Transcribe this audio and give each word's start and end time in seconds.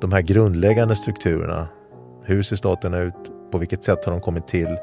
de 0.00 0.12
här 0.12 0.20
grundläggande 0.20 0.96
strukturerna. 0.96 1.68
Hur 2.24 2.42
ser 2.42 2.56
staterna 2.56 2.98
ut? 2.98 3.14
På 3.52 3.58
vilket 3.58 3.84
sätt 3.84 4.04
har 4.04 4.12
de 4.12 4.20
kommit 4.20 4.46
till? 4.46 4.76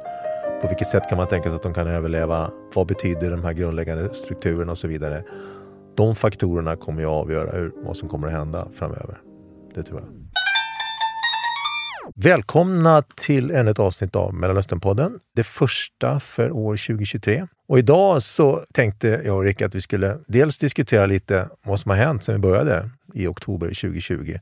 På 0.62 0.68
vilket 0.68 0.88
sätt 0.88 1.09
kan 1.09 1.18
man 1.18 1.28
tänka 1.28 1.50
sig 1.50 1.55
att 1.55 1.63
de 1.63 1.73
kan 1.73 1.88
överleva? 1.88 2.50
Vad 2.75 2.88
betyder 2.88 3.31
de 3.31 3.44
här 3.44 3.54
grundläggande 3.54 4.13
strukturerna 4.13 4.71
och 4.71 4.78
så 4.78 4.88
vidare? 4.88 5.23
De 5.96 6.15
faktorerna 6.15 6.76
kommer 6.76 7.02
ju 7.02 7.07
avgöra 7.07 7.57
hur, 7.57 7.71
vad 7.86 7.97
som 7.97 8.10
kommer 8.10 8.27
att 8.27 8.34
hända 8.34 8.68
framöver. 8.73 9.18
Det 9.76 9.84
tror 9.84 9.99
jag. 9.99 10.09
Välkomna 12.16 13.04
till 13.16 13.52
ännu 13.52 13.71
ett 13.71 13.80
avsnitt 13.80 14.16
av 14.16 14.34
Mellanösternpodden. 14.34 15.20
Det 15.36 15.43
första 15.43 16.20
för 16.20 16.52
år 16.52 16.77
2023. 16.88 17.48
Och 17.68 17.80
idag 17.80 18.21
så 18.21 18.64
tänkte 18.73 19.21
jag 19.25 19.36
och 19.36 19.43
Rick 19.43 19.61
att 19.61 19.75
vi 19.75 19.82
skulle 19.82 20.18
dels 20.27 20.57
diskutera 20.57 21.05
lite 21.05 21.50
vad 21.66 21.80
som 21.80 21.91
har 21.91 21.98
hänt 21.98 22.23
sedan 22.23 22.36
vi 22.36 22.41
började 22.41 22.89
i 23.14 23.27
oktober 23.27 23.68
2020. 23.68 24.38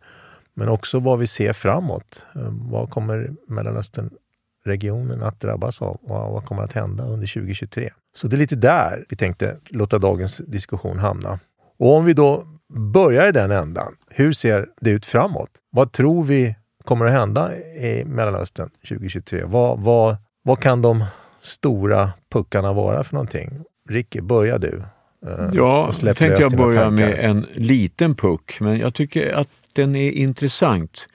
Men 0.54 0.70
också 0.70 1.00
vad 1.00 1.20
vi 1.20 1.28
ser 1.28 1.54
framåt. 1.54 2.26
Vad 2.52 2.90
kommer 2.90 3.32
Mellanösternregionen 3.48 5.24
att 5.24 5.40
drabbas 5.40 5.82
av? 5.82 5.98
Och 6.02 6.34
vad 6.34 6.46
kommer 6.46 6.64
att 6.64 6.74
hända 6.74 7.04
under 7.04 7.28
2023? 7.28 7.90
Så 8.16 8.28
det 8.28 8.36
är 8.36 8.38
lite 8.38 8.56
där 8.56 9.06
vi 9.10 9.16
tänkte 9.16 9.58
låta 9.70 10.00
dagens 10.00 10.38
diskussion 10.38 11.00
hamna. 11.00 11.40
Och 11.80 11.96
om 11.96 12.06
vi 12.06 12.14
då 12.14 12.44
börjar 12.74 13.28
i 13.28 13.32
den 13.32 13.52
ändan. 13.52 13.96
Hur 14.10 14.34
ser 14.34 14.68
det 14.82 14.92
ut 14.92 15.06
framåt? 15.06 15.50
Vad 15.70 15.92
tror 15.92 16.24
vi 16.24 16.56
kommer 16.86 17.06
att 17.06 17.12
hända 17.12 17.56
i 17.58 18.04
Mellanöstern 18.06 18.70
2023? 18.90 19.44
Vad, 19.46 19.80
vad, 19.80 20.16
vad 20.44 20.60
kan 20.60 20.82
de 20.82 21.06
stora 21.42 22.14
puckarna 22.32 22.74
vara 22.74 23.04
för 23.04 23.14
någonting? 23.14 23.64
Ricky, 23.90 24.22
börja 24.22 24.58
du. 24.58 24.84
Eh, 25.28 25.50
ja, 25.54 25.92
tänkte 26.02 26.26
jag 26.26 26.52
börja 26.52 26.82
tankar. 26.82 27.08
med 27.08 27.30
en 27.30 27.48
liten 27.54 28.16
puck, 28.16 28.58
men 28.60 28.78
jag 28.78 28.94
tycker 28.94 29.34
att 29.34 29.48
den 29.74 29.96
är 29.96 30.12
intressant. 30.12 31.08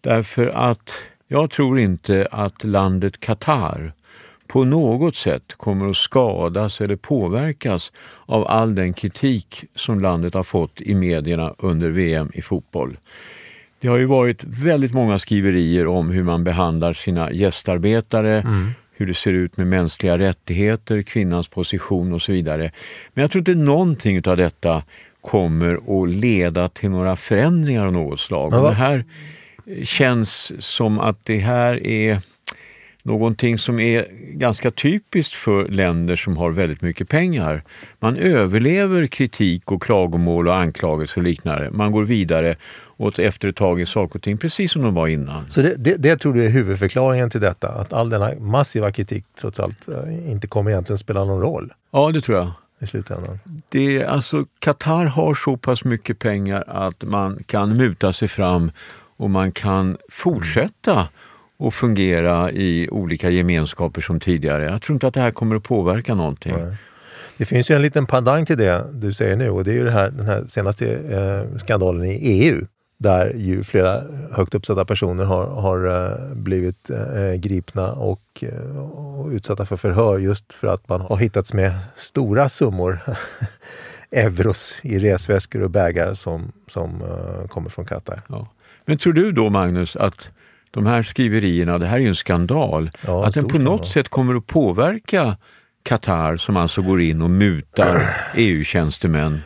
Därför 0.00 0.46
att 0.46 0.94
jag 1.28 1.50
tror 1.50 1.78
inte 1.78 2.28
att 2.30 2.64
landet 2.64 3.20
Qatar 3.20 3.92
på 4.46 4.64
något 4.64 5.16
sätt 5.16 5.42
kommer 5.56 5.90
att 5.90 5.96
skadas 5.96 6.80
eller 6.80 6.96
påverkas 6.96 7.92
av 8.26 8.46
all 8.46 8.74
den 8.74 8.92
kritik 8.92 9.64
som 9.74 10.00
landet 10.00 10.34
har 10.34 10.42
fått 10.42 10.80
i 10.80 10.94
medierna 10.94 11.54
under 11.58 11.90
VM 11.90 12.30
i 12.34 12.42
fotboll. 12.42 12.96
Det 13.80 13.88
har 13.88 13.98
ju 13.98 14.06
varit 14.06 14.44
väldigt 14.44 14.92
många 14.92 15.18
skriverier 15.18 15.86
om 15.86 16.10
hur 16.10 16.22
man 16.22 16.44
behandlar 16.44 16.92
sina 16.92 17.32
gästarbetare, 17.32 18.40
mm. 18.40 18.70
hur 18.92 19.06
det 19.06 19.14
ser 19.14 19.32
ut 19.32 19.56
med 19.56 19.66
mänskliga 19.66 20.18
rättigheter, 20.18 21.02
kvinnans 21.02 21.48
position 21.48 22.12
och 22.12 22.22
så 22.22 22.32
vidare. 22.32 22.72
Men 23.14 23.22
jag 23.22 23.30
tror 23.30 23.40
inte 23.40 23.54
någonting 23.54 24.22
av 24.26 24.36
detta 24.36 24.82
kommer 25.20 26.02
att 26.02 26.10
leda 26.10 26.68
till 26.68 26.90
några 26.90 27.16
förändringar 27.16 27.86
av 27.86 27.92
något 27.92 28.20
slag. 28.20 28.52
Det 28.52 28.72
här 28.72 29.04
känns 29.84 30.52
som 30.58 30.98
att 30.98 31.24
det 31.24 31.38
här 31.38 31.86
är 31.86 32.22
någonting 33.02 33.58
som 33.58 33.80
är 33.80 34.06
ganska 34.32 34.70
typiskt 34.70 35.34
för 35.34 35.68
länder 35.68 36.16
som 36.16 36.36
har 36.36 36.50
väldigt 36.50 36.82
mycket 36.82 37.08
pengar. 37.08 37.62
Man 37.98 38.16
överlever 38.16 39.06
kritik 39.06 39.72
och 39.72 39.82
klagomål 39.82 40.48
och 40.48 40.56
anklagelser 40.56 41.18
och 41.18 41.24
liknande. 41.24 41.70
Man 41.70 41.92
går 41.92 42.04
vidare 42.04 42.56
och 43.00 43.20
efter 43.20 43.48
ett 43.48 43.56
tag 43.56 43.80
är 43.80 43.86
saker 43.86 44.14
och 44.14 44.22
ting 44.22 44.38
precis 44.38 44.72
som 44.72 44.82
de 44.82 44.94
var 44.94 45.08
innan. 45.08 45.50
Så 45.50 45.62
det, 45.62 45.74
det, 45.78 45.96
det 45.96 46.16
tror 46.16 46.34
du 46.34 46.44
är 46.44 46.50
huvudförklaringen 46.50 47.30
till 47.30 47.40
detta? 47.40 47.68
Att 47.68 47.92
all 47.92 48.10
denna 48.10 48.34
massiva 48.38 48.92
kritik 48.92 49.24
trots 49.40 49.60
allt 49.60 49.88
eh, 49.88 50.30
inte 50.30 50.46
kommer 50.46 50.70
egentligen 50.70 50.98
spela 50.98 51.24
någon 51.24 51.40
roll? 51.40 51.72
Ja, 51.90 52.10
det 52.10 52.20
tror 52.20 52.38
jag. 52.38 52.50
I 52.82 52.86
slutändan. 52.86 53.38
Det, 53.68 54.04
alltså, 54.04 54.44
Qatar 54.58 55.04
har 55.04 55.34
så 55.34 55.56
pass 55.56 55.84
mycket 55.84 56.18
pengar 56.18 56.64
att 56.66 57.02
man 57.02 57.42
kan 57.46 57.76
muta 57.76 58.12
sig 58.12 58.28
fram 58.28 58.72
och 59.16 59.30
man 59.30 59.52
kan 59.52 59.96
fortsätta 60.08 61.08
och 61.56 61.74
fungera 61.74 62.50
i 62.50 62.88
olika 62.90 63.30
gemenskaper 63.30 64.00
som 64.00 64.20
tidigare. 64.20 64.64
Jag 64.64 64.82
tror 64.82 64.94
inte 64.94 65.06
att 65.06 65.14
det 65.14 65.20
här 65.20 65.30
kommer 65.30 65.56
att 65.56 65.62
påverka 65.62 66.14
någonting. 66.14 66.54
Nej. 66.56 66.76
Det 67.36 67.44
finns 67.44 67.70
ju 67.70 67.74
en 67.74 67.82
liten 67.82 68.06
pandang 68.06 68.46
till 68.46 68.56
det 68.56 68.84
du 68.92 69.12
säger 69.12 69.36
nu 69.36 69.50
och 69.50 69.64
det 69.64 69.70
är 69.70 69.74
ju 69.74 69.88
här, 69.88 70.10
den 70.10 70.26
här 70.26 70.44
senaste 70.46 70.94
eh, 70.94 71.58
skandalen 71.58 72.04
i 72.04 72.14
EU 72.14 72.66
där 73.00 73.32
ju 73.36 73.64
flera 73.64 74.02
högt 74.32 74.54
uppsatta 74.54 74.84
personer 74.84 75.24
har, 75.24 75.46
har 75.46 75.86
uh, 75.86 76.34
blivit 76.34 76.90
uh, 76.90 77.34
gripna 77.34 77.92
och, 77.92 78.20
uh, 78.42 78.78
och, 78.78 79.28
utsatta 79.30 79.66
för 79.66 79.76
förhör 79.76 80.18
just 80.18 80.52
för 80.52 80.66
att 80.66 80.88
man 80.88 81.00
har 81.00 81.16
hittats 81.16 81.52
med 81.52 81.72
stora 81.96 82.48
summor 82.48 83.00
euros 84.10 84.78
i 84.82 84.98
resväskor 84.98 85.62
och 85.62 85.70
bägar 85.70 86.14
som, 86.14 86.52
som 86.70 87.02
kommer 87.48 87.70
från 87.70 87.84
Qatar. 87.84 88.22
Ja. 88.28 88.48
Men 88.84 88.98
tror 88.98 89.12
du 89.12 89.32
då 89.32 89.50
Magnus 89.50 89.96
att 89.96 90.28
de 90.70 90.86
här 90.86 91.02
skriverierna, 91.02 91.78
det 91.78 91.86
här 91.86 91.96
är 91.96 92.00
ju 92.00 92.08
en 92.08 92.16
skandal, 92.16 92.90
ja, 93.06 93.26
att 93.26 93.34
den 93.34 93.48
på 93.48 93.58
något 93.58 93.88
sätt 93.88 94.08
kommer 94.08 94.34
att 94.34 94.46
påverka 94.46 95.36
Qatar 95.82 96.36
som 96.36 96.56
alltså 96.56 96.82
går 96.82 97.00
in 97.00 97.22
och 97.22 97.30
mutar 97.30 98.02
EU-tjänstemän? 98.34 99.40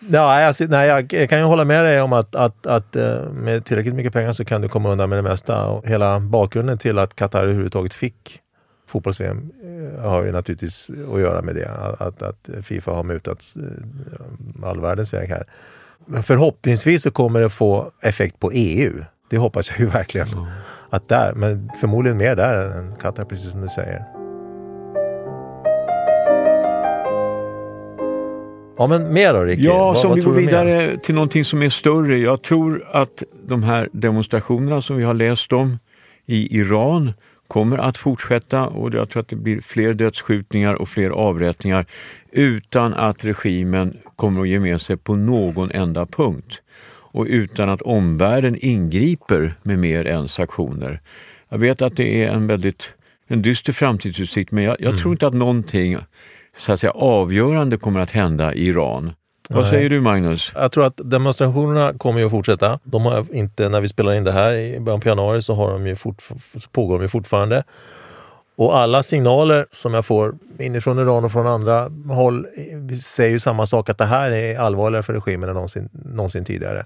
Ja, 0.00 0.46
alltså, 0.46 0.64
nej, 0.64 1.06
jag 1.10 1.28
kan 1.28 1.38
ju 1.38 1.44
hålla 1.44 1.64
med 1.64 1.84
dig 1.84 2.00
om 2.02 2.12
att, 2.12 2.34
att, 2.34 2.66
att 2.66 2.96
eh, 2.96 3.30
med 3.32 3.64
tillräckligt 3.64 3.94
mycket 3.94 4.12
pengar 4.12 4.32
så 4.32 4.44
kan 4.44 4.60
du 4.60 4.68
komma 4.68 4.88
undan 4.88 5.08
med 5.08 5.18
det 5.18 5.22
mesta. 5.22 5.66
Och 5.66 5.86
hela 5.86 6.20
bakgrunden 6.20 6.78
till 6.78 6.98
att 6.98 7.16
Qatar 7.16 7.42
överhuvudtaget 7.42 7.94
fick 7.94 8.40
fotbolls-VM 8.88 9.50
eh, 9.96 10.10
har 10.10 10.24
ju 10.24 10.32
naturligtvis 10.32 10.90
att 11.14 11.20
göra 11.20 11.42
med 11.42 11.54
det. 11.54 11.70
Att, 11.98 12.22
att 12.22 12.48
Fifa 12.62 12.90
har 12.90 13.04
mutats 13.04 13.56
eh, 13.56 14.66
all 14.68 14.80
världens 14.80 15.12
väg 15.12 15.28
här. 15.28 15.46
Men 16.06 16.22
förhoppningsvis 16.22 17.02
så 17.02 17.10
kommer 17.10 17.40
det 17.40 17.50
få 17.50 17.90
effekt 18.02 18.40
på 18.40 18.50
EU. 18.52 19.04
Det 19.30 19.38
hoppas 19.38 19.70
jag 19.70 19.78
ju 19.78 19.86
verkligen. 19.92 20.28
Mm. 20.28 20.44
Att 20.90 21.08
där, 21.08 21.32
men 21.34 21.70
förmodligen 21.80 22.18
mer 22.18 22.36
där 22.36 22.70
än 22.78 22.96
Qatar, 22.96 23.24
precis 23.24 23.50
som 23.50 23.60
du 23.60 23.68
säger. 23.68 24.15
Ja, 28.78 28.86
men 28.86 29.12
mer 29.12 29.34
då 29.34 29.40
Ricky? 29.40 29.62
Ja, 29.62 29.78
vad, 29.78 29.98
som 29.98 30.08
vad 30.08 30.18
vi 30.18 30.24
går 30.24 30.32
vidare 30.32 30.86
mer? 30.86 30.96
till 30.96 31.14
någonting 31.14 31.44
som 31.44 31.62
är 31.62 31.70
större. 31.70 32.18
Jag 32.18 32.42
tror 32.42 32.84
att 32.92 33.22
de 33.46 33.62
här 33.62 33.88
demonstrationerna 33.92 34.82
som 34.82 34.96
vi 34.96 35.04
har 35.04 35.14
läst 35.14 35.52
om 35.52 35.78
i 36.26 36.58
Iran 36.58 37.12
kommer 37.48 37.78
att 37.78 37.96
fortsätta 37.96 38.66
och 38.66 38.94
jag 38.94 39.10
tror 39.10 39.20
att 39.20 39.28
det 39.28 39.36
blir 39.36 39.60
fler 39.60 39.94
dödsskjutningar 39.94 40.74
och 40.74 40.88
fler 40.88 41.10
avrättningar 41.10 41.86
utan 42.32 42.94
att 42.94 43.24
regimen 43.24 43.96
kommer 44.16 44.42
att 44.42 44.48
ge 44.48 44.60
med 44.60 44.80
sig 44.80 44.96
på 44.96 45.16
någon 45.16 45.70
enda 45.70 46.06
punkt 46.06 46.60
och 46.88 47.26
utan 47.28 47.68
att 47.68 47.82
omvärlden 47.82 48.56
ingriper 48.60 49.54
med 49.62 49.78
mer 49.78 50.06
än 50.06 50.28
sanktioner. 50.28 51.00
Jag 51.48 51.58
vet 51.58 51.82
att 51.82 51.96
det 51.96 52.24
är 52.24 52.28
en 52.28 52.46
väldigt 52.46 52.88
en 53.26 53.42
dyster 53.42 53.72
framtidsutsikt 53.72 54.50
men 54.50 54.64
jag, 54.64 54.76
jag 54.78 54.88
mm. 54.88 55.00
tror 55.00 55.14
inte 55.14 55.26
att 55.26 55.34
någonting 55.34 55.96
så 56.58 56.72
att 56.72 56.80
säga, 56.80 56.90
avgörande 56.90 57.76
kommer 57.76 58.00
att 58.00 58.10
hända 58.10 58.54
i 58.54 58.66
Iran. 58.66 59.12
Vad 59.48 59.62
Nej. 59.62 59.70
säger 59.70 59.90
du 59.90 60.00
Magnus? 60.00 60.52
Jag 60.54 60.72
tror 60.72 60.86
att 60.86 61.00
demonstrationerna 61.04 61.92
kommer 61.98 62.20
ju 62.20 62.26
att 62.26 62.30
fortsätta. 62.30 62.78
De 62.84 63.06
har 63.06 63.26
inte, 63.32 63.68
när 63.68 63.80
vi 63.80 63.88
spelar 63.88 64.14
in 64.14 64.24
det 64.24 64.32
här 64.32 64.52
i 64.52 64.80
början 64.80 65.00
på 65.00 65.08
januari 65.08 65.42
så 65.42 65.54
har 65.54 65.72
de 65.72 65.86
ju 65.86 65.96
fort, 65.96 66.22
pågår 66.72 66.98
de 66.98 67.02
ju 67.02 67.08
fortfarande. 67.08 67.64
Och 68.56 68.78
alla 68.78 69.02
signaler 69.02 69.66
som 69.72 69.94
jag 69.94 70.06
får 70.06 70.34
inifrån 70.58 70.98
Iran 70.98 71.24
och 71.24 71.32
från 71.32 71.46
andra 71.46 71.90
håll 72.14 72.46
säger 73.02 73.30
ju 73.30 73.38
samma 73.38 73.66
sak, 73.66 73.88
att 73.88 73.98
det 73.98 74.04
här 74.04 74.30
är 74.30 74.58
allvarligare 74.58 75.02
för 75.02 75.12
regimen 75.12 75.48
än 75.48 75.54
någonsin, 75.54 75.88
någonsin 75.92 76.44
tidigare. 76.44 76.84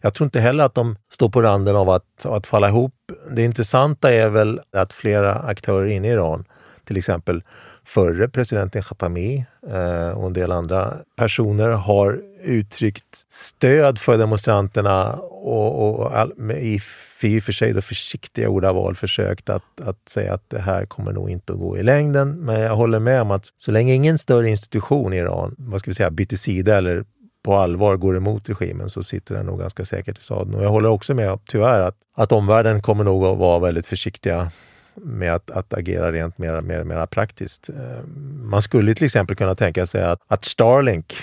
Jag 0.00 0.14
tror 0.14 0.24
inte 0.24 0.40
heller 0.40 0.64
att 0.64 0.74
de 0.74 0.96
står 1.12 1.28
på 1.28 1.42
randen 1.42 1.76
av 1.76 1.90
att, 1.90 2.26
att 2.26 2.46
falla 2.46 2.68
ihop. 2.68 2.94
Det 3.30 3.44
intressanta 3.44 4.12
är 4.12 4.28
väl 4.28 4.60
att 4.72 4.92
flera 4.92 5.34
aktörer 5.34 5.86
inne 5.86 6.08
i 6.08 6.10
Iran, 6.10 6.44
till 6.84 6.96
exempel 6.96 7.42
förre 7.84 8.28
presidenten 8.28 8.82
Khatami 8.82 9.44
eh, 9.70 10.10
och 10.10 10.26
en 10.26 10.32
del 10.32 10.52
andra 10.52 10.96
personer 11.16 11.68
har 11.68 12.20
uttryckt 12.42 13.26
stöd 13.28 13.98
för 13.98 14.18
demonstranterna 14.18 15.12
och, 15.12 16.00
och 16.00 16.18
all, 16.18 16.50
i 16.50 16.80
i 17.22 17.38
och 17.38 17.42
för 17.42 17.52
sig 17.52 17.72
då 17.72 17.82
försiktiga 17.82 18.48
ordaval 18.48 18.96
försökt 18.96 19.48
att, 19.48 19.80
att 19.80 20.08
säga 20.08 20.34
att 20.34 20.50
det 20.50 20.58
här 20.58 20.86
kommer 20.86 21.12
nog 21.12 21.30
inte 21.30 21.52
att 21.52 21.58
gå 21.58 21.78
i 21.78 21.82
längden. 21.82 22.40
Men 22.40 22.60
jag 22.60 22.76
håller 22.76 23.00
med 23.00 23.22
om 23.22 23.30
att 23.30 23.46
så 23.58 23.70
länge 23.70 23.94
ingen 23.94 24.18
större 24.18 24.50
institution 24.50 25.12
i 25.12 25.16
Iran, 25.16 25.54
vad 25.58 25.80
ska 25.80 25.90
vi 25.90 25.94
säga, 25.94 26.10
byter 26.10 26.36
sida 26.36 26.76
eller 26.76 27.04
på 27.42 27.56
allvar 27.56 27.96
går 27.96 28.16
emot 28.16 28.48
regimen 28.48 28.90
så 28.90 29.02
sitter 29.02 29.34
den 29.34 29.46
nog 29.46 29.58
ganska 29.60 29.84
säkert 29.84 30.18
i 30.18 30.22
sadeln. 30.22 30.54
Och 30.54 30.64
jag 30.64 30.70
håller 30.70 30.88
också 30.88 31.14
med, 31.14 31.38
tyvärr, 31.46 31.80
att, 31.80 31.96
att 32.16 32.32
omvärlden 32.32 32.82
kommer 32.82 33.04
nog 33.04 33.24
att 33.24 33.38
vara 33.38 33.58
väldigt 33.58 33.86
försiktiga 33.86 34.50
med 34.94 35.34
att, 35.34 35.50
att 35.50 35.74
agera 35.74 36.12
rent 36.12 36.38
mer, 36.38 36.60
mer, 36.60 36.84
mer 36.84 37.06
praktiskt. 37.06 37.68
Eh, 37.68 38.06
man 38.42 38.62
skulle 38.62 38.94
till 38.94 39.04
exempel 39.04 39.36
kunna 39.36 39.54
tänka 39.54 39.86
sig 39.86 40.02
att, 40.02 40.20
att 40.26 40.44
Starlink 40.44 41.14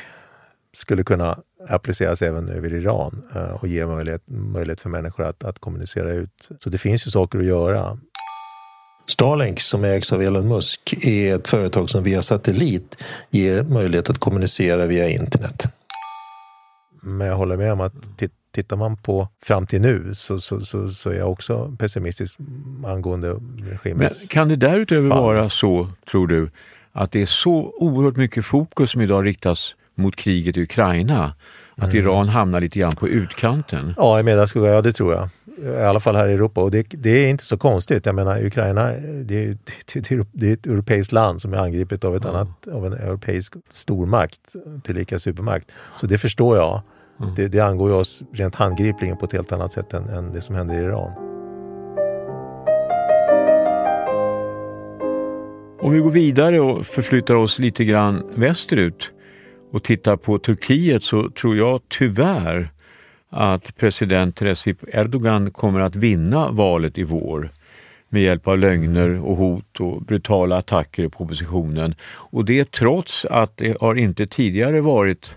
skulle 0.77 1.03
kunna 1.03 1.39
appliceras 1.69 2.21
även 2.21 2.49
över 2.49 2.73
Iran 2.73 3.23
eh, 3.35 3.41
och 3.41 3.67
ge 3.67 3.85
möjlighet, 3.85 4.21
möjlighet 4.27 4.81
för 4.81 4.89
människor 4.89 5.23
att, 5.23 5.43
att 5.43 5.59
kommunicera 5.59 6.11
ut. 6.11 6.49
Så 6.59 6.69
det 6.69 6.77
finns 6.77 7.07
ju 7.07 7.11
saker 7.11 7.39
att 7.39 7.45
göra. 7.45 7.99
Starlink 9.09 9.59
som 9.59 9.83
ägs 9.83 10.13
av 10.13 10.21
Elon 10.21 10.47
Musk 10.47 10.93
är 11.01 11.35
ett 11.35 11.47
företag 11.47 11.89
som 11.89 12.03
via 12.03 12.21
satellit 12.21 12.97
ger 13.29 13.63
möjlighet 13.63 14.09
att 14.09 14.19
kommunicera 14.19 14.85
via 14.85 15.09
internet. 15.09 15.67
Men 17.03 17.27
jag 17.27 17.35
håller 17.35 17.57
med 17.57 17.73
om 17.73 17.81
att 17.81 17.93
tittar 18.51 18.77
man 18.77 18.97
på 18.97 19.27
fram 19.43 19.67
till 19.67 19.81
nu 19.81 20.13
så, 20.13 20.39
så, 20.39 20.61
så, 20.61 20.89
så 20.89 21.09
är 21.09 21.17
jag 21.17 21.31
också 21.31 21.75
pessimistisk 21.79 22.37
angående 22.85 23.39
regimens 23.57 24.19
Men 24.19 24.27
Kan 24.27 24.47
det 24.47 24.55
därutöver 24.55 25.09
fall. 25.09 25.19
vara 25.19 25.49
så, 25.49 25.89
tror 26.11 26.27
du, 26.27 26.49
att 26.91 27.11
det 27.11 27.21
är 27.21 27.25
så 27.25 27.73
oerhört 27.77 28.15
mycket 28.15 28.45
fokus 28.45 28.91
som 28.91 29.01
idag 29.01 29.25
riktas 29.25 29.75
mot 29.95 30.15
kriget 30.15 30.57
i 30.57 30.61
Ukraina, 30.61 31.33
att 31.75 31.93
mm. 31.93 32.05
Iran 32.05 32.29
hamnar 32.29 32.61
lite 32.61 32.79
grann 32.79 32.95
på 32.95 33.07
utkanten? 33.07 33.93
Ja, 33.97 34.19
i 34.19 34.23
medelskugga, 34.23 34.69
ja 34.69 34.81
det 34.81 34.93
tror 34.93 35.13
jag. 35.13 35.29
I 35.61 35.83
alla 35.83 35.99
fall 35.99 36.15
här 36.15 36.27
i 36.27 36.33
Europa 36.33 36.61
och 36.61 36.71
det, 36.71 36.87
det 36.89 37.09
är 37.09 37.29
inte 37.29 37.43
så 37.43 37.57
konstigt. 37.57 38.05
Jag 38.05 38.15
menar 38.15 38.45
Ukraina, 38.45 38.91
det, 39.25 39.57
det, 39.93 40.25
det 40.31 40.49
är 40.49 40.53
ett 40.53 40.65
europeiskt 40.65 41.11
land 41.11 41.41
som 41.41 41.53
är 41.53 41.57
angripet 41.57 42.03
av, 42.03 42.15
ett 42.15 42.25
mm. 42.25 42.35
annat, 42.35 42.67
av 42.67 42.85
en 42.85 42.93
europeisk 42.93 43.53
stormakt, 43.69 44.55
tillika 44.83 45.19
supermakt. 45.19 45.71
Så 45.99 46.07
det 46.07 46.17
förstår 46.17 46.57
jag. 46.57 46.81
Mm. 47.21 47.35
Det, 47.35 47.47
det 47.47 47.59
angår 47.59 47.93
oss 47.93 48.23
rent 48.33 48.55
handgripligen 48.55 49.17
på 49.17 49.25
ett 49.25 49.33
helt 49.33 49.51
annat 49.51 49.71
sätt 49.71 49.93
än, 49.93 50.09
än 50.09 50.33
det 50.33 50.41
som 50.41 50.55
händer 50.55 50.75
i 50.75 50.83
Iran. 50.83 51.11
Om 55.79 55.93
vi 55.93 55.99
går 55.99 56.11
vidare 56.11 56.59
och 56.59 56.85
förflyttar 56.85 57.35
oss 57.35 57.59
lite 57.59 57.85
grann 57.85 58.23
västerut 58.35 59.11
och 59.71 59.83
tittar 59.83 60.17
på 60.17 60.39
Turkiet 60.39 61.03
så 61.03 61.29
tror 61.29 61.57
jag 61.57 61.81
tyvärr 61.87 62.71
att 63.29 63.77
president 63.77 64.41
Recep 64.41 64.77
Erdogan 64.87 65.51
kommer 65.51 65.79
att 65.79 65.95
vinna 65.95 66.51
valet 66.51 66.97
i 66.97 67.03
vår 67.03 67.51
med 68.09 68.21
hjälp 68.21 68.47
av 68.47 68.57
lögner 68.57 69.25
och 69.25 69.35
hot 69.35 69.79
och 69.79 70.01
brutala 70.01 70.57
attacker 70.57 71.07
på 71.07 71.23
oppositionen. 71.23 71.95
Och 72.05 72.45
det 72.45 72.71
trots 72.71 73.25
att 73.25 73.57
det 73.57 73.77
har 73.81 73.95
inte 73.95 74.27
tidigare 74.27 74.81
varit 74.81 75.35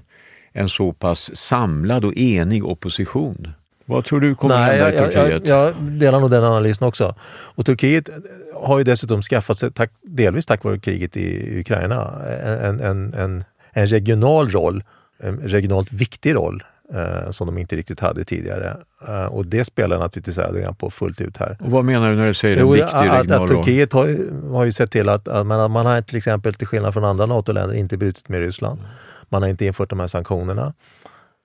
en 0.52 0.69
så 0.69 0.93
pass 0.93 1.31
samlad 1.35 2.05
och 2.05 2.17
enig 2.17 2.64
opposition. 2.64 3.52
Vad 3.91 4.05
tror 4.05 4.20
du 4.20 4.35
kommer 4.35 4.55
Nej, 4.55 4.81
hända 4.81 4.94
i 4.94 4.99
Turkiet? 4.99 5.47
Jag, 5.47 5.69
jag, 5.69 5.75
delar 5.82 6.20
nog 6.20 6.31
den 6.31 6.44
analysen 6.44 6.88
också. 6.88 7.14
Och 7.55 7.67
Turkiet 7.67 8.08
har 8.55 8.79
ju 8.79 8.85
dessutom 8.85 9.23
skaffat 9.23 9.58
sig, 9.58 9.73
tack, 9.73 9.91
delvis 10.02 10.47
tack 10.47 10.64
vare 10.64 10.79
kriget 10.79 11.17
i 11.17 11.61
Ukraina, 11.61 12.26
en, 12.62 12.81
en, 12.81 13.14
en, 13.14 13.44
en 13.73 13.87
regional 13.87 14.49
roll, 14.49 14.85
en 15.20 15.38
regionalt 15.38 15.93
viktig 15.93 16.35
roll 16.35 16.62
eh, 16.94 17.31
som 17.31 17.47
de 17.47 17.58
inte 17.58 17.76
riktigt 17.76 18.00
hade 18.00 18.25
tidigare. 18.25 18.76
Eh, 19.08 19.25
och 19.25 19.47
det 19.47 19.64
spelar 19.64 19.99
naturligtvis 19.99 20.38
Erdogan 20.38 20.75
på 20.75 20.91
fullt 20.91 21.20
ut 21.20 21.37
här. 21.37 21.56
Och 21.61 21.70
vad 21.70 21.85
menar 21.85 22.11
du 22.11 22.17
när 22.17 22.26
du 22.26 22.35
säger 22.35 22.56
en 22.56 22.73
viktig 22.73 22.82
att, 22.82 23.05
regional 23.05 23.32
att, 23.32 23.41
att 23.41 23.49
Turkiet 23.49 23.93
har, 23.93 24.50
har 24.52 24.64
ju 24.64 24.73
sett 24.73 24.91
till 24.91 25.08
att, 25.08 25.29
att 25.29 25.47
man, 25.47 25.70
man 25.70 25.87
har 25.87 26.02
till 26.02 26.17
exempel, 26.17 26.55
till 26.55 26.67
skillnad 26.67 26.94
från 26.94 27.05
andra 27.05 27.26
NATO-länder, 27.26 27.75
inte 27.75 27.99
brutit 27.99 28.29
med 28.29 28.41
Ryssland. 28.41 28.79
Mm. 28.79 28.91
Man 29.30 29.42
har 29.42 29.48
inte 29.48 29.66
infört 29.66 29.90
de 29.90 30.00
här 30.00 30.06
sanktionerna. 30.06 30.74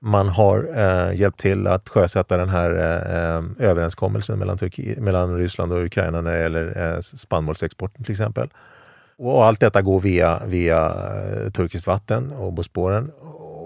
Man 0.01 0.27
har 0.27 0.69
eh, 0.75 1.19
hjälpt 1.19 1.39
till 1.39 1.67
att 1.67 1.89
sjösätta 1.89 2.37
den 2.37 2.49
här 2.49 2.69
eh, 2.69 3.67
överenskommelsen 3.69 4.39
mellan, 4.39 4.57
Turki 4.57 4.95
mellan 4.99 5.37
Ryssland 5.37 5.73
och 5.73 5.83
Ukraina 5.83 6.21
när 6.21 6.31
det 6.31 6.41
gäller 6.41 6.93
eh, 6.93 6.99
spannmålsexporten 6.99 8.03
till 8.03 8.11
exempel. 8.11 8.49
Och 9.17 9.45
allt 9.45 9.59
detta 9.59 9.81
går 9.81 10.01
via, 10.01 10.41
via 10.45 10.85
eh, 10.85 11.51
turkiskt 11.51 11.87
vatten 11.87 12.31
och 12.31 12.53
Bosporen. 12.53 13.11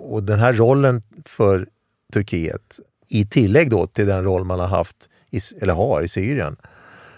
Och 0.03 0.23
den 0.23 0.39
här 0.39 0.53
rollen 0.53 1.01
för 1.25 1.67
Turkiet, 2.13 2.79
i 3.07 3.25
tillägg 3.25 3.69
då 3.69 3.87
till 3.87 4.07
den 4.07 4.23
roll 4.23 4.43
man 4.43 4.59
har 4.59 4.67
haft, 4.67 4.97
i, 5.29 5.39
eller 5.61 5.73
har, 5.73 6.01
i 6.01 6.07
Syrien, 6.07 6.55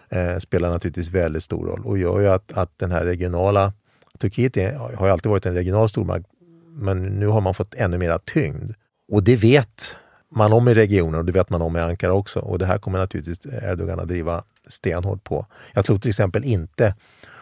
eh, 0.09 0.37
spelar 0.37 0.69
naturligtvis 0.69 1.09
väldigt 1.09 1.43
stor 1.43 1.67
roll 1.67 1.81
och 1.85 1.97
gör 1.97 2.19
ju 2.19 2.27
att, 2.27 2.53
att 2.53 2.79
den 2.79 2.91
här 2.91 3.05
regionala 3.05 3.73
Turkiet 4.19 4.57
är, 4.57 4.73
har 4.73 5.05
ju 5.05 5.11
alltid 5.11 5.29
varit 5.29 5.45
en 5.45 5.53
regional 5.53 5.89
stormakt 5.89 6.25
men 6.73 7.03
nu 7.03 7.27
har 7.27 7.41
man 7.41 7.53
fått 7.53 7.73
ännu 7.73 7.97
mera 7.97 8.19
tyngd. 8.19 8.71
Och 9.11 9.23
det 9.23 9.35
vet 9.35 9.95
man 10.35 10.53
om 10.53 10.67
i 10.67 10.73
regionen 10.73 11.19
och 11.19 11.25
det 11.25 11.31
vet 11.31 11.49
man 11.49 11.61
om 11.61 11.77
i 11.77 11.79
Ankara 11.79 12.13
också. 12.13 12.39
Och 12.39 12.59
det 12.59 12.65
här 12.65 12.77
kommer 12.77 12.99
naturligtvis 12.99 13.45
Erdogan 13.45 13.99
att 13.99 14.07
driva 14.07 14.43
stenhårt 14.67 15.23
på. 15.23 15.45
Jag 15.73 15.85
tror 15.85 15.99
till 15.99 16.09
exempel 16.09 16.43
inte, 16.43 16.95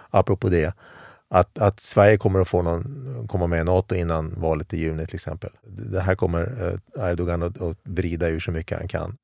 apropå 0.10 0.50
det, 0.50 0.74
att, 1.30 1.58
att 1.58 1.80
Sverige 1.80 2.18
kommer 2.18 2.40
att 2.40 2.48
få 2.48 2.62
någon, 2.62 3.28
komma 3.28 3.48
med 3.48 3.62
i 3.62 3.64
Nato 3.64 3.96
innan 3.96 4.42
valet 4.42 4.74
i 4.74 4.78
juni 4.78 5.06
till 5.06 5.16
exempel. 5.16 5.50
Det 5.68 6.02
här 6.02 6.16
kommer 6.16 6.72
eh, 6.98 7.12
Erdogan 7.12 7.44
att, 7.44 7.62
att 7.62 7.78
vrida 7.84 8.28
ur 8.28 8.40
så 8.40 8.52
mycket 8.52 8.78
han 8.78 8.88
kan. 8.88 9.18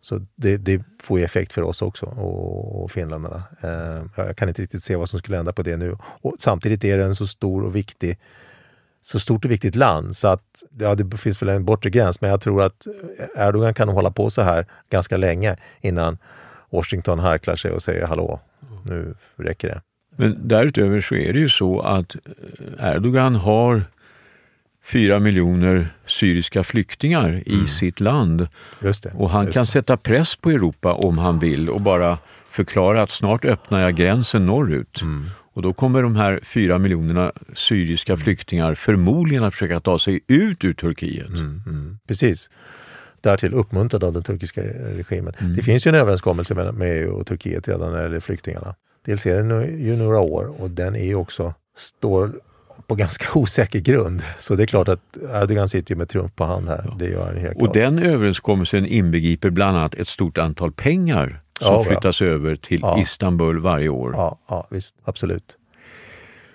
Så 0.00 0.26
det, 0.36 0.56
det 0.56 0.84
får 1.02 1.18
ju 1.18 1.24
effekt 1.24 1.52
för 1.52 1.62
oss 1.62 1.82
också 1.82 2.06
och, 2.06 2.82
och 2.82 2.90
finländarna. 2.90 3.42
Eh, 3.60 4.02
jag 4.16 4.36
kan 4.36 4.48
inte 4.48 4.62
riktigt 4.62 4.82
se 4.82 4.96
vad 4.96 5.08
som 5.08 5.18
skulle 5.18 5.36
hända 5.36 5.52
på 5.52 5.62
det 5.62 5.76
nu. 5.76 5.96
Och 6.00 6.34
samtidigt 6.38 6.84
är 6.84 6.98
det 6.98 7.04
en 7.04 7.14
så 7.14 7.26
stor 7.26 7.64
och 7.64 7.76
viktig 7.76 8.18
så 9.10 9.18
stort 9.18 9.44
och 9.44 9.50
viktigt 9.50 9.74
land 9.74 10.16
så 10.16 10.28
att 10.28 10.62
ja, 10.78 10.94
det 10.94 11.16
finns 11.16 11.42
väl 11.42 11.48
en 11.48 11.64
bortre 11.64 11.90
gräns 11.90 12.20
men 12.20 12.30
jag 12.30 12.40
tror 12.40 12.62
att 12.62 12.86
Erdogan 13.36 13.74
kan 13.74 13.88
hålla 13.88 14.10
på 14.10 14.30
så 14.30 14.42
här 14.42 14.66
ganska 14.90 15.16
länge 15.16 15.56
innan 15.80 16.18
Washington 16.70 17.18
harklar 17.18 17.56
sig 17.56 17.70
och 17.70 17.82
säger 17.82 18.06
hallå, 18.06 18.40
nu 18.84 19.14
räcker 19.36 19.68
det. 19.68 19.82
Men 20.16 20.48
därutöver 20.48 21.00
så 21.00 21.14
är 21.14 21.32
det 21.32 21.38
ju 21.38 21.48
så 21.48 21.80
att 21.80 22.16
Erdogan 22.78 23.34
har 23.34 23.84
fyra 24.84 25.18
miljoner 25.18 25.88
syriska 26.06 26.64
flyktingar 26.64 27.28
mm. 27.28 27.42
i 27.46 27.66
sitt 27.66 28.00
land. 28.00 28.48
Och 29.14 29.30
han 29.30 29.52
kan 29.52 29.66
sätta 29.66 29.96
press 29.96 30.36
på 30.36 30.50
Europa 30.50 30.92
om 30.92 31.18
han 31.18 31.38
vill 31.38 31.70
och 31.70 31.80
bara 31.80 32.18
förklara 32.50 33.02
att 33.02 33.10
snart 33.10 33.44
öppnar 33.44 33.80
jag 33.80 33.94
gränsen 33.94 34.46
norrut. 34.46 35.02
Mm. 35.02 35.30
Och 35.58 35.62
då 35.62 35.72
kommer 35.72 36.02
de 36.02 36.16
här 36.16 36.40
fyra 36.42 36.78
miljonerna 36.78 37.32
syriska 37.54 38.16
flyktingar 38.16 38.74
förmodligen 38.74 39.44
att 39.44 39.54
försöka 39.54 39.80
ta 39.80 39.98
sig 39.98 40.20
ut 40.26 40.64
ur 40.64 40.74
Turkiet. 40.74 41.28
Mm, 41.28 41.62
mm. 41.66 41.98
Precis. 42.08 42.50
Därtill 43.20 43.54
uppmuntrad 43.54 44.04
av 44.04 44.12
den 44.12 44.22
turkiska 44.22 44.62
regimen. 44.62 45.34
Mm. 45.38 45.56
Det 45.56 45.62
finns 45.62 45.86
ju 45.86 45.88
en 45.88 45.94
överenskommelse 45.94 46.54
med, 46.54 46.92
EU 46.92 47.10
och 47.10 47.26
Turkiet 47.26 47.68
redan 47.68 47.92
när 47.92 47.98
det 47.98 48.02
gäller 48.02 48.20
flyktingarna. 48.20 48.74
Dels 49.04 49.26
är 49.26 49.42
den 49.42 49.84
ju 49.84 49.96
några 49.96 50.20
år 50.20 50.62
och 50.62 50.70
den 50.70 50.96
är 50.96 51.14
också, 51.14 51.54
står 51.78 52.32
på 52.86 52.94
ganska 52.94 53.26
osäker 53.38 53.78
grund. 53.78 54.22
Så 54.38 54.54
det 54.54 54.62
är 54.62 54.66
klart 54.66 54.88
att 54.88 55.16
Erdogan 55.34 55.68
sitter 55.68 55.94
ju 55.94 55.98
med 55.98 56.08
trumf 56.08 56.34
på 56.34 56.44
hand 56.44 56.68
här. 56.68 56.84
Ja. 56.84 56.96
Det 56.98 57.10
gör 57.10 57.26
han 57.26 57.36
helt 57.36 57.54
och 57.54 57.60
klart. 57.60 57.74
den 57.74 57.98
överenskommelsen 57.98 58.86
inbegriper 58.86 59.50
bland 59.50 59.76
annat 59.76 59.94
ett 59.94 60.08
stort 60.08 60.38
antal 60.38 60.72
pengar 60.72 61.42
som 61.58 61.74
ja, 61.74 61.84
flyttas 61.84 62.22
över 62.22 62.56
till 62.56 62.80
ja. 62.82 62.98
Istanbul 62.98 63.60
varje 63.60 63.88
år. 63.88 64.12
Ja, 64.16 64.38
ja 64.48 64.66
visst, 64.70 64.96
absolut. 65.04 65.56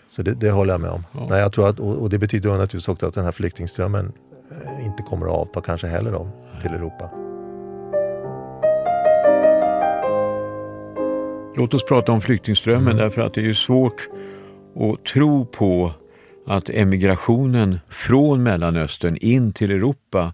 Så 0.09 0.21
det, 0.21 0.31
det 0.31 0.51
håller 0.51 0.73
jag 0.73 0.81
med 0.81 0.91
om. 0.91 1.03
Nej, 1.29 1.39
jag 1.39 1.53
tror 1.53 1.69
att, 1.69 1.79
och, 1.79 2.09
det 2.09 2.19
betyder 2.19 2.49
naturligtvis 2.49 2.87
också 2.87 3.05
att 3.05 3.13
den 3.13 3.25
här 3.25 3.31
flyktingströmmen 3.31 4.13
eh, 4.51 4.85
inte 4.85 5.03
kommer 5.03 5.25
att 5.25 5.31
avta 5.31 5.61
kanske 5.61 5.87
heller 5.87 6.11
då, 6.11 6.27
till 6.61 6.71
Europa. 6.71 7.09
Låt 11.55 11.73
oss 11.73 11.85
prata 11.85 12.11
om 12.11 12.21
flyktingströmmen 12.21 12.91
mm. 12.91 12.97
därför 12.97 13.21
att 13.21 13.33
det 13.33 13.41
är 13.41 13.45
ju 13.45 13.55
svårt 13.55 14.09
att 14.75 15.05
tro 15.05 15.45
på 15.45 15.91
att 16.47 16.69
emigrationen 16.69 17.79
från 17.89 18.43
Mellanöstern 18.43 19.17
in 19.21 19.53
till 19.53 19.71
Europa 19.71 20.33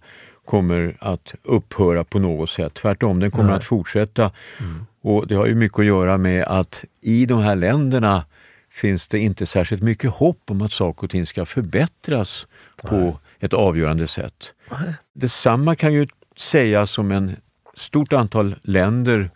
kommer 0.49 0.97
att 0.99 1.33
upphöra 1.43 2.03
på 2.03 2.19
något 2.19 2.49
sätt. 2.49 2.73
Tvärtom, 2.73 3.19
den 3.19 3.31
kommer 3.31 3.49
Nej. 3.49 3.55
att 3.55 3.63
fortsätta. 3.63 4.31
Mm. 4.59 4.85
Och 5.01 5.27
Det 5.27 5.35
har 5.35 5.45
ju 5.45 5.55
mycket 5.55 5.79
att 5.79 5.85
göra 5.85 6.17
med 6.17 6.43
att 6.43 6.83
i 7.01 7.25
de 7.25 7.39
här 7.39 7.55
länderna 7.55 8.25
finns 8.71 9.07
det 9.07 9.19
inte 9.19 9.45
särskilt 9.45 9.83
mycket 9.83 10.11
hopp 10.11 10.41
om 10.49 10.61
att 10.61 10.71
saker 10.71 11.03
och 11.03 11.09
ting 11.09 11.25
ska 11.25 11.45
förbättras 11.45 12.47
Nej. 12.83 12.89
på 12.89 13.19
ett 13.39 13.53
avgörande 13.53 14.07
sätt. 14.07 14.53
Nej. 14.71 14.93
Detsamma 15.13 15.75
kan 15.75 15.93
ju 15.93 16.07
sägas 16.37 16.97
om 16.97 17.11
en 17.11 17.35
stort 17.75 18.13
antal 18.13 18.55
länder 18.61 19.29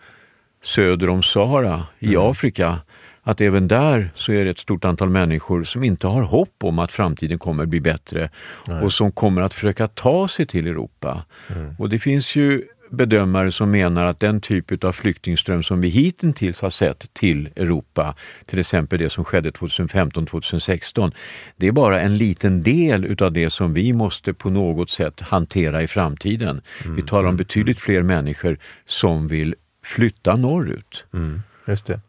söder 0.63 1.09
om 1.09 1.23
Sahara 1.23 1.87
i 1.99 2.15
mm. 2.15 2.29
Afrika 2.29 2.79
att 3.23 3.41
även 3.41 3.67
där 3.67 4.11
så 4.15 4.31
är 4.31 4.45
det 4.45 4.51
ett 4.51 4.59
stort 4.59 4.85
antal 4.85 5.09
människor 5.09 5.63
som 5.63 5.83
inte 5.83 6.07
har 6.07 6.23
hopp 6.23 6.63
om 6.63 6.79
att 6.79 6.91
framtiden 6.91 7.39
kommer 7.39 7.65
bli 7.65 7.81
bättre 7.81 8.29
Nej. 8.67 8.81
och 8.81 8.93
som 8.93 9.11
kommer 9.11 9.41
att 9.41 9.53
försöka 9.53 9.87
ta 9.87 10.27
sig 10.27 10.45
till 10.45 10.67
Europa. 10.67 11.25
Mm. 11.55 11.75
Och 11.79 11.89
det 11.89 11.99
finns 11.99 12.35
ju 12.35 12.63
bedömare 12.93 13.51
som 13.51 13.71
menar 13.71 14.05
att 14.05 14.19
den 14.19 14.41
typ 14.41 14.83
av 14.83 14.91
flyktingström 14.91 15.63
som 15.63 15.81
vi 15.81 15.87
hittills 15.87 16.61
har 16.61 16.69
sett 16.69 17.13
till 17.13 17.49
Europa, 17.55 18.15
till 18.45 18.59
exempel 18.59 18.99
det 18.99 19.09
som 19.09 19.25
skedde 19.25 19.51
2015-2016, 19.51 21.11
det 21.57 21.67
är 21.67 21.71
bara 21.71 22.01
en 22.01 22.17
liten 22.17 22.63
del 22.63 23.05
utav 23.05 23.31
det 23.31 23.49
som 23.49 23.73
vi 23.73 23.93
måste 23.93 24.33
på 24.33 24.49
något 24.49 24.89
sätt 24.89 25.19
hantera 25.19 25.83
i 25.83 25.87
framtiden. 25.87 26.61
Mm. 26.83 26.95
Vi 26.95 27.01
talar 27.01 27.23
om 27.23 27.27
mm. 27.27 27.37
betydligt 27.37 27.79
fler 27.79 28.03
människor 28.03 28.57
som 28.85 29.27
vill 29.27 29.55
flytta 29.83 30.35
norrut. 30.35 31.05
Mm. 31.13 31.41
Just 31.67 31.85
det. 31.85 31.99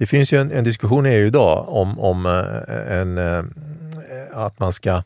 Det 0.00 0.06
finns 0.06 0.32
ju 0.32 0.38
en, 0.38 0.50
en 0.52 0.64
diskussion 0.64 1.06
i 1.06 1.10
EU 1.10 1.26
idag 1.26 1.68
om, 1.68 2.00
om 2.00 2.26
eh, 2.26 3.00
en, 3.00 3.18
eh, 3.18 3.44
att 4.32 4.60
man 4.60 4.72
ska 4.72 5.02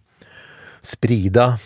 sprida 0.80 1.58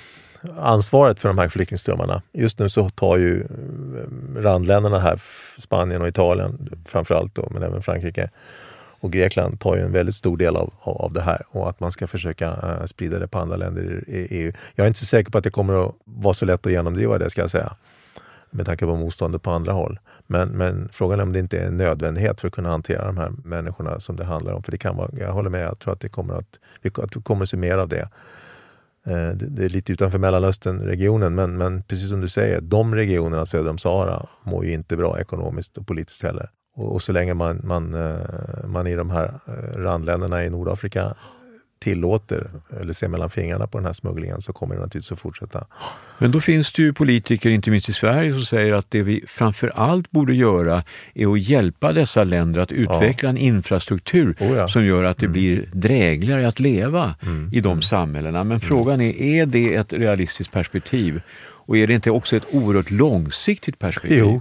ansvaret 0.58 1.20
för 1.20 1.28
de 1.28 1.38
här 1.38 1.48
flyktingströmmarna. 1.48 2.22
Just 2.32 2.58
nu 2.58 2.68
så 2.68 2.88
tar 2.88 3.16
ju 3.16 3.40
eh, 3.40 4.42
randländerna 4.42 4.98
här, 4.98 5.20
Spanien 5.58 6.02
och 6.02 6.08
Italien 6.08 6.82
framförallt, 6.86 7.34
då, 7.34 7.48
men 7.50 7.62
även 7.62 7.82
Frankrike, 7.82 8.30
Och 9.00 9.12
Grekland 9.12 9.60
tar 9.60 9.76
ju 9.76 9.82
en 9.82 9.92
väldigt 9.92 10.14
stor 10.14 10.36
del 10.36 10.56
av, 10.56 10.72
av, 10.80 10.96
av 10.96 11.12
det 11.12 11.22
här 11.22 11.42
och 11.48 11.68
att 11.68 11.80
man 11.80 11.92
ska 11.92 12.06
försöka 12.06 12.50
uh, 12.50 12.84
sprida 12.86 13.18
det 13.18 13.28
på 13.28 13.38
andra 13.38 13.56
länder 13.56 14.04
i 14.06 14.26
EU. 14.30 14.52
Jag 14.74 14.84
är 14.84 14.88
inte 14.88 14.98
så 14.98 15.06
säker 15.06 15.30
på 15.30 15.38
att 15.38 15.44
det 15.44 15.50
kommer 15.50 15.86
att 15.86 15.94
vara 16.04 16.34
så 16.34 16.44
lätt 16.44 16.66
att 16.66 16.72
genomdriva 16.72 17.18
det 17.18 17.30
ska 17.30 17.40
jag 17.40 17.50
säga. 17.50 17.76
Med 18.50 18.66
tanke 18.66 18.84
på 18.84 18.96
motståndet 18.96 19.42
på 19.42 19.50
andra 19.50 19.72
håll. 19.72 19.98
Men, 20.30 20.48
men 20.48 20.88
frågan 20.92 21.18
är 21.20 21.22
om 21.22 21.32
det 21.32 21.38
inte 21.38 21.58
är 21.58 21.66
en 21.66 21.76
nödvändighet 21.76 22.40
för 22.40 22.48
att 22.48 22.54
kunna 22.54 22.68
hantera 22.68 23.06
de 23.06 23.16
här 23.16 23.32
människorna 23.44 24.00
som 24.00 24.16
det 24.16 24.24
handlar 24.24 24.52
om. 24.52 24.62
För 24.62 24.72
det 24.72 24.78
kan 24.78 24.96
vara, 24.96 25.10
jag 25.12 25.32
håller 25.32 25.50
med, 25.50 25.64
jag 25.64 25.78
tror 25.78 25.92
att 25.92 26.00
det 26.00 26.08
kommer 26.08 26.34
att, 26.34 26.58
att 27.02 27.16
vi 27.16 27.22
kommer 27.22 27.42
att 27.42 27.48
se 27.48 27.56
mer 27.56 27.78
av 27.78 27.88
det. 27.88 28.08
Eh, 29.06 29.30
det 29.30 29.64
är 29.64 29.68
lite 29.68 29.92
utanför 29.92 30.18
Mellanöstern-regionen 30.18 31.34
men, 31.34 31.56
men 31.56 31.82
precis 31.82 32.10
som 32.10 32.20
du 32.20 32.28
säger, 32.28 32.60
de 32.60 32.94
regionerna 32.94 33.46
söder 33.46 33.70
om 33.70 33.78
Sahara 33.78 34.26
mår 34.44 34.64
ju 34.64 34.72
inte 34.72 34.96
bra 34.96 35.20
ekonomiskt 35.20 35.78
och 35.78 35.86
politiskt 35.86 36.22
heller. 36.22 36.50
Och, 36.76 36.94
och 36.94 37.02
så 37.02 37.12
länge 37.12 37.34
man, 37.34 37.60
man, 37.64 37.94
eh, 37.94 38.66
man 38.66 38.86
i 38.86 38.94
de 38.94 39.10
här 39.10 39.40
eh, 39.46 39.78
randländerna 39.78 40.44
i 40.44 40.50
Nordafrika 40.50 41.14
tillåter 41.78 42.50
eller 42.80 42.92
ser 42.92 43.08
mellan 43.08 43.30
fingrarna 43.30 43.66
på 43.66 43.78
den 43.78 43.86
här 43.86 43.92
smugglingen 43.92 44.40
så 44.40 44.52
kommer 44.52 44.74
det 44.74 44.80
naturligtvis 44.80 45.12
att 45.12 45.18
fortsätta. 45.18 45.66
Men 46.18 46.30
då 46.30 46.40
finns 46.40 46.72
det 46.72 46.82
ju 46.82 46.92
politiker, 46.92 47.50
inte 47.50 47.70
minst 47.70 47.88
i 47.88 47.92
Sverige, 47.92 48.32
som 48.32 48.44
säger 48.44 48.72
att 48.72 48.86
det 48.88 49.02
vi 49.02 49.24
framför 49.28 49.68
allt 49.68 50.10
borde 50.10 50.34
göra 50.34 50.84
är 51.14 51.32
att 51.32 51.40
hjälpa 51.40 51.92
dessa 51.92 52.24
länder 52.24 52.60
att 52.60 52.72
utveckla 52.72 53.26
ja. 53.26 53.30
en 53.30 53.36
infrastruktur 53.36 54.36
oh 54.40 54.56
ja. 54.56 54.68
som 54.68 54.84
gör 54.84 55.04
att 55.04 55.18
det 55.18 55.26
mm. 55.26 55.32
blir 55.32 55.68
drägligare 55.72 56.48
att 56.48 56.60
leva 56.60 57.14
mm. 57.22 57.50
i 57.52 57.60
de 57.60 57.72
mm. 57.72 57.82
samhällena. 57.82 58.44
Men 58.44 58.60
frågan 58.60 59.00
är, 59.00 59.22
är 59.22 59.46
det 59.46 59.74
ett 59.74 59.92
realistiskt 59.92 60.52
perspektiv? 60.52 61.20
Och 61.68 61.76
är 61.76 61.86
det 61.86 61.94
inte 61.94 62.10
också 62.10 62.36
ett 62.36 62.46
oerhört 62.52 62.90
långsiktigt 62.90 63.78
perspektiv? 63.78 64.18
Jo, 64.18 64.40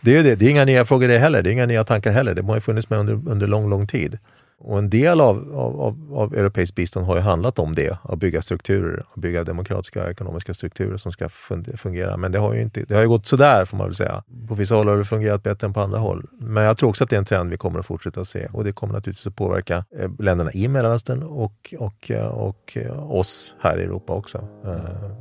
det 0.00 0.16
är 0.16 0.22
det. 0.22 0.34
Det 0.34 0.46
är 0.46 0.50
inga 0.50 0.64
nya 0.64 0.84
frågor 0.84 1.08
det 1.08 1.18
heller. 1.18 1.42
Det 1.42 1.50
är 1.50 1.52
inga 1.52 1.66
nya 1.66 1.84
tankar 1.84 2.12
heller. 2.12 2.34
Det 2.34 2.42
har 2.42 2.60
funnits 2.60 2.90
med 2.90 2.98
under, 2.98 3.20
under 3.26 3.46
lång, 3.46 3.70
lång 3.70 3.86
tid. 3.86 4.18
Och 4.60 4.78
en 4.78 4.90
del 4.90 5.20
av, 5.20 5.52
av, 5.54 6.12
av 6.14 6.34
europeiskt 6.34 6.74
bistånd 6.74 7.06
har 7.06 7.16
ju 7.16 7.22
handlat 7.22 7.58
om 7.58 7.74
det, 7.74 7.98
att 8.02 8.18
bygga 8.18 8.42
strukturer, 8.42 9.02
att 9.14 9.20
bygga 9.20 9.44
demokratiska 9.44 10.10
ekonomiska 10.10 10.54
strukturer 10.54 10.96
som 10.96 11.12
ska 11.12 11.28
fungera. 11.76 12.16
Men 12.16 12.32
det 12.32 12.38
har 12.38 12.54
ju, 12.54 12.60
inte, 12.60 12.84
det 12.88 12.94
har 12.94 13.02
ju 13.02 13.08
gått 13.08 13.26
sådär 13.26 13.64
får 13.64 13.76
man 13.76 13.86
väl 13.86 13.94
säga. 13.94 14.22
På 14.48 14.54
vissa 14.54 14.74
håll 14.74 14.88
har 14.88 14.96
det 14.96 15.04
fungerat 15.04 15.42
bättre 15.42 15.66
än 15.66 15.72
på 15.72 15.80
andra 15.80 15.98
håll. 15.98 16.26
Men 16.40 16.64
jag 16.64 16.76
tror 16.76 16.88
också 16.88 17.04
att 17.04 17.10
det 17.10 17.16
är 17.16 17.18
en 17.18 17.24
trend 17.24 17.50
vi 17.50 17.56
kommer 17.56 17.80
att 17.80 17.86
fortsätta 17.86 18.24
se 18.24 18.48
och 18.52 18.64
det 18.64 18.72
kommer 18.72 18.94
naturligtvis 18.94 19.26
att 19.26 19.36
påverka 19.36 19.84
eh, 19.98 20.10
länderna 20.18 20.52
i 20.52 20.68
Mellanöstern 20.68 21.22
och, 21.22 21.74
och, 21.78 22.10
eh, 22.10 22.26
och, 22.26 22.76
eh, 22.76 23.12
oss 23.12 23.54
här 23.60 23.78
i 23.78 23.82
Europa 23.82 24.12
också. 24.12 24.48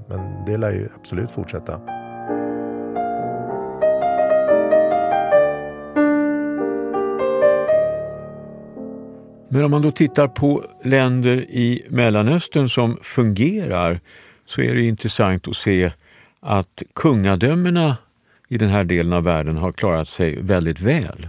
Men 0.10 0.46
det 0.46 0.58
lär 0.58 0.72
ju 0.72 0.90
absolut 0.96 1.32
fortsätta. 1.32 2.07
Men 9.50 9.64
om 9.64 9.72
man 9.72 9.82
då 9.82 9.92
tittar 9.92 10.28
på 10.28 10.66
länder 10.84 11.38
i 11.38 11.86
Mellanöstern 11.90 12.70
som 12.70 12.98
fungerar 13.02 14.00
så 14.46 14.62
är 14.62 14.76
det 14.76 14.82
intressant 14.82 15.48
att 15.48 15.58
se 15.58 15.92
att 16.40 16.82
kungadömena 16.96 17.98
i 18.48 18.58
den 18.58 18.70
här 18.70 18.84
delen 18.84 19.14
av 19.14 19.24
världen 19.24 19.58
har 19.58 19.72
klarat 19.72 20.08
sig 20.08 20.42
väldigt 20.42 20.80
väl. 20.80 21.28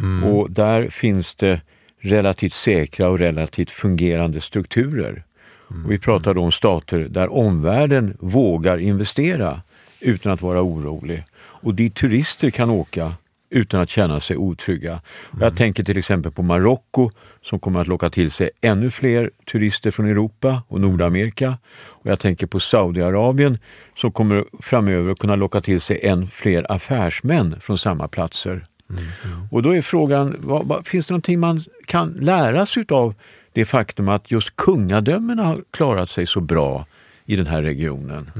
Mm. 0.00 0.24
Och 0.24 0.50
där 0.50 0.88
finns 0.88 1.34
det 1.34 1.60
relativt 2.00 2.52
säkra 2.52 3.08
och 3.08 3.18
relativt 3.18 3.70
fungerande 3.70 4.40
strukturer. 4.40 5.24
Mm. 5.70 5.84
Och 5.84 5.92
vi 5.92 5.98
pratar 5.98 6.34
då 6.34 6.42
om 6.42 6.52
stater 6.52 6.98
där 6.98 7.32
omvärlden 7.32 8.16
vågar 8.20 8.78
investera 8.78 9.62
utan 10.00 10.32
att 10.32 10.42
vara 10.42 10.62
orolig. 10.62 11.24
Och 11.36 11.74
dit 11.74 11.94
turister 11.94 12.50
kan 12.50 12.70
åka 12.70 13.12
utan 13.50 13.80
att 13.80 13.90
känna 13.90 14.20
sig 14.20 14.36
otrygga. 14.36 14.90
Mm. 14.90 15.02
Jag 15.40 15.56
tänker 15.56 15.84
till 15.84 15.98
exempel 15.98 16.32
på 16.32 16.42
Marocko 16.42 17.10
som 17.42 17.58
kommer 17.58 17.80
att 17.80 17.86
locka 17.86 18.10
till 18.10 18.30
sig 18.30 18.50
ännu 18.60 18.90
fler 18.90 19.30
turister 19.52 19.90
från 19.90 20.06
Europa 20.06 20.62
och 20.68 20.80
Nordamerika. 20.80 21.58
Och 21.72 22.10
jag 22.10 22.20
tänker 22.20 22.46
på 22.46 22.60
Saudiarabien 22.60 23.58
som 23.96 24.12
kommer 24.12 24.44
framöver 24.62 25.14
kunna 25.14 25.36
locka 25.36 25.60
till 25.60 25.80
sig 25.80 26.00
än 26.02 26.28
fler 26.28 26.72
affärsmän 26.72 27.60
från 27.60 27.78
samma 27.78 28.08
platser. 28.08 28.64
Mm. 28.90 29.04
Mm. 29.24 29.48
Och 29.50 29.62
då 29.62 29.76
är 29.76 29.82
frågan, 29.82 30.36
vad, 30.38 30.66
vad, 30.66 30.86
finns 30.86 31.06
det 31.06 31.12
någonting 31.12 31.40
man 31.40 31.60
kan 31.86 32.12
lära 32.20 32.66
sig 32.66 32.84
av 32.88 33.14
det 33.52 33.64
faktum 33.64 34.08
att 34.08 34.30
just 34.30 34.56
kungadömena 34.56 35.44
har 35.44 35.64
klarat 35.70 36.10
sig 36.10 36.26
så 36.26 36.40
bra 36.40 36.86
i 37.26 37.36
den 37.36 37.46
här 37.46 37.62
regionen? 37.62 38.30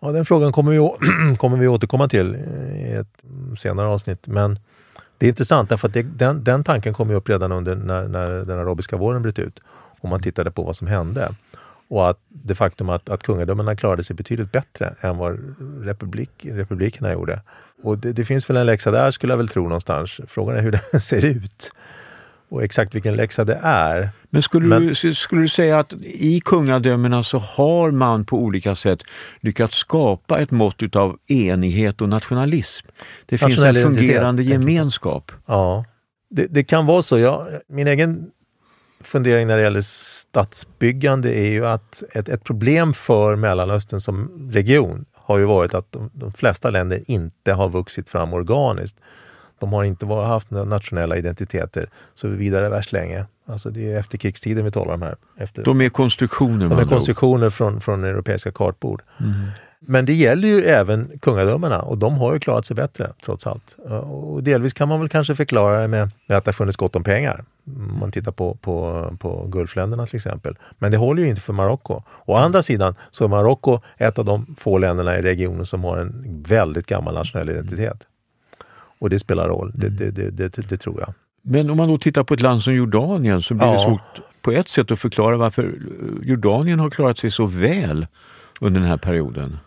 Ja, 0.00 0.12
den 0.12 0.24
frågan 0.24 0.52
kommer 0.52 0.72
vi, 0.72 1.36
kommer 1.36 1.56
vi 1.56 1.68
återkomma 1.68 2.08
till 2.08 2.34
eh, 2.34 2.90
i 2.90 2.94
ett 2.94 3.24
senare 3.58 3.86
avsnitt. 3.86 4.28
Men 4.28 4.58
det 5.18 5.26
är 5.26 5.28
intressant 5.28 5.68
därför 5.68 5.88
att 5.88 5.94
det, 5.94 6.02
den, 6.02 6.44
den 6.44 6.64
tanken 6.64 6.94
kom 6.94 7.10
upp 7.10 7.28
redan 7.28 7.52
under 7.52 7.76
när, 7.76 8.08
när 8.08 8.30
den 8.30 8.58
arabiska 8.58 8.96
våren 8.96 9.22
bröt 9.22 9.38
ut. 9.38 9.60
och 10.00 10.08
man 10.08 10.22
tittade 10.22 10.50
på 10.50 10.62
vad 10.62 10.76
som 10.76 10.86
hände. 10.86 11.34
Och 11.88 12.10
att 12.10 12.18
det 12.28 12.54
faktum 12.54 12.88
att, 12.88 13.08
att 13.08 13.22
kungadömena 13.22 13.76
klarade 13.76 14.04
sig 14.04 14.16
betydligt 14.16 14.52
bättre 14.52 14.94
än 15.00 15.16
vad 15.16 15.56
republik, 15.80 16.30
republikerna 16.42 17.12
gjorde. 17.12 17.42
Och 17.82 17.98
det, 17.98 18.12
det, 18.12 18.24
finns 18.24 18.50
väl 18.50 18.56
en 18.56 18.66
läxa 18.66 18.90
där 18.90 19.10
skulle 19.10 19.32
jag 19.32 19.38
väl 19.38 19.48
tro 19.48 19.62
någonstans. 19.62 20.20
Frågan 20.26 20.56
är 20.56 20.62
hur 20.62 20.70
den 20.92 21.00
ser 21.00 21.24
ut 21.24 21.72
och 22.48 22.62
exakt 22.62 22.94
vilken 22.94 23.14
läxa 23.14 23.44
det 23.44 23.60
är. 23.62 24.10
Men 24.30 24.42
skulle, 24.42 24.66
Men, 24.66 24.86
du, 24.86 25.14
skulle 25.14 25.42
du 25.42 25.48
säga 25.48 25.78
att 25.78 25.92
i 26.02 26.40
kungadömena 26.40 27.22
så 27.22 27.38
har 27.38 27.90
man 27.90 28.24
på 28.24 28.38
olika 28.38 28.76
sätt 28.76 29.02
lyckats 29.40 29.76
skapa 29.76 30.38
ett 30.38 30.50
mått 30.50 30.96
av 30.96 31.16
enighet 31.26 32.00
och 32.00 32.08
nationalism? 32.08 32.86
Det 33.26 33.38
finns 33.38 33.58
en 33.58 33.74
fungerande 33.74 34.42
gemenskap. 34.42 35.32
Ja, 35.46 35.84
det, 36.30 36.46
det, 36.46 36.64
kan 36.64 36.86
vara 36.86 37.02
så. 37.02 37.18
Jag, 37.18 37.46
min 37.68 37.86
egen 37.86 38.26
fundering 39.00 39.46
när 39.46 39.56
det 39.56 39.62
gäller 39.62 39.82
stadsbyggande 39.82 41.34
är 41.34 41.50
ju 41.50 41.66
att 41.66 42.02
ett, 42.12 42.28
ett 42.28 42.44
problem 42.44 42.92
för 42.92 43.36
Mellanöstern 43.36 44.00
som 44.00 44.48
region 44.52 45.04
har 45.14 45.38
ju 45.38 45.44
varit 45.44 45.74
att 45.74 45.92
de, 45.92 46.10
de 46.14 46.32
flesta 46.32 46.70
länder 46.70 47.02
inte 47.06 47.52
har 47.52 47.68
vuxit 47.68 48.10
fram 48.10 48.32
organiskt. 48.32 48.96
De 49.60 49.72
har 49.72 49.84
inte 49.84 50.06
haft 50.06 50.50
nationella 50.50 51.16
identiteter 51.16 51.90
så 52.14 52.28
vidare 52.28 52.68
värst 52.68 52.92
länge. 52.92 53.26
Alltså 53.50 53.70
det 53.70 53.92
är 53.92 53.98
efterkrigstiden 53.98 54.64
vi 54.64 54.70
talar 54.70 54.94
om 54.94 55.02
här. 55.02 55.16
Efter, 55.36 55.64
de 55.64 55.80
är 55.80 55.88
konstruktioner? 55.88 56.68
De 56.68 56.78
är 56.78 56.84
konstruktioner 56.84 57.50
från, 57.50 57.80
från 57.80 58.04
europeiska 58.04 58.52
kartbord. 58.52 59.02
Mm. 59.20 59.32
Men 59.82 60.06
det 60.06 60.12
gäller 60.12 60.48
ju 60.48 60.64
även 60.64 61.18
kungadömena 61.20 61.82
och 61.82 61.98
de 61.98 62.14
har 62.14 62.34
ju 62.34 62.40
klarat 62.40 62.66
sig 62.66 62.76
bättre 62.76 63.12
trots 63.24 63.46
allt. 63.46 63.76
Och 64.04 64.42
delvis 64.42 64.72
kan 64.72 64.88
man 64.88 65.00
väl 65.00 65.08
kanske 65.08 65.34
förklara 65.34 65.80
det 65.80 65.88
med, 65.88 66.10
med 66.26 66.38
att 66.38 66.44
det 66.44 66.48
har 66.48 66.52
funnits 66.52 66.76
gott 66.76 66.96
om 66.96 67.04
pengar. 67.04 67.44
Om 67.66 67.98
man 68.00 68.12
tittar 68.12 68.32
på, 68.32 68.54
på, 68.54 69.04
på 69.20 69.46
Gulfländerna 69.46 70.06
till 70.06 70.16
exempel. 70.16 70.58
Men 70.78 70.90
det 70.90 70.96
håller 70.96 71.22
ju 71.22 71.28
inte 71.28 71.40
för 71.40 71.52
Marocko. 71.52 72.02
Å 72.26 72.34
andra 72.34 72.62
sidan 72.62 72.94
så 73.10 73.24
är 73.24 73.28
Marocko 73.28 73.80
ett 73.96 74.18
av 74.18 74.24
de 74.24 74.54
få 74.58 74.78
länderna 74.78 75.18
i 75.18 75.22
regionen 75.22 75.66
som 75.66 75.84
har 75.84 75.98
en 75.98 76.42
väldigt 76.48 76.86
gammal 76.86 77.14
nationell 77.14 77.50
identitet. 77.50 78.06
Och 79.00 79.10
det 79.10 79.18
spelar 79.18 79.48
roll, 79.48 79.72
det, 79.74 79.88
det, 79.88 80.30
det, 80.30 80.68
det, 80.68 80.76
tror 80.76 81.00
jag. 81.00 81.14
Men 81.42 81.70
om 81.70 81.76
man 81.76 81.88
då 81.88 81.98
tittar 81.98 82.24
på 82.24 82.34
ett 82.34 82.40
land 82.40 82.62
som 82.62 82.74
Jordanien 82.74 83.42
så 83.42 83.54
blir 83.54 83.66
ja. 83.66 83.72
det 83.72 83.78
svårt 83.78 84.20
på 84.42 84.52
ett 84.52 84.68
sätt 84.68 84.90
att 84.90 84.98
förklara 84.98 85.36
varför 85.36 85.74
Jordanien 86.22 86.78
har 86.78 86.90
klarat 86.90 87.18
sig 87.18 87.30
så 87.30 87.46
väl 87.46 88.06
under 88.60 88.80
den 88.80 88.88
här 88.88 88.96
perioden. 88.96 89.58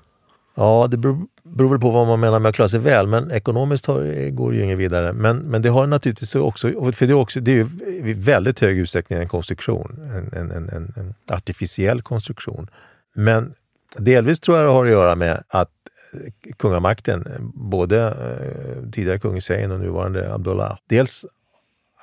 Ja, 0.55 0.87
det 0.91 0.97
beror, 0.97 1.17
beror 1.43 1.69
väl 1.69 1.79
på 1.79 1.91
vad 1.91 2.07
man 2.07 2.19
menar 2.19 2.39
med 2.39 2.49
att 2.49 2.55
klara 2.55 2.69
sig 2.69 2.79
väl, 2.79 3.07
men 3.07 3.31
ekonomiskt 3.31 3.85
har, 3.85 4.29
går 4.29 4.51
det 4.51 4.57
ju 4.57 4.63
inget 4.63 4.77
vidare. 4.77 5.13
Men, 5.13 5.37
men 5.37 5.61
det 5.61 5.69
har 5.69 5.87
naturligtvis 5.87 6.35
också, 6.35 6.67
för 6.93 7.05
det 7.05 7.13
är, 7.13 7.13
också, 7.13 7.39
det 7.39 7.59
är 7.59 7.67
i 8.07 8.13
väldigt 8.13 8.59
hög 8.59 8.77
utsträckning 8.77 9.19
en 9.19 9.27
konstruktion, 9.27 9.99
en, 10.33 10.51
en, 10.51 10.69
en, 10.69 10.93
en 10.95 11.13
artificiell 11.27 12.01
konstruktion. 12.01 12.67
Men 13.15 13.53
delvis 13.97 14.39
tror 14.39 14.57
jag 14.57 14.67
det 14.67 14.71
har 14.71 14.85
att 14.85 14.91
göra 14.91 15.15
med 15.15 15.43
att 15.47 15.69
kungamakten, 16.57 17.51
både 17.53 18.01
eh, 18.07 18.89
tidigare 18.91 19.19
kung 19.19 19.33
Hussein 19.33 19.71
och 19.71 19.79
nuvarande 19.79 20.33
Abdullah, 20.33 20.77
dels 20.89 21.25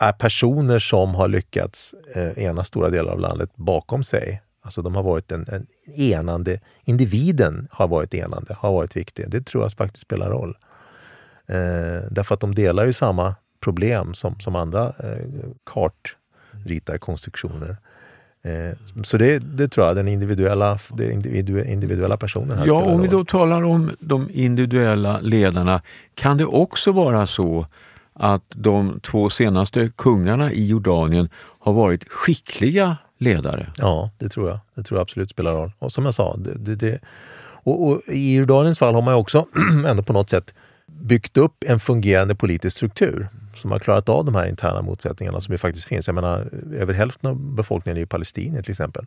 är 0.00 0.12
personer 0.12 0.78
som 0.78 1.14
har 1.14 1.28
lyckats 1.28 1.94
eh, 2.14 2.44
ena 2.44 2.64
stora 2.64 2.88
delar 2.88 3.12
av 3.12 3.20
landet 3.20 3.50
bakom 3.56 4.02
sig. 4.02 4.42
Alltså 4.62 4.82
de 4.82 4.94
har 4.94 5.02
varit 5.02 5.32
en, 5.32 5.46
en 5.48 5.66
enande, 5.96 6.60
individen 6.84 7.68
har 7.70 7.88
varit 7.88 8.14
enande, 8.14 8.56
har 8.58 8.72
varit 8.72 8.96
viktig. 8.96 9.30
Det 9.30 9.46
tror 9.46 9.64
jag 9.64 9.72
faktiskt 9.72 10.02
spelar 10.02 10.30
roll. 10.30 10.56
Eh, 11.46 11.56
därför 12.10 12.34
att 12.34 12.40
de 12.40 12.54
delar 12.54 12.86
ju 12.86 12.92
samma 12.92 13.34
problem 13.60 14.14
som, 14.14 14.40
som 14.40 14.56
andra 14.56 14.86
eh, 14.86 15.26
kartritarkonstruktioner. 15.72 17.76
Eh, 18.44 19.02
så 19.02 19.16
det, 19.16 19.38
det, 19.38 19.68
tror 19.68 19.86
jag, 19.86 19.96
den 19.96 20.08
individuella, 20.08 20.78
det 20.88 21.12
individuella 21.66 22.16
personen 22.16 22.58
här 22.58 22.66
Ja, 22.66 22.82
om 22.82 23.02
vi 23.02 23.08
då 23.08 23.24
talar 23.24 23.62
om 23.62 23.90
de 24.00 24.28
individuella 24.32 25.20
ledarna, 25.20 25.82
kan 26.14 26.36
det 26.36 26.44
också 26.44 26.92
vara 26.92 27.26
så 27.26 27.66
att 28.22 28.44
de 28.48 29.00
två 29.00 29.30
senaste 29.30 29.90
kungarna 29.96 30.52
i 30.52 30.66
Jordanien 30.66 31.28
har 31.60 31.72
varit 31.72 32.08
skickliga 32.08 32.96
ledare? 33.18 33.72
Ja, 33.76 34.10
det 34.18 34.28
tror 34.28 34.48
jag. 34.48 34.60
Det 34.74 34.82
tror 34.82 34.98
jag 34.98 35.02
absolut 35.02 35.30
spelar 35.30 35.52
roll. 35.52 35.72
Och 35.78 35.92
som 35.92 36.04
jag 36.04 36.14
sa, 36.14 36.36
det, 36.36 36.74
det, 36.74 37.00
och, 37.62 37.88
och, 37.88 38.00
i 38.08 38.36
Jordaniens 38.36 38.78
fall 38.78 38.94
har 38.94 39.02
man 39.02 39.14
också 39.14 39.46
ändå 39.86 40.02
på 40.02 40.12
något 40.12 40.28
sätt 40.28 40.54
byggt 40.86 41.36
upp 41.36 41.64
en 41.66 41.80
fungerande 41.80 42.34
politisk 42.34 42.76
struktur 42.76 43.28
som 43.54 43.70
har 43.70 43.78
klarat 43.78 44.08
av 44.08 44.24
de 44.24 44.34
här 44.34 44.46
interna 44.46 44.82
motsättningarna 44.82 45.40
som 45.40 45.52
ju 45.52 45.58
faktiskt 45.58 45.86
finns. 45.86 46.06
Jag 46.06 46.14
menar, 46.14 46.50
över 46.74 46.94
hälften 46.94 47.30
av 47.30 47.36
befolkningen 47.54 47.96
är 47.96 48.00
ju 48.00 48.06
palestinier 48.06 48.62
till 48.62 48.70
exempel. 48.70 49.06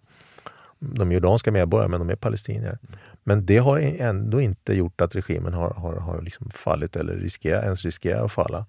De 0.79 1.11
är 1.11 1.15
jordanska 1.15 1.51
medborgare 1.51 1.89
men 1.89 1.99
de 1.99 2.09
är 2.09 2.15
palestinier. 2.15 2.77
Men 3.23 3.45
det 3.45 3.57
har 3.57 3.79
ändå 3.79 4.41
inte 4.41 4.73
gjort 4.73 5.01
att 5.01 5.15
regimen 5.15 5.53
har, 5.53 5.73
har, 5.73 5.93
har 5.93 6.21
liksom 6.21 6.49
fallit 6.49 6.95
eller 6.95 7.13
riskerar, 7.15 7.63
ens 7.63 7.85
riskerar 7.85 8.25
att 8.25 8.31
falla. 8.31 8.65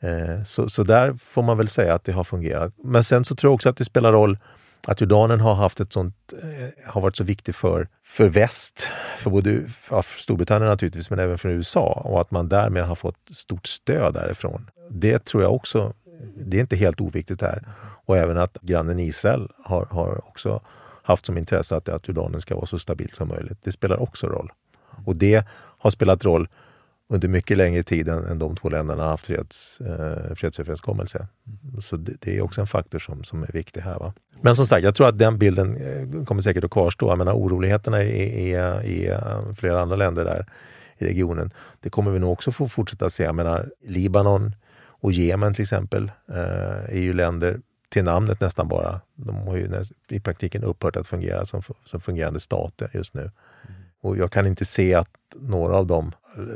Eh, 0.00 0.42
så, 0.42 0.68
så 0.68 0.82
där 0.82 1.12
får 1.12 1.42
man 1.42 1.56
väl 1.56 1.68
säga 1.68 1.94
att 1.94 2.04
det 2.04 2.12
har 2.12 2.24
fungerat. 2.24 2.72
Men 2.84 3.04
sen 3.04 3.24
så 3.24 3.34
tror 3.34 3.48
jag 3.48 3.54
också 3.54 3.68
att 3.68 3.76
det 3.76 3.84
spelar 3.84 4.12
roll 4.12 4.38
att 4.86 5.00
Jordanien 5.00 5.40
har 5.40 5.54
haft 5.54 5.80
ett 5.80 5.92
sånt, 5.92 6.14
eh, 6.42 6.90
har 6.92 7.00
varit 7.00 7.16
så 7.16 7.24
viktigt 7.24 7.56
för, 7.56 7.88
för 8.06 8.28
väst, 8.28 8.88
för 9.18 9.30
både 9.30 9.62
för 9.68 10.02
Storbritannien 10.02 10.70
naturligtvis 10.70 11.10
men 11.10 11.18
även 11.18 11.38
för 11.38 11.48
USA 11.48 12.02
och 12.04 12.20
att 12.20 12.30
man 12.30 12.48
därmed 12.48 12.84
har 12.84 12.94
fått 12.94 13.18
stort 13.34 13.66
stöd 13.66 14.14
därifrån. 14.14 14.70
Det 14.90 15.24
tror 15.24 15.42
jag 15.42 15.54
också, 15.54 15.92
det 16.36 16.56
är 16.56 16.60
inte 16.60 16.76
helt 16.76 17.00
oviktigt 17.00 17.42
här. 17.42 17.64
Och 18.06 18.16
även 18.16 18.38
att 18.38 18.58
grannen 18.60 18.98
Israel 18.98 19.48
har, 19.64 19.86
har 19.90 20.28
också 20.28 20.60
haft 21.02 21.26
som 21.26 21.38
intresse 21.38 21.76
att, 21.76 21.88
att 21.88 22.08
Jordanien 22.08 22.40
ska 22.40 22.54
vara 22.54 22.66
så 22.66 22.78
stabilt 22.78 23.14
som 23.14 23.28
möjligt. 23.28 23.58
Det 23.62 23.72
spelar 23.72 24.02
också 24.02 24.26
roll. 24.26 24.52
Och 25.04 25.16
det 25.16 25.46
har 25.78 25.90
spelat 25.90 26.24
roll 26.24 26.48
under 27.12 27.28
mycket 27.28 27.56
längre 27.56 27.82
tid 27.82 28.08
än, 28.08 28.24
än 28.24 28.38
de 28.38 28.56
två 28.56 28.68
länderna 28.68 29.04
haft 29.04 29.26
freds, 29.26 29.80
eh, 29.80 30.34
fredsöverenskommelse. 30.34 31.28
Så 31.80 31.96
det, 31.96 32.12
det, 32.20 32.36
är 32.36 32.42
också 32.42 32.60
en 32.60 32.66
faktor 32.66 32.98
som, 32.98 33.24
som 33.24 33.42
är 33.42 33.52
viktig 33.52 33.80
här. 33.80 33.98
Va? 33.98 34.12
Men 34.40 34.56
som 34.56 34.66
sagt, 34.66 34.84
jag 34.84 34.94
tror 34.94 35.08
att 35.08 35.18
den 35.18 35.38
bilden 35.38 35.76
eh, 35.76 36.24
kommer 36.24 36.42
säkert 36.42 36.64
att 36.64 36.70
kvarstå. 36.70 37.08
Jag 37.08 37.18
menar, 37.18 37.32
oroligheterna 37.32 38.02
i, 38.02 38.50
i, 38.50 38.56
i 38.84 39.08
eh, 39.08 39.52
flera 39.54 39.80
andra 39.80 39.96
länder 39.96 40.24
där 40.24 40.46
i 40.98 41.04
regionen, 41.04 41.50
det 41.80 41.90
kommer 41.90 42.10
vi 42.10 42.18
nog 42.18 42.32
också 42.32 42.52
få 42.52 42.68
fortsätta 42.68 43.10
se. 43.10 43.22
Jag 43.22 43.34
menar, 43.34 43.70
Libanon 43.86 44.54
och 45.00 45.12
Jemen 45.12 45.54
till 45.54 45.62
exempel 45.62 46.12
eh, 46.28 46.96
är 46.96 47.00
ju 47.00 47.12
länder 47.12 47.60
till 47.88 48.04
namnet 48.04 48.40
nästan 48.40 48.68
bara. 48.68 49.00
De 49.14 49.36
har 49.36 49.56
ju 49.56 49.82
i 50.08 50.20
praktiken 50.20 50.64
upphört 50.64 50.96
att 50.96 51.06
fungera 51.06 51.44
som, 51.44 51.62
som 51.84 52.00
fungerande 52.00 52.40
stater 52.40 52.90
just 52.94 53.14
nu. 53.14 53.30
Och 54.02 54.16
jag 54.16 54.32
kan 54.32 54.46
inte 54.46 54.64
se 54.64 54.94
att 54.94 55.08
några 55.40 55.76
av 55.76 55.86
de 55.86 56.12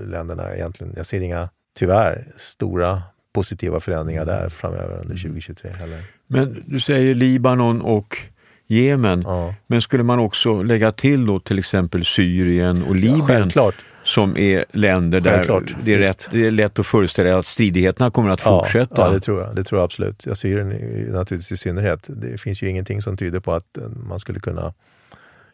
länderna 0.06 0.54
egentligen, 0.54 0.92
jag 0.96 1.06
ser 1.06 1.20
inga, 1.20 1.48
tyvärr, 1.78 2.28
stora 2.36 3.02
positiva 3.32 3.80
förändringar 3.80 4.24
där 4.24 4.48
framöver 4.48 5.00
under 5.00 5.16
2023 5.16 5.70
mm. 5.70 5.80
heller. 5.80 6.04
Men 6.26 6.62
du 6.66 6.80
säger 6.80 7.14
Libanon 7.14 7.80
och 7.80 8.18
Jemen, 8.66 9.22
ja. 9.26 9.54
men 9.66 9.82
skulle 9.82 10.02
man 10.02 10.18
också 10.18 10.62
lägga 10.62 10.92
till 10.92 11.26
då 11.26 11.40
till 11.40 11.58
exempel 11.58 12.04
Syrien 12.04 12.82
och 12.82 12.96
Libyen? 12.96 13.50
Ja, 13.54 13.72
som 14.04 14.36
är 14.36 14.64
länder 14.72 15.20
där 15.20 15.62
det 15.84 15.94
är, 15.94 15.98
rätt, 15.98 16.28
det 16.30 16.46
är 16.46 16.50
lätt 16.50 16.78
att 16.78 16.86
föreställa 16.86 17.38
att 17.38 17.46
stridigheterna 17.46 18.10
kommer 18.10 18.30
att 18.30 18.42
ja, 18.44 18.60
fortsätta. 18.60 19.02
Ja, 19.02 19.10
det 19.10 19.20
tror 19.20 19.40
jag, 19.40 19.56
det 19.56 19.64
tror 19.64 19.78
jag 19.78 19.84
absolut. 19.84 20.26
Jag 20.26 20.36
Syrien 20.36 20.68
naturligtvis 21.12 21.52
i 21.52 21.56
synnerhet. 21.56 22.06
Det 22.08 22.40
finns 22.40 22.62
ju 22.62 22.68
ingenting 22.68 23.02
som 23.02 23.16
tyder 23.16 23.40
på 23.40 23.52
att 23.52 23.78
man 24.08 24.18
skulle 24.18 24.40
kunna 24.40 24.72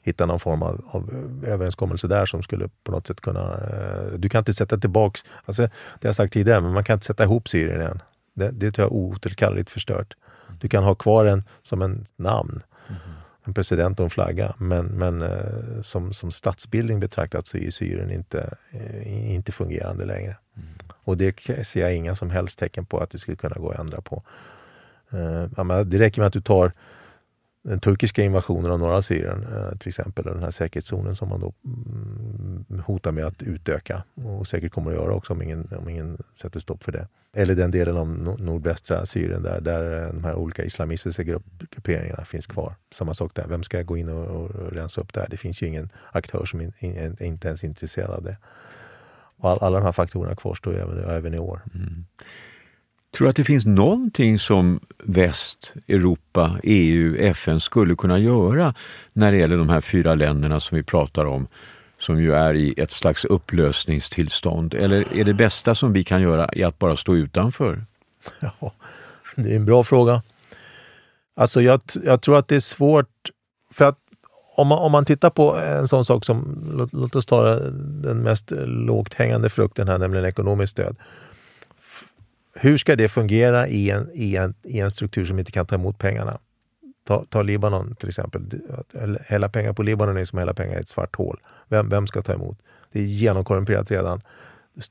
hitta 0.02 0.26
någon 0.26 0.40
form 0.40 0.62
av, 0.62 0.84
av 0.86 1.10
överenskommelse 1.46 2.06
där 2.06 2.26
som 2.26 2.42
skulle 2.42 2.68
på 2.84 2.92
något 2.92 3.06
sätt 3.06 3.20
kunna... 3.20 3.40
Eh, 3.40 4.18
du 4.18 4.28
kan 4.28 4.38
inte 4.38 4.52
sätta 4.52 4.76
tillbaks, 4.76 5.24
alltså, 5.44 5.62
det 5.62 5.68
har 6.02 6.08
jag 6.08 6.14
sagt 6.14 6.32
tidigare, 6.32 6.60
men 6.60 6.72
man 6.72 6.84
kan 6.84 6.94
inte 6.94 7.06
sätta 7.06 7.24
ihop 7.24 7.48
Syrien 7.48 7.80
igen. 7.80 8.02
Det, 8.34 8.50
det 8.50 8.72
tror 8.72 8.84
jag 8.84 8.92
är 8.92 8.96
oåterkalleligt 8.96 9.70
förstört. 9.70 10.16
Du 10.60 10.68
kan 10.68 10.84
ha 10.84 10.94
kvar 10.94 11.24
den 11.24 11.44
som 11.62 11.82
en 11.82 12.06
namn, 12.16 12.62
mm. 12.88 13.00
en 13.44 13.54
president 13.54 14.00
och 14.00 14.04
en 14.04 14.10
flagga, 14.10 14.54
men, 14.58 14.86
men 14.86 15.22
eh, 15.22 15.80
som, 15.82 16.12
som 16.12 16.30
statsbildning 16.30 17.00
betraktat 17.00 17.46
så 17.46 17.56
är 17.56 17.70
Syrien 17.70 18.10
inte, 18.10 18.56
eh, 18.70 19.34
inte 19.34 19.52
fungerande 19.52 20.04
längre. 20.04 20.36
Mm. 20.56 20.68
Och 21.04 21.16
det 21.16 21.40
ser 21.66 21.80
jag 21.80 21.96
inga 21.96 22.14
som 22.14 22.30
helst 22.30 22.58
tecken 22.58 22.86
på 22.86 22.98
att 22.98 23.10
det 23.10 23.18
skulle 23.18 23.36
kunna 23.36 23.56
gå 23.56 23.70
att 23.70 23.78
ändra 23.78 24.00
på. 24.00 24.22
Eh, 25.10 25.84
det 25.84 25.98
räcker 25.98 26.20
med 26.20 26.26
att 26.26 26.32
du 26.32 26.40
tar 26.40 26.72
den 27.62 27.80
turkiska 27.80 28.22
invasionen 28.22 28.72
av 28.72 28.78
norra 28.78 29.02
Syrien 29.02 29.42
eh, 29.42 29.78
till 29.78 29.88
exempel, 29.88 30.28
och 30.28 30.34
den 30.34 30.42
här 30.42 30.50
säkerhetszonen 30.50 31.14
som 31.14 31.28
man 31.28 31.40
då 31.40 31.54
mm, 31.64 32.82
hotar 32.86 33.12
med 33.12 33.24
att 33.24 33.42
utöka 33.42 34.04
och 34.14 34.46
säkert 34.46 34.72
kommer 34.72 34.90
att 34.90 34.96
göra 34.96 35.14
också 35.14 35.32
om 35.32 35.42
ingen, 35.42 35.68
om 35.78 35.88
ingen 35.88 36.18
sätter 36.34 36.60
stopp 36.60 36.82
för 36.82 36.92
det. 36.92 37.08
Eller 37.36 37.54
den 37.54 37.70
delen 37.70 37.96
av 37.96 38.08
nordvästra 38.40 39.06
Syrien 39.06 39.42
där, 39.42 39.60
där 39.60 40.06
eh, 40.06 40.12
de 40.12 40.24
här 40.24 40.34
olika 40.34 40.64
islamistiska 40.64 41.22
grupperingarna 41.22 42.24
finns 42.24 42.46
kvar. 42.46 42.74
Samma 42.92 43.14
sak 43.14 43.34
där, 43.34 43.46
vem 43.48 43.62
ska 43.62 43.82
gå 43.82 43.96
in 43.96 44.08
och, 44.08 44.26
och 44.26 44.72
rensa 44.72 45.00
upp 45.00 45.12
där? 45.14 45.26
Det 45.30 45.36
finns 45.36 45.62
ju 45.62 45.66
ingen 45.66 45.90
aktör 46.12 46.44
som 46.44 46.60
in, 46.60 46.72
in, 46.78 47.16
inte 47.20 47.48
ens 47.48 47.62
är 47.62 47.68
intresserad 47.68 48.10
av 48.10 48.22
det. 48.22 48.36
Och 49.36 49.50
all, 49.50 49.58
alla 49.58 49.78
de 49.78 49.84
här 49.84 49.92
faktorerna 49.92 50.36
kvarstår 50.36 50.74
även, 50.74 51.10
även 51.10 51.34
i 51.34 51.38
år. 51.38 51.60
Mm. 51.74 52.04
Tror 53.12 53.24
du 53.26 53.30
att 53.30 53.36
det 53.36 53.44
finns 53.44 53.66
någonting 53.66 54.38
som 54.38 54.80
väst, 55.04 55.72
Europa, 55.88 56.58
EU, 56.62 57.16
FN 57.16 57.60
skulle 57.60 57.94
kunna 57.94 58.18
göra 58.18 58.74
när 59.12 59.32
det 59.32 59.38
gäller 59.38 59.56
de 59.56 59.68
här 59.68 59.80
fyra 59.80 60.14
länderna 60.14 60.60
som 60.60 60.76
vi 60.76 60.82
pratar 60.82 61.24
om, 61.24 61.46
som 61.98 62.22
ju 62.22 62.34
är 62.34 62.54
i 62.54 62.74
ett 62.76 62.90
slags 62.90 63.24
upplösningstillstånd? 63.24 64.74
Eller 64.74 65.16
är 65.16 65.24
det 65.24 65.34
bästa 65.34 65.74
som 65.74 65.92
vi 65.92 66.04
kan 66.04 66.22
göra 66.22 66.48
i 66.52 66.64
att 66.64 66.78
bara 66.78 66.96
stå 66.96 67.16
utanför? 67.16 67.84
Ja, 68.40 68.72
det 69.36 69.52
är 69.52 69.56
en 69.56 69.64
bra 69.64 69.84
fråga. 69.84 70.22
Alltså 71.36 71.62
jag, 71.62 71.80
jag 72.04 72.22
tror 72.22 72.38
att 72.38 72.48
det 72.48 72.56
är 72.56 72.60
svårt, 72.60 73.30
för 73.72 73.84
att 73.84 73.98
om 74.56 74.68
man, 74.68 74.78
om 74.78 74.92
man 74.92 75.04
tittar 75.04 75.30
på 75.30 75.56
en 75.56 75.88
sån 75.88 76.04
sak 76.04 76.24
som, 76.24 76.58
låt, 76.72 76.92
låt 76.92 77.16
oss 77.16 77.26
ta 77.26 77.54
den 78.02 78.22
mest 78.22 78.52
lågt 78.66 79.14
hängande 79.14 79.50
frukten 79.50 79.88
här, 79.88 79.98
nämligen 79.98 80.26
ekonomiskt 80.26 80.72
stöd 80.72 80.96
hur 82.54 82.76
ska 82.76 82.96
det 82.96 83.08
fungera 83.08 83.68
i 83.68 83.90
en, 83.90 84.10
i, 84.14 84.36
en, 84.36 84.54
i 84.62 84.80
en 84.80 84.90
struktur 84.90 85.24
som 85.24 85.38
inte 85.38 85.52
kan 85.52 85.66
ta 85.66 85.74
emot 85.74 85.98
pengarna? 85.98 86.38
Ta, 87.06 87.24
ta 87.24 87.42
Libanon 87.42 87.94
till 87.94 88.08
exempel. 88.08 88.42
Hälla 89.20 89.48
pengar 89.48 89.72
på 89.72 89.82
Libanon 89.82 90.16
är 90.16 90.24
som 90.24 90.38
att 90.38 90.40
hälla 90.40 90.54
pengar 90.54 90.76
i 90.76 90.80
ett 90.80 90.88
svart 90.88 91.16
hål. 91.16 91.40
Vem, 91.68 91.88
vem 91.88 92.06
ska 92.06 92.22
ta 92.22 92.32
emot? 92.32 92.58
Det 92.92 92.98
är 92.98 93.04
genomkorrumperat 93.04 93.90
redan. 93.90 94.20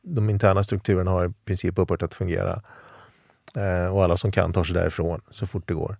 De 0.01 0.29
interna 0.29 0.63
strukturerna 0.63 1.11
har 1.11 1.25
i 1.25 1.33
princip 1.45 1.79
upphört 1.79 2.01
att 2.01 2.13
fungera. 2.13 2.61
Eh, 3.55 3.95
och 3.95 4.03
alla 4.03 4.17
som 4.17 4.31
kan 4.31 4.53
tar 4.53 4.63
sig 4.63 4.73
därifrån 4.73 5.21
så 5.31 5.47
fort 5.47 5.67
det 5.67 5.73
går. 5.73 5.97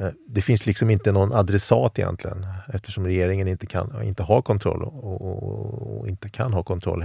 Eh, 0.00 0.08
det 0.28 0.42
finns 0.42 0.66
liksom 0.66 0.90
inte 0.90 1.12
någon 1.12 1.32
adressat 1.32 1.98
egentligen 1.98 2.46
eftersom 2.72 3.06
regeringen 3.06 3.48
inte, 3.48 3.66
kan, 3.66 4.02
inte 4.02 4.22
har 4.22 4.42
kontroll 4.42 4.82
och, 4.82 5.22
och, 5.22 5.98
och 5.98 6.08
inte 6.08 6.28
kan 6.28 6.52
ha 6.52 6.62
kontroll 6.62 7.04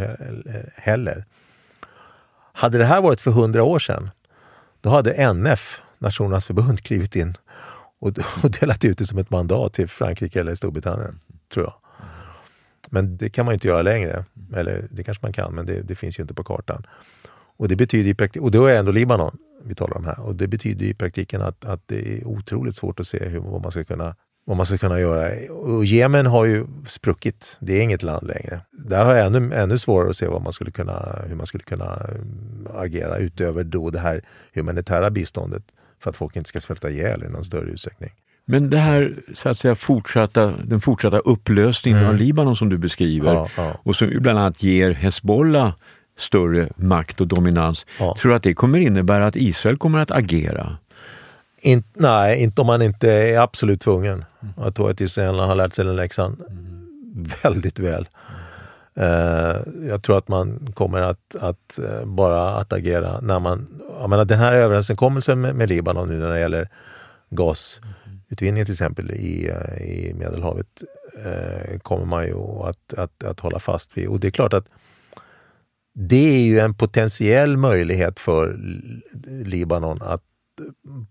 heller. 0.76 1.26
Hade 2.58 2.78
det 2.78 2.86
här 2.86 3.02
varit 3.02 3.22
för 3.22 3.32
hundra 3.32 3.64
år 3.64 3.80
sedan, 3.80 4.10
då 4.82 4.90
hade 4.90 5.12
NF, 5.14 5.82
Nationernas 6.00 6.46
förbund, 6.46 6.82
klivit 6.82 7.16
in 7.16 7.34
och, 8.00 8.08
och 8.44 8.52
delat 8.52 8.86
ut 8.86 8.98
det 8.98 9.06
som 9.06 9.18
ett 9.18 9.30
mandat 9.30 9.74
till 9.74 9.88
Frankrike 9.88 10.40
eller 10.40 10.56
Storbritannien, 10.56 11.20
tror 11.54 11.66
jag. 11.66 11.74
Men 12.90 13.18
det 13.18 13.30
kan 13.30 13.46
man 13.46 13.54
inte 13.54 13.68
göra 13.68 13.82
längre. 13.82 14.26
Eller 14.56 14.88
det 14.92 15.04
kanske 15.04 15.26
man 15.26 15.34
kan, 15.34 15.56
men 15.56 15.66
det, 15.66 15.82
det 15.82 15.96
finns 15.96 16.20
ju 16.20 16.22
inte 16.22 16.34
på 16.34 16.44
kartan. 16.44 16.88
Och 17.58 17.68
det 17.68 17.76
betyder 17.76 18.10
i 18.10 18.16
praktiken, 18.16 18.44
och 18.44 18.52
då 18.52 18.66
är 18.66 18.74
det 18.74 18.80
ändå 18.80 18.92
Libanon 18.92 19.38
vi 19.64 19.76
talar 19.76 19.98
om 19.98 20.06
här. 20.06 20.20
Och 20.20 20.36
det 20.36 20.48
betyder 20.48 20.86
i 20.86 20.94
praktiken 20.94 21.42
att, 21.42 21.66
att 21.66 21.82
det 21.86 22.18
är 22.18 22.28
otroligt 22.28 22.76
svårt 22.76 23.00
att 23.00 23.08
se 23.08 23.30
hur, 23.30 23.40
vad 23.40 23.62
man 23.62 23.72
ska 23.72 23.84
kunna 23.84 24.16
vad 24.48 24.58
man 24.58 24.66
ska 24.66 24.78
kunna 24.78 25.00
göra. 25.00 25.52
Och 25.52 25.86
Jemen 25.86 26.26
har 26.26 26.46
ju 26.46 26.66
spruckit. 26.86 27.58
Det 27.60 27.74
är 27.74 27.82
inget 27.82 28.04
land 28.04 28.28
längre. 28.28 28.62
Där 28.72 29.06
har 29.06 29.14
jag 29.14 29.26
ännu, 29.26 29.56
ännu 29.56 29.78
svårare 29.78 30.10
att 30.10 30.16
se 30.16 30.28
vad 30.28 30.42
man 30.42 30.54
skulle 30.54 30.72
kunna, 30.72 31.20
hur 31.28 31.36
man 31.36 31.46
skulle 31.46 31.64
kunna 31.64 31.86
äh, 31.86 32.82
agera 32.82 33.18
utöver 33.18 33.64
då 33.64 33.90
det 33.90 34.00
här 34.00 34.22
humanitära 34.54 35.10
biståndet 35.10 35.64
för 36.04 36.10
att 36.10 36.16
folk 36.16 36.36
inte 36.36 36.50
ska 36.50 36.60
svälta 36.60 36.90
ihjäl 36.90 37.24
i 37.24 37.30
någon 37.30 37.46
större 37.46 37.70
utsträckning. 37.70 38.10
Men 38.46 38.70
det 38.70 38.78
här 38.78 39.16
så 39.36 39.50
att 39.50 39.58
säga, 39.58 39.76
fortsatta, 39.76 40.54
den 40.64 40.82
fortsatta 40.82 41.20
upplösningen 41.20 42.00
mm. 42.00 42.10
av 42.10 42.16
Libanon 42.16 42.56
som 42.56 42.70
du 42.70 42.78
beskriver 42.78 43.34
ja, 43.34 43.48
ja. 43.58 43.80
och 43.84 43.96
som 43.96 44.10
bland 44.20 44.40
annat 44.40 44.64
ger 44.64 44.92
Hezbollah 44.92 45.74
större 46.18 46.70
makt 46.76 47.22
och 47.22 47.28
dominans. 47.28 47.86
Ja. 48.00 48.16
Tror 48.22 48.30
du 48.30 48.36
att 48.36 48.44
det 48.44 48.54
kommer 48.54 48.80
innebära 48.80 49.28
att 49.28 49.36
Israel 49.36 49.78
kommer 49.78 50.00
att 50.00 50.12
agera? 50.12 50.78
In, 51.62 51.84
nej, 51.94 52.44
inte 52.44 52.62
om 52.62 52.68
man 52.68 52.82
inte 52.82 53.12
är 53.12 53.40
absolut 53.40 53.82
tvungen. 53.82 54.26
Jag 54.58 54.76
tror 54.76 54.92
att 54.92 55.02
israelerna 55.02 55.46
har 55.46 55.56
lärt 55.56 55.74
sig 55.74 55.86
den 55.86 55.96
läxan 55.96 56.38
väldigt 57.44 57.80
väl. 57.80 58.08
Uh, 59.00 59.88
jag 59.88 60.04
tror 60.04 60.18
att 60.18 60.28
man 60.28 60.74
kommer 60.74 61.02
att, 61.02 61.36
att 61.40 61.80
uh, 61.80 62.06
bara 62.06 62.50
att 62.50 62.74
agera 62.74 63.20
när 63.22 63.40
man... 63.40 63.82
Jag 64.00 64.10
menar, 64.10 64.26
den 64.26 64.40
här 64.40 64.54
överenskommelsen 64.54 65.42
med, 65.42 65.56
med 65.56 65.70
Libanon 65.70 66.10
nu 66.10 66.18
när 66.18 66.30
det 66.30 66.40
gäller 66.40 66.70
gasutvinning 67.30 68.66
till 68.66 68.74
exempel 68.74 69.12
i, 69.12 69.50
uh, 69.50 69.82
i 69.82 70.14
Medelhavet 70.14 70.68
kommer 71.82 72.06
man 72.06 72.26
ju 72.26 72.36
att, 72.40 72.94
att, 72.98 73.24
att 73.24 73.40
hålla 73.40 73.60
fast 73.60 73.98
vid. 73.98 74.08
Och 74.08 74.20
det 74.20 74.28
är 74.28 74.32
klart 74.32 74.54
att 74.54 74.66
det 75.94 76.36
är 76.36 76.42
ju 76.42 76.60
en 76.60 76.74
potentiell 76.74 77.58
möjlighet 77.58 78.20
för 78.20 78.60
Libanon 79.46 80.02
att 80.02 80.22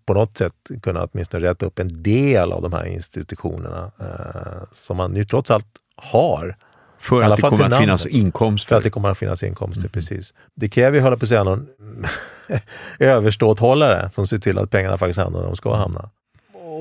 på 0.07 0.15
något 0.15 0.37
sätt 0.37 0.53
kunna 0.83 1.05
åtminstone 1.05 1.47
rätta 1.47 1.67
upp 1.67 1.79
en 1.79 2.03
del 2.03 2.53
av 2.53 2.63
de 2.63 2.73
här 2.73 2.87
institutionerna 2.87 3.91
eh, 4.01 4.69
som 4.73 4.97
man 4.97 5.17
ju 5.17 5.25
trots 5.25 5.51
allt 5.51 5.67
har 5.97 6.57
För 6.99 7.23
att 7.23 7.37
det 7.37 7.43
kommer 7.43 7.65
att 7.65 7.79
finnas 7.79 8.07
inkomster? 8.07 8.69
För 8.69 8.77
att 8.77 8.83
det 8.83 8.91
kommer 8.91 9.09
att 9.09 9.19
finnas 9.19 9.43
inkomster, 9.43 9.81
mm. 9.81 9.91
precis. 9.91 10.33
Det 10.55 10.69
kräver 10.69 10.97
ju, 10.97 11.03
hålla 11.03 11.17
på 11.17 11.25
att 11.25 11.29
säga, 11.29 11.45
någon 11.45 11.67
överståthållare 12.99 14.11
som 14.11 14.27
ser 14.27 14.39
till 14.39 14.59
att 14.59 14.71
pengarna 14.71 14.99
faktiskt 14.99 15.19
hamnar 15.19 15.41
där 15.41 15.47
de 15.47 15.57
ska 15.57 15.77
hamna. 15.77 16.11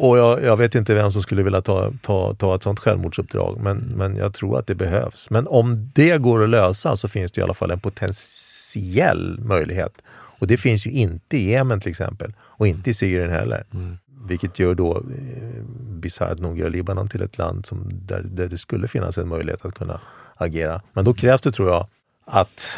Och 0.02 0.18
jag, 0.18 0.44
jag, 0.44 0.58
vet 0.58 0.76
inte 0.76 0.96
vem 0.96 1.12
som 1.12 1.22
skulle 1.22 1.44
vilja 1.44 1.62
ta, 1.62 1.92
ta, 2.02 2.34
ta 2.34 2.56
ett 2.56 2.64
sånt 2.64 2.80
självmordsuppdrag, 2.80 3.60
men, 3.62 3.78
mm. 3.78 3.98
men 3.98 4.18
jag 4.18 4.34
tror 4.34 4.60
att 4.60 4.68
det 4.68 4.76
behövs. 4.76 5.30
Men 5.30 5.48
om 5.48 5.92
det 5.94 6.18
går 6.18 6.44
att 6.44 6.50
lösa 6.50 6.98
så 6.98 7.08
finns 7.08 7.32
det 7.32 7.42
i 7.42 7.44
alla 7.44 7.54
fall 7.54 7.72
en 7.72 7.80
potentiell 7.80 9.40
möjlighet. 9.40 10.02
Och 10.40 10.48
det 10.48 10.58
finns 10.58 10.86
ju 10.86 10.92
inte 10.92 11.38
i 11.38 11.50
Jemen 11.50 11.80
till 11.80 11.90
exempel, 11.90 12.34
och 12.40 12.68
inte 12.68 12.90
i 12.90 12.94
Syrien 12.94 13.32
heller. 13.32 13.64
Mm. 13.74 13.98
Vilket 14.28 14.60
gör 14.60 14.76
då 14.76 14.98
eh, 14.98 15.64
bisarrt 15.90 16.40
nog 16.40 16.60
gör 16.60 16.70
Libanon 16.70 17.08
till 17.08 17.22
ett 17.22 17.38
land 17.38 17.66
som, 17.66 17.90
där, 17.92 18.22
där 18.22 18.48
det 18.48 18.58
skulle 18.58 18.88
finnas 18.88 19.18
en 19.18 19.28
möjlighet 19.28 19.66
att 19.66 19.74
kunna 19.74 20.02
agera. 20.36 20.82
Men 20.94 21.06
då 21.06 21.14
krävs 21.14 21.42
det 21.42 21.52
tror 21.52 21.70
jag 21.70 21.88
att 22.26 22.78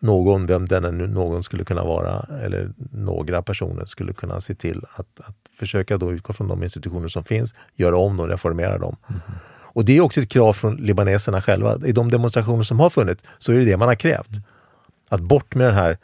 någon, 0.00 0.46
vem 0.46 0.68
den 0.68 0.98
nu 0.98 1.06
någon 1.06 1.42
skulle 1.42 1.64
kunna 1.64 1.84
vara, 1.84 2.26
eller 2.44 2.72
några 2.92 3.42
personer 3.42 3.84
skulle 3.84 4.12
kunna 4.12 4.40
se 4.40 4.54
till 4.54 4.84
att, 4.94 5.20
att 5.20 5.36
försöka 5.58 5.98
då 5.98 6.12
utgå 6.12 6.32
från 6.32 6.48
de 6.48 6.62
institutioner 6.62 7.08
som 7.08 7.24
finns, 7.24 7.54
göra 7.76 7.96
om 7.96 8.16
dem, 8.16 8.28
reformera 8.28 8.78
dem. 8.78 8.96
Mm. 9.08 9.20
Och 9.74 9.84
det 9.84 9.96
är 9.96 10.00
också 10.00 10.20
ett 10.20 10.28
krav 10.28 10.52
från 10.52 10.76
libaneserna 10.76 11.42
själva. 11.42 11.78
I 11.86 11.92
de 11.92 12.10
demonstrationer 12.10 12.62
som 12.62 12.80
har 12.80 12.90
funnits 12.90 13.24
så 13.38 13.52
är 13.52 13.56
det 13.56 13.64
det 13.64 13.76
man 13.76 13.88
har 13.88 13.94
krävt. 13.94 14.30
Att 15.08 15.20
bort 15.20 15.54
med 15.54 15.66
den 15.66 15.74
här 15.74 15.98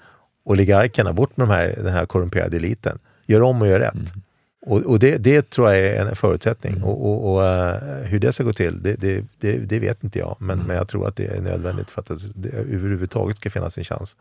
oligarkerna, 0.48 1.12
bort 1.12 1.36
med 1.36 1.48
de 1.48 1.54
här, 1.54 1.74
den 1.76 1.92
här 1.92 2.06
korrumperade 2.06 2.56
eliten. 2.56 2.98
Gör 3.26 3.42
om 3.42 3.62
och 3.62 3.68
gör 3.68 3.80
rätt. 3.80 3.94
Mm. 3.94 4.22
Och, 4.66 4.82
och 4.82 4.98
det, 4.98 5.16
det, 5.16 5.50
tror 5.50 5.68
jag 5.68 5.78
är 5.78 6.06
en 6.06 6.16
förutsättning. 6.16 6.72
Mm. 6.72 6.84
Och, 6.84 7.06
och, 7.06 7.32
och 7.32 7.40
uh, 7.40 8.04
hur 8.04 8.18
det 8.18 8.32
ska 8.32 8.44
gå 8.44 8.52
till, 8.52 8.82
det, 8.82 8.96
det, 9.40 9.58
det 9.58 9.78
vet 9.78 10.04
inte 10.04 10.18
jag. 10.18 10.36
Men, 10.38 10.54
mm. 10.54 10.66
men 10.66 10.76
jag 10.76 10.88
tror 10.88 11.08
att 11.08 11.16
det 11.16 11.26
är 11.26 11.40
nödvändigt 11.40 11.90
för 11.90 12.00
att 12.00 12.10
det, 12.34 12.48
överhuvudtaget 12.48 13.36
ska 13.36 13.50
finnas 13.50 13.78
en 13.78 13.84
chans. 13.84 14.16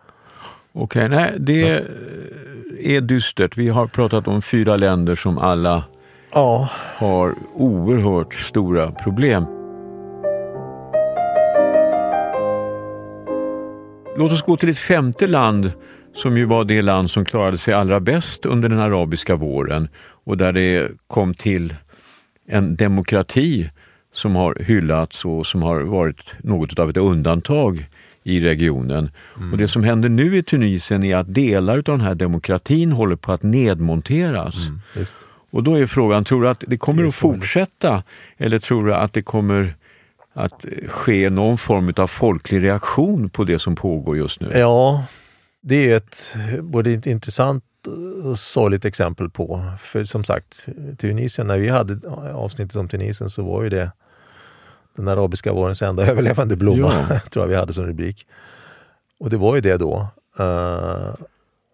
Okej, 0.73 1.05
okay, 1.05 1.17
nej, 1.17 1.33
det 1.39 1.59
ja. 1.59 1.79
är 2.79 3.01
dystert. 3.01 3.57
Vi 3.57 3.69
har 3.69 3.87
pratat 3.87 4.27
om 4.27 4.41
fyra 4.41 4.77
länder 4.77 5.15
som 5.15 5.37
alla 5.37 5.83
ja. 6.31 6.69
har 6.73 7.35
oerhört 7.55 8.33
stora 8.33 8.91
problem. 8.91 9.45
Låt 14.17 14.31
oss 14.31 14.41
gå 14.41 14.57
till 14.57 14.69
ett 14.69 14.77
femte 14.77 15.27
land 15.27 15.71
som 16.17 16.37
ju 16.37 16.45
var 16.45 16.65
det 16.65 16.81
land 16.81 17.11
som 17.11 17.25
klarade 17.25 17.57
sig 17.57 17.73
allra 17.73 17.99
bäst 17.99 18.45
under 18.45 18.69
den 18.69 18.79
arabiska 18.79 19.35
våren 19.35 19.87
och 19.97 20.37
där 20.37 20.51
det 20.51 20.91
kom 21.07 21.33
till 21.33 21.75
en 22.47 22.75
demokrati 22.75 23.69
som 24.13 24.35
har 24.35 24.55
hyllats 24.55 25.25
och 25.25 25.47
som 25.47 25.63
har 25.63 25.81
varit 25.81 26.33
något 26.43 26.79
av 26.79 26.89
ett 26.89 26.97
undantag 26.97 27.85
i 28.23 28.39
regionen. 28.39 29.11
Mm. 29.37 29.51
Och 29.51 29.57
Det 29.57 29.67
som 29.67 29.83
händer 29.83 30.09
nu 30.09 30.37
i 30.37 30.43
Tunisien 30.43 31.03
är 31.03 31.15
att 31.15 31.33
delar 31.33 31.77
av 31.77 31.83
den 31.83 32.01
här 32.01 32.15
demokratin 32.15 32.91
håller 32.91 33.15
på 33.15 33.31
att 33.31 33.43
nedmonteras. 33.43 34.55
Mm, 34.55 34.79
och 35.51 35.63
då 35.63 35.75
är 35.75 35.85
frågan, 35.85 36.23
tror 36.23 36.41
du 36.41 36.49
att 36.49 36.63
det 36.67 36.77
kommer 36.77 37.01
det 37.01 37.07
att 37.07 37.15
fortsätta 37.15 38.03
eller 38.37 38.59
tror 38.59 38.85
du 38.85 38.93
att 38.93 39.13
det 39.13 39.21
kommer 39.21 39.75
att 40.33 40.65
ske 40.87 41.29
någon 41.29 41.57
form 41.57 41.93
av 41.97 42.07
folklig 42.07 42.63
reaktion 42.63 43.29
på 43.29 43.43
det 43.43 43.59
som 43.59 43.75
pågår 43.75 44.17
just 44.17 44.39
nu? 44.39 44.51
Ja, 44.53 45.05
det 45.67 45.91
är 45.91 45.97
ett 45.97 46.35
både 46.61 46.91
ett 46.91 47.05
intressant 47.05 47.63
och 48.23 48.39
sorgligt 48.39 48.85
exempel 48.85 49.29
på. 49.29 49.71
För 49.79 50.03
som 50.03 50.23
sagt, 50.23 50.67
Tunisien, 50.97 51.47
när 51.47 51.57
vi 51.57 51.69
hade 51.69 52.09
avsnittet 52.33 52.75
om 52.75 52.87
Tunisien 52.87 53.29
så 53.29 53.43
var 53.43 53.63
ju 53.63 53.69
det 53.69 53.91
den 54.95 55.07
arabiska 55.07 55.53
vårens 55.53 55.81
enda 55.81 56.07
överlevande 56.11 56.55
blomma, 56.55 56.93
ja. 57.09 57.19
tror 57.31 57.43
jag 57.43 57.49
vi 57.49 57.55
hade 57.55 57.73
som 57.73 57.85
rubrik. 57.85 58.27
Och 59.19 59.29
det 59.29 59.37
var 59.37 59.55
ju 59.55 59.61
det 59.61 59.77
då. 59.77 60.07
Uh, 60.39 61.15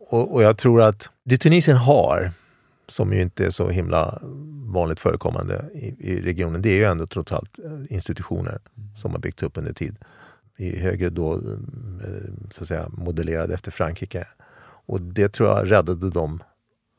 och, 0.10 0.36
och, 0.36 0.43
jag 0.43 0.58
tror 0.58 0.82
att 0.82 1.10
det 1.25 1.38
Tunisien 1.38 1.77
har, 1.77 2.32
som 2.88 3.13
ju 3.13 3.21
inte 3.21 3.45
är 3.45 3.49
så 3.49 3.69
himla 3.69 4.19
vanligt 4.73 4.99
förekommande 4.99 5.65
i, 5.73 5.95
i 5.99 6.21
regionen, 6.21 6.62
det 6.62 6.69
är 6.69 6.77
ju 6.77 6.84
ändå 6.84 7.08
trots 7.08 7.32
allt 7.32 7.60
institutioner 7.89 8.60
som 8.95 9.12
har 9.12 9.19
byggts 9.19 9.43
upp 9.43 9.58
under 9.58 9.73
tid 9.73 9.95
i 10.67 10.80
högre 10.80 11.10
då 11.10 11.34
eh, 11.34 11.39
så 12.52 12.62
att 12.62 12.67
säga, 12.67 12.89
modellerade 12.89 13.54
efter 13.54 13.71
Frankrike. 13.71 14.28
Och 14.86 15.02
det 15.02 15.30
tror 15.30 15.49
jag 15.49 15.71
räddade 15.71 16.10
dem 16.10 16.43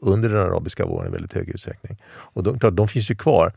under 0.02 0.28
den 0.28 0.38
arabiska 0.38 0.86
våren 0.86 1.08
i 1.08 1.12
väldigt 1.12 1.32
hög 1.32 1.48
utsträckning. 1.48 1.98
Och 2.06 2.42
de, 2.42 2.58
klart, 2.58 2.76
de 2.76 2.88
finns 2.88 3.10
ju 3.10 3.14
kvar. 3.14 3.52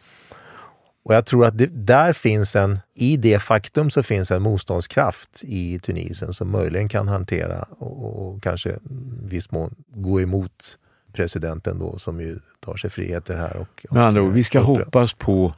Och 1.06 1.14
jag 1.14 1.26
tror 1.26 1.46
att 1.46 1.58
det, 1.58 1.66
där 1.66 2.14
finns 2.14 2.56
en, 2.56 2.80
i 2.94 3.18
det 3.18 3.40
faktum 3.40 3.90
så 3.90 4.04
finns 4.04 4.32
en 4.32 4.42
motståndskraft 4.42 5.44
i 5.44 5.80
Tunisien 5.80 6.34
som 6.34 6.52
möjligen 6.52 6.90
kan 6.90 7.08
hantera 7.08 7.62
och, 7.62 8.28
och 8.28 8.44
kanske 8.44 8.78
viss 9.24 9.52
mån 9.52 9.76
gå 9.88 10.22
emot 10.22 10.78
presidenten 11.14 11.80
då 11.80 11.98
som 11.98 12.22
ju 12.22 12.40
tar 12.60 12.76
sig 12.76 12.90
friheter 12.90 13.36
här. 13.36 13.58
Och, 13.58 13.86
och 13.90 13.96
Med 13.96 14.04
andra 14.04 14.22
ord, 14.22 14.34
vi 14.34 14.44
ska 14.44 14.60
hoppas 14.60 15.14
på 15.14 15.54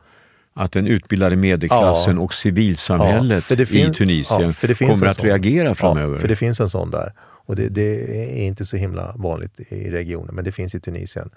att 0.59 0.71
den 0.71 0.87
utbildade 0.87 1.35
medelklassen 1.35 2.15
ja. 2.15 2.21
och 2.21 2.33
civilsamhället 2.33 3.49
ja, 3.49 3.55
i 3.55 3.93
Tunisien 3.93 4.53
ja, 4.61 4.75
kommer 4.75 5.07
att 5.07 5.23
reagera 5.23 5.75
framöver. 5.75 6.15
Ja, 6.15 6.21
för 6.21 6.27
det 6.27 6.35
finns 6.35 6.59
en 6.59 6.69
sån 6.69 6.91
där. 6.91 7.13
Och 7.19 7.55
det, 7.55 7.69
det, 7.69 8.41
är 8.41 8.47
inte 8.47 8.65
så 8.65 8.77
himla 8.77 9.13
vanligt 9.15 9.59
i 9.59 9.91
regionen, 9.91 10.35
men 10.35 10.45
det 10.45 10.51
finns 10.51 10.75
i 10.75 10.79
Tunisien. 10.79 11.29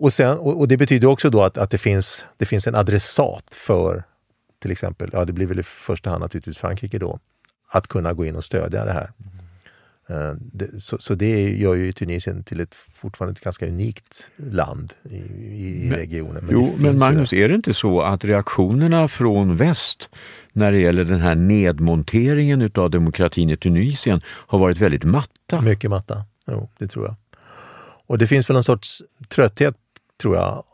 Och, 0.00 0.12
sen, 0.12 0.38
och, 0.38 0.58
och 0.58 0.68
det 0.68 0.76
betyder 0.76 1.08
också 1.08 1.30
då 1.30 1.42
att, 1.42 1.58
att 1.58 1.70
det, 1.70 1.78
finns, 1.78 2.24
det 2.36 2.46
finns 2.46 2.66
en 2.66 2.74
adressat 2.74 3.44
för 3.50 4.04
till 4.62 4.70
exempel, 4.70 5.10
ja 5.12 5.24
det 5.24 5.32
blir 5.32 5.46
väl 5.46 5.58
i 5.58 5.62
första 5.62 6.10
hand 6.10 6.20
naturligtvis 6.20 6.58
Frankrike 6.58 6.98
då, 6.98 7.18
att 7.70 7.86
kunna 7.86 8.12
gå 8.12 8.24
in 8.24 8.36
och 8.36 8.44
stödja 8.44 8.84
det 8.84 8.92
här. 8.92 9.10
Eh, 9.20 9.47
det, 10.40 10.80
så, 10.82 10.98
så, 10.98 11.14
det 11.14 11.50
gör 11.50 11.74
ju 11.74 11.92
Tunisien 11.92 12.44
till 12.44 12.60
ett 12.60 12.74
fortfarande 12.74 13.32
ett 13.32 13.44
ganska 13.44 13.66
unikt 13.66 14.30
land 14.36 14.92
i, 15.10 15.16
i 15.16 15.86
men, 15.90 15.98
regionen. 15.98 16.44
Men 16.44 16.54
jo, 16.54 16.74
men 16.78 16.98
Magnus, 16.98 17.32
är 17.32 17.48
det 17.48 17.54
inte 17.54 17.74
så 17.74 18.00
att 18.00 18.24
reaktionerna 18.24 19.08
från 19.08 19.56
väst 19.56 20.08
när 20.52 20.72
det 20.72 20.80
gäller 20.80 21.04
den 21.04 21.20
här 21.20 21.34
nedmonteringen 21.34 22.70
av 22.74 22.90
demokratin 22.90 23.50
i 23.50 23.56
Tunisien 23.56 24.20
har 24.26 24.58
varit 24.58 24.78
väldigt 24.78 25.04
matta? 25.04 25.60
Mycket 25.60 25.90
matta, 25.90 26.24
jo, 26.46 26.70
det 26.78 26.86
tror 26.86 27.04
jag. 27.04 27.16
Och 28.06 28.18
det 28.18 28.26
finns 28.26 28.50
väl 28.50 28.56
en 28.56 28.64
sorts 28.64 29.02
trötthet, 29.28 29.74
tror 30.22 30.36
jag, 30.36 30.64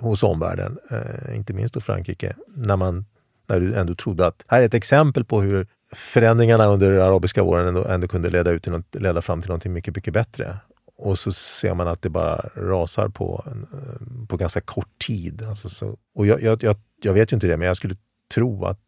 hos 0.00 0.22
omvärlden, 0.22 0.78
eh, 0.90 1.36
inte 1.36 1.52
minst 1.52 1.74
då 1.74 1.80
Frankrike, 1.80 2.36
när 2.56 2.76
man 2.76 3.04
när 3.48 3.60
du 3.60 3.74
ändå 3.74 3.94
trodde 3.94 4.26
att 4.26 4.44
här 4.48 4.62
är 4.62 4.66
ett 4.66 4.74
exempel 4.74 5.24
på 5.24 5.40
hur 5.40 5.66
förändringarna 5.92 6.66
under 6.66 6.90
arabiska 6.90 7.42
våren 7.42 7.66
ändå, 7.66 7.84
ändå 7.84 8.08
kunde 8.08 8.30
leda, 8.30 8.50
ut 8.50 8.62
till 8.62 8.72
något, 8.72 8.94
leda 8.94 9.22
fram 9.22 9.42
till 9.42 9.50
något 9.50 9.64
mycket, 9.64 9.96
mycket 9.96 10.14
bättre. 10.14 10.58
Och 10.98 11.18
så 11.18 11.32
ser 11.32 11.74
man 11.74 11.88
att 11.88 12.02
det 12.02 12.10
bara 12.10 12.36
rasar 12.54 13.08
på, 13.08 13.44
en, 13.46 13.62
eh, 13.62 14.26
på 14.28 14.36
ganska 14.36 14.60
kort 14.60 15.06
tid. 15.06 15.42
Alltså 15.42 15.68
så, 15.68 15.98
och 16.14 16.26
jag, 16.26 16.42
jag, 16.42 16.62
jag, 16.62 16.76
jag, 17.02 17.12
vet 17.12 17.32
ju 17.32 17.34
inte 17.34 17.46
det, 17.46 17.56
men 17.56 17.68
jag 17.68 17.76
skulle 17.76 17.96
tro 18.34 18.64
att, 18.64 18.80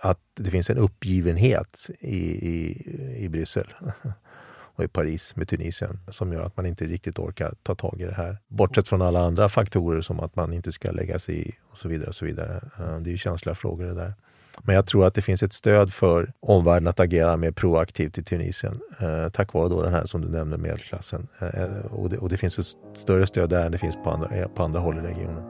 att 0.00 0.20
det 0.34 0.50
finns 0.50 0.70
en 0.70 0.78
uppgivenhet 0.78 1.90
i, 2.00 2.48
i, 2.48 2.84
i 3.24 3.28
Bryssel 3.28 3.74
och 4.76 4.84
i 4.84 4.88
Paris 4.88 5.36
med 5.36 5.48
Tunisien 5.48 6.00
som 6.08 6.32
gör 6.32 6.42
att 6.42 6.56
man 6.56 6.66
inte 6.66 6.84
riktigt 6.84 7.18
orkar 7.18 7.54
ta 7.62 7.74
tag 7.74 8.00
i 8.00 8.04
det 8.04 8.14
här. 8.14 8.38
Bortsett 8.48 8.88
från 8.88 9.02
alla 9.02 9.20
andra 9.20 9.48
faktorer 9.48 10.00
som 10.00 10.20
att 10.20 10.36
man 10.36 10.52
inte 10.52 10.72
ska 10.72 10.90
lägga 10.90 11.18
sig 11.18 11.48
i 11.48 11.54
och 11.70 11.78
så 11.78 11.88
vidare. 11.88 12.08
Och 12.08 12.14
så 12.14 12.24
vidare. 12.24 12.70
Eh, 12.78 13.00
det 13.00 13.10
är 13.10 13.12
ju 13.12 13.18
känsliga 13.18 13.54
frågor 13.54 13.84
det 13.84 13.94
där. 13.94 14.14
Men 14.62 14.74
jag 14.74 14.86
tror 14.86 15.06
att 15.06 15.14
det 15.14 15.22
finns 15.22 15.42
ett 15.42 15.52
stöd 15.52 15.92
för 15.92 16.32
omvärlden 16.40 16.88
att 16.88 17.00
agera 17.00 17.36
mer 17.36 17.50
proaktivt 17.50 18.18
i 18.18 18.22
Tunisien 18.22 18.80
eh, 19.00 19.30
tack 19.32 19.52
vare 19.52 19.68
då 19.68 19.82
den 19.82 19.92
här 19.92 20.04
som 20.04 20.20
du 20.20 20.28
nämnde 20.28 20.58
medelklassen. 20.58 21.28
Eh, 21.38 21.62
eh 21.62 21.86
och, 21.90 22.10
det, 22.10 22.18
och 22.18 22.28
det 22.28 22.36
finns 22.36 22.58
ett 22.58 22.66
större 22.96 23.26
stöd 23.26 23.50
där 23.50 23.66
än 23.66 23.72
det 23.72 23.78
finns 23.78 23.96
på 24.04 24.10
andra, 24.10 24.28
eh, 24.36 24.48
på 24.48 24.62
andra 24.62 24.80
håll 24.80 24.98
i 24.98 25.00
regionen. 25.00 25.44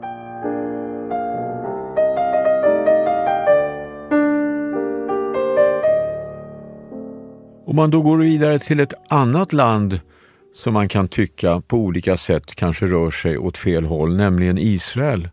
Om 7.67 7.75
man 7.75 7.91
då 7.91 8.01
går 8.01 8.17
vidare 8.17 8.59
till 8.59 8.79
ett 8.79 8.93
annat 9.09 9.53
land 9.53 9.99
som 10.55 10.73
man 10.73 10.87
kan 10.87 11.07
tycka 11.07 11.61
på 11.61 11.77
olika 11.77 12.17
sätt 12.17 12.55
kanske 12.55 12.85
rör 12.85 13.11
sig 13.11 13.37
åt 13.37 13.57
fel 13.57 13.85
håll, 13.85 14.15
nämligen 14.15 14.57
Israel. 14.57 15.29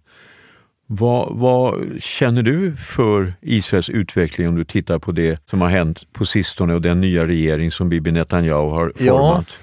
Vad, 0.94 1.38
vad, 1.38 2.02
känner 2.02 2.42
du 2.42 2.76
för 2.76 3.34
Israels 3.40 3.88
utveckling 3.88 4.48
om 4.48 4.54
du 4.54 4.64
tittar 4.64 4.98
på 4.98 5.12
det 5.12 5.40
som 5.50 5.60
har 5.60 5.68
hänt 5.68 6.12
på 6.12 6.24
sistone 6.24 6.74
och 6.74 6.82
den 6.82 7.00
nya 7.00 7.26
regering 7.26 7.70
som 7.70 7.88
Bibi 7.88 8.12
Netanyahu 8.12 8.70
har 8.70 8.92
format? 8.96 9.46
Ja, 9.48 9.54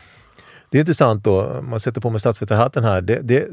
det 0.69 0.77
är 0.77 0.79
intressant 0.79 1.23
då, 1.23 1.61
man 1.63 1.79
sätter 1.79 2.01
på 2.01 2.09
mig 2.09 2.19
statsvetarhatten 2.19 2.83
här. 2.83 3.01
Det, 3.01 3.19
det, 3.23 3.47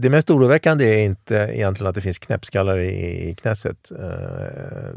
det 0.00 0.10
mest 0.10 0.30
oroväckande 0.30 0.84
är 0.84 1.04
inte 1.04 1.34
egentligen 1.34 1.88
att 1.88 1.94
det 1.94 2.00
finns 2.00 2.18
knäppskallar 2.18 2.78
i, 2.78 3.28
i 3.30 3.34
Knesset. 3.34 3.90
Eh, 3.90 3.98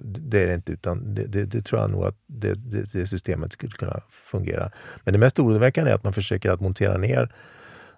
det 0.04 0.44
är 0.44 0.48
det 0.48 0.54
inte, 0.54 0.72
utan 0.72 1.14
det, 1.14 1.28
det, 1.28 1.46
det 1.46 1.62
tror 1.62 1.82
jag 1.82 1.92
nog 1.92 2.06
att 2.06 2.16
det, 2.28 2.54
det, 2.94 3.08
systemet 3.08 3.54
skulle 3.54 3.72
kunna 3.72 4.00
fungera. 4.32 4.72
Men 5.04 5.14
det 5.14 5.20
mest 5.20 5.40
oroväckande 5.40 5.92
är 5.92 5.96
att 5.96 6.04
man 6.04 6.14
försöker 6.14 6.52
att 6.52 6.62
montera 6.62 6.98
ner 6.98 7.36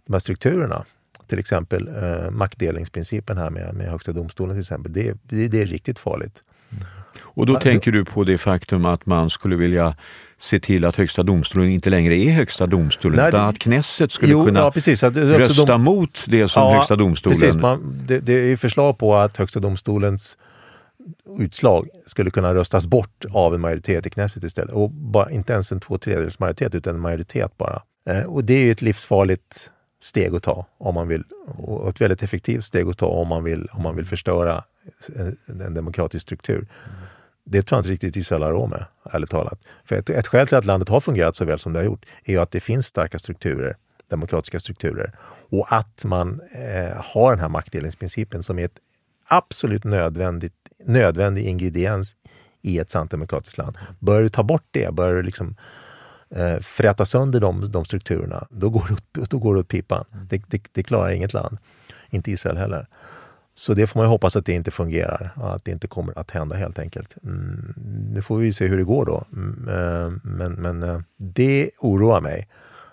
de 0.05 0.13
här 0.13 0.19
strukturerna 0.19 0.85
till 1.27 1.39
exempel 1.39 1.87
eh, 1.87 2.31
maktdelningsprincipen 2.31 3.37
här 3.37 3.49
med, 3.49 3.75
med 3.75 3.87
Högsta 3.87 4.11
domstolen 4.11 4.53
till 4.55 4.61
exempel, 4.61 4.93
det, 4.93 5.17
det, 5.23 5.47
det 5.47 5.61
är 5.61 5.65
riktigt 5.65 5.99
farligt. 5.99 6.41
Mm. 6.71 6.83
Och 7.19 7.45
då 7.45 7.59
tänker 7.59 7.91
du 7.91 8.05
på 8.05 8.23
det 8.23 8.37
faktum 8.37 8.85
att 8.85 9.05
man 9.05 9.29
skulle 9.29 9.55
vilja 9.55 9.95
se 10.39 10.59
till 10.59 10.85
att 10.85 10.95
Högsta 10.95 11.23
domstolen 11.23 11.69
inte 11.69 11.89
längre 11.89 12.15
är 12.15 12.31
Högsta 12.31 12.67
domstolen 12.67 13.17
Nej, 13.17 13.29
utan 13.29 13.49
att 13.49 13.59
Knesset 13.59 14.11
skulle 14.11 14.31
jo, 14.31 14.45
kunna 14.45 14.59
ja, 14.59 14.71
precis, 14.71 15.03
att, 15.03 15.17
rösta 15.17 15.65
de, 15.65 15.81
mot 15.81 16.19
det 16.27 16.49
som 16.49 16.63
ja, 16.63 16.77
Högsta 16.77 16.95
domstolen... 16.95 17.39
Precis, 17.39 17.61
man, 17.61 18.01
det, 18.07 18.19
det 18.19 18.33
är 18.33 18.57
förslag 18.57 18.97
på 18.97 19.15
att 19.15 19.37
Högsta 19.37 19.59
domstolens 19.59 20.37
utslag 21.39 21.87
skulle 22.05 22.31
kunna 22.31 22.53
röstas 22.53 22.87
bort 22.87 23.25
av 23.31 23.55
en 23.55 23.61
majoritet 23.61 24.05
i 24.05 24.09
Knesset 24.09 24.43
istället. 24.43 24.73
Och 24.73 24.91
bara, 24.91 25.29
inte 25.31 25.53
ens 25.53 25.71
en 25.71 25.79
två 25.79 25.97
tredjedels 25.97 26.39
majoritet 26.39 26.75
utan 26.75 26.95
en 26.95 27.01
majoritet 27.01 27.57
bara. 27.57 27.81
Eh, 28.09 28.23
och 28.23 28.45
det 28.45 28.53
är 28.53 28.71
ett 28.71 28.81
livsfarligt 28.81 29.71
steg 30.05 30.35
att 30.35 30.43
ta 30.43 30.65
om 30.77 30.95
man 30.95 31.07
vill 31.07 31.23
och 31.57 31.89
ett 31.89 32.01
väldigt 32.01 32.23
effektivt 32.23 32.63
steg 32.63 32.87
att 32.87 32.97
ta 32.97 33.05
om 33.05 33.27
man 33.27 33.43
vill, 33.43 33.67
om 33.71 33.83
man 33.83 33.95
vill 33.95 34.05
förstöra 34.05 34.63
en, 35.45 35.61
en 35.61 35.73
demokratisk 35.73 36.21
struktur. 36.21 36.67
Det 37.45 37.61
tror 37.61 37.77
jag 37.77 37.79
inte 37.79 37.89
riktigt 37.89 38.15
Israel 38.15 38.43
har 38.43 38.51
råd 38.51 38.69
med, 38.69 38.85
ärligt 39.11 39.29
talat. 39.29 39.59
För 39.85 39.95
ett, 39.95 40.09
ett 40.09 40.27
skäl 40.27 40.47
till 40.47 40.57
att 40.57 40.65
landet 40.65 40.89
har 40.89 40.99
fungerat 40.99 41.35
så 41.35 41.45
väl 41.45 41.59
som 41.59 41.73
det 41.73 41.79
har 41.79 41.85
gjort 41.85 42.05
är 42.23 42.39
att 42.39 42.51
det 42.51 42.59
finns 42.59 42.85
starka 42.85 43.19
strukturer, 43.19 43.75
demokratiska 44.09 44.59
strukturer 44.59 45.11
och 45.51 45.67
att 45.73 46.03
man 46.05 46.41
eh, 46.51 47.03
har 47.13 47.31
den 47.31 47.39
här 47.39 47.49
maktdelningsprincipen 47.49 48.43
som 48.43 48.59
är 48.59 48.65
ett 48.65 48.79
absolut 49.29 49.83
nödvändigt, 49.83 50.53
nödvändig 50.85 51.45
ingrediens 51.45 52.15
i 52.61 52.79
ett 52.79 52.89
sant 52.89 53.11
demokratiskt 53.11 53.57
land. 53.57 53.77
Börjar 53.99 54.21
du 54.21 54.29
ta 54.29 54.43
bort 54.43 54.67
det, 54.71 54.93
börjar 54.93 55.15
du 55.15 55.23
liksom 55.23 55.55
eh, 56.29 56.59
fräta 56.61 57.05
sönder 57.05 57.39
de, 57.39 57.71
de 57.71 57.85
strukturerna, 57.85 58.47
då 58.49 58.69
går, 58.69 58.89
det, 59.11 59.29
då 59.29 59.39
går 59.39 59.53
det 59.53 59.59
åt 59.59 59.67
pipan. 59.67 60.05
Det, 60.29 60.41
det, 60.47 60.63
det 60.71 60.83
klarar 60.83 61.11
inget 61.11 61.33
land, 61.33 61.57
inte 62.09 62.31
Israel 62.31 62.57
heller. 62.57 62.87
Så 63.57 63.73
det 63.73 63.87
får 63.87 63.99
man 63.99 64.09
hoppas 64.09 64.35
att 64.35 64.45
det 64.45 64.53
inte 64.53 64.71
fungerar 64.71 65.33
att 65.35 65.65
det 65.65 65.71
inte 65.71 65.87
kommer 65.87 66.19
att 66.19 66.31
hända 66.31 66.55
helt 66.55 66.79
enkelt. 66.79 67.15
Mm, 67.23 67.73
nu 68.13 68.21
får 68.21 68.37
vi 68.37 68.53
se 68.53 68.67
hur 68.67 68.77
det 68.77 68.83
går 68.83 69.05
då. 69.05 69.23
Mm, 69.33 69.69
eh, 69.69 70.13
men, 70.23 70.53
men 70.53 70.83
eh, 70.83 70.99
det 71.17 71.69
oroar 71.79 72.21
mig 72.21 72.47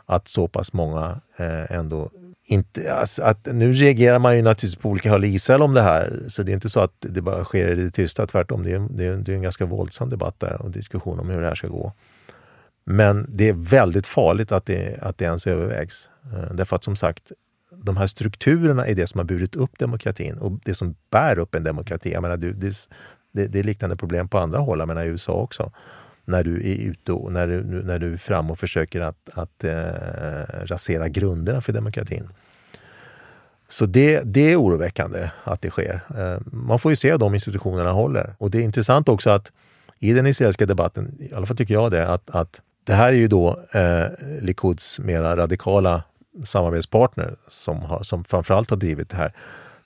att 0.06 0.28
så 0.28 0.48
pass 0.48 0.72
många 0.72 1.20
eh, 1.36 1.72
ändå 1.72 2.10
inte... 2.44 2.94
Alltså 2.94 3.22
att, 3.22 3.46
nu 3.46 3.72
reagerar 3.72 4.18
man 4.18 4.36
ju 4.36 4.42
naturligtvis 4.42 4.82
på 4.82 4.88
olika 4.88 5.10
håll 5.10 5.24
i 5.24 5.28
Israel 5.28 5.62
om 5.62 5.74
det 5.74 5.82
här, 5.82 6.20
så 6.28 6.42
det 6.42 6.52
är 6.52 6.54
inte 6.54 6.68
så 6.68 6.80
att 6.80 6.92
det 7.00 7.22
bara 7.22 7.44
sker 7.44 7.78
i 7.78 7.82
det 7.82 7.90
tysta. 7.90 8.26
Tvärtom, 8.26 8.62
det 8.62 8.72
är, 8.72 8.88
det 8.90 9.06
är, 9.06 9.16
det 9.16 9.32
är 9.32 9.36
en 9.36 9.42
ganska 9.42 9.66
våldsam 9.66 10.08
debatt 10.08 10.40
där 10.40 10.62
och 10.62 10.70
diskussion 10.70 11.20
om 11.20 11.28
hur 11.28 11.40
det 11.40 11.48
här 11.48 11.54
ska 11.54 11.68
gå. 11.68 11.92
Men 12.84 13.26
det 13.28 13.48
är 13.48 13.52
väldigt 13.52 14.06
farligt 14.06 14.52
att 14.52 14.66
det, 14.66 14.98
att 15.02 15.18
det 15.18 15.24
ens 15.24 15.46
övervägs. 15.46 16.08
Eh, 16.32 16.54
därför 16.54 16.76
att 16.76 16.84
som 16.84 16.96
sagt, 16.96 17.32
de 17.84 17.96
här 17.96 18.06
strukturerna 18.06 18.86
är 18.86 18.94
det 18.94 19.06
som 19.06 19.18
har 19.18 19.24
burit 19.24 19.56
upp 19.56 19.78
demokratin 19.78 20.38
och 20.38 20.60
det 20.64 20.74
som 20.74 20.94
bär 21.10 21.38
upp 21.38 21.54
en 21.54 21.64
demokrati. 21.64 22.12
Jag 22.12 22.22
menar, 22.22 22.36
det, 22.36 22.52
det, 22.52 23.46
det, 23.46 23.58
är 23.58 23.62
liknande 23.62 23.96
problem 23.96 24.28
på 24.28 24.38
andra 24.38 24.58
håll, 24.58 24.78
jag 24.78 24.88
menar 24.88 25.04
i 25.04 25.08
USA 25.08 25.32
också. 25.32 25.72
När 26.24 26.44
du 26.44 26.70
är 26.70 26.76
ute 26.76 27.12
och 27.12 27.32
när 27.32 27.46
du, 27.46 27.62
när 27.62 27.98
du 27.98 28.12
är 28.12 28.16
fram 28.16 28.50
och 28.50 28.58
försöker 28.58 29.00
att, 29.00 29.28
att 29.32 29.64
eh, 29.64 29.72
rasera 30.64 31.08
grunderna 31.08 31.60
för 31.60 31.72
demokratin. 31.72 32.28
Så 33.68 33.86
det, 33.86 34.20
det 34.24 34.52
är 34.52 34.60
oroväckande 34.60 35.30
att 35.44 35.62
det 35.62 35.70
sker. 35.70 36.00
Eh, 36.18 36.40
man 36.52 36.78
får 36.78 36.92
ju 36.92 36.96
se 36.96 37.12
om 37.12 37.18
de 37.18 37.34
institutionerna 37.34 37.90
håller. 37.90 38.34
Och 38.38 38.50
det 38.50 38.58
är 38.58 38.62
intressant 38.62 39.08
också 39.08 39.30
att 39.30 39.52
i 39.98 40.12
den 40.12 40.26
israeliska 40.26 40.66
debatten, 40.66 41.16
i 41.20 41.34
alla 41.34 41.46
fall 41.46 41.56
tycker 41.56 41.74
jag 41.74 41.90
det, 41.90 42.08
att, 42.08 42.30
att 42.30 42.60
det 42.84 42.92
här 42.92 43.08
är 43.08 43.16
ju 43.16 43.28
då 43.28 43.64
eh, 43.72 44.06
Likuds 44.40 44.98
mera 44.98 45.36
radikala 45.36 46.02
samarbetspartner 46.44 47.36
som, 47.48 47.82
har, 47.82 48.02
som 48.02 48.24
framförallt 48.24 48.70
har 48.70 48.76
drivit 48.76 49.08
det 49.08 49.16
här. 49.16 49.32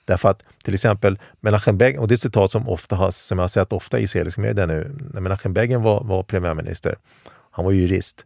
Därför 0.05 0.29
att 0.29 0.43
till 0.63 0.73
exempel 0.73 1.19
Menachem 1.41 1.77
Begin, 1.77 1.99
och 1.99 2.07
det 2.07 2.11
är 2.11 2.15
ett 2.15 2.21
citat 2.21 2.51
som, 2.51 2.69
ofta 2.69 2.95
har, 2.95 3.11
som 3.11 3.37
jag 3.37 3.43
har 3.43 3.47
sett 3.47 3.73
ofta 3.73 3.99
i 3.99 4.03
israelisk 4.03 4.37
media 4.37 4.65
nu, 4.65 4.95
när 5.13 5.21
Menachem 5.21 5.53
Begin 5.53 5.81
var, 5.81 6.03
var 6.03 6.23
premiärminister, 6.23 6.95
han 7.51 7.65
var 7.65 7.71
jurist, 7.71 8.25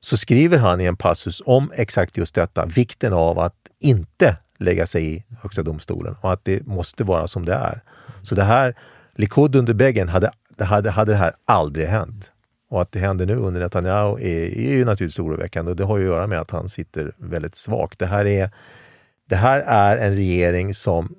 så 0.00 0.16
skriver 0.16 0.58
han 0.58 0.80
i 0.80 0.84
en 0.84 0.96
passus 0.96 1.42
om 1.46 1.72
exakt 1.74 2.16
just 2.16 2.34
detta, 2.34 2.66
vikten 2.66 3.12
av 3.12 3.38
att 3.38 3.54
inte 3.80 4.36
lägga 4.58 4.86
sig 4.86 5.14
i 5.14 5.24
Högsta 5.42 5.62
domstolen 5.62 6.16
och 6.20 6.32
att 6.32 6.44
det 6.44 6.66
måste 6.66 7.04
vara 7.04 7.28
som 7.28 7.44
det 7.44 7.54
är. 7.54 7.82
Så 8.22 8.34
det 8.34 8.44
här, 8.44 8.74
Likud 9.14 9.56
under 9.56 9.74
Begin 9.74 10.08
hade, 10.08 10.30
hade, 10.58 10.90
hade 10.90 11.12
det 11.12 11.18
här 11.18 11.32
aldrig 11.44 11.86
hänt. 11.86 12.30
Och 12.70 12.82
att 12.82 12.92
det 12.92 12.98
händer 12.98 13.26
nu 13.26 13.36
under 13.36 13.60
Netanyahu 13.60 14.12
är, 14.20 14.58
är 14.58 14.76
ju 14.76 14.84
naturligtvis 14.84 15.18
oroväckande 15.18 15.70
och 15.70 15.76
det 15.76 15.84
har 15.84 15.98
ju 15.98 16.04
att 16.04 16.14
göra 16.14 16.26
med 16.26 16.40
att 16.40 16.50
han 16.50 16.68
sitter 16.68 17.12
väldigt 17.18 17.56
svagt. 17.56 17.98
Det 17.98 18.06
här 18.06 18.24
är, 18.24 18.50
det 19.28 19.36
här 19.36 19.60
är 19.60 19.96
en 19.96 20.14
regering 20.14 20.74
som 20.74 21.14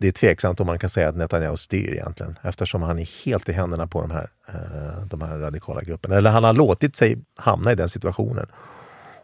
det 0.00 0.08
är 0.08 0.12
tveksamt 0.12 0.60
om 0.60 0.66
man 0.66 0.78
kan 0.78 0.90
säga 0.90 1.08
att 1.08 1.16
Netanyahu 1.16 1.56
styr 1.56 1.92
egentligen 1.92 2.38
eftersom 2.42 2.82
han 2.82 2.98
är 2.98 3.24
helt 3.24 3.48
i 3.48 3.52
händerna 3.52 3.86
på 3.86 4.00
de 4.00 4.10
här, 4.10 4.30
eh, 4.48 5.06
de 5.06 5.20
här 5.22 5.38
radikala 5.38 5.80
grupperna. 5.80 6.16
Eller 6.16 6.30
han 6.30 6.44
har 6.44 6.52
låtit 6.52 6.96
sig 6.96 7.18
hamna 7.36 7.72
i 7.72 7.74
den 7.74 7.88
situationen. 7.88 8.46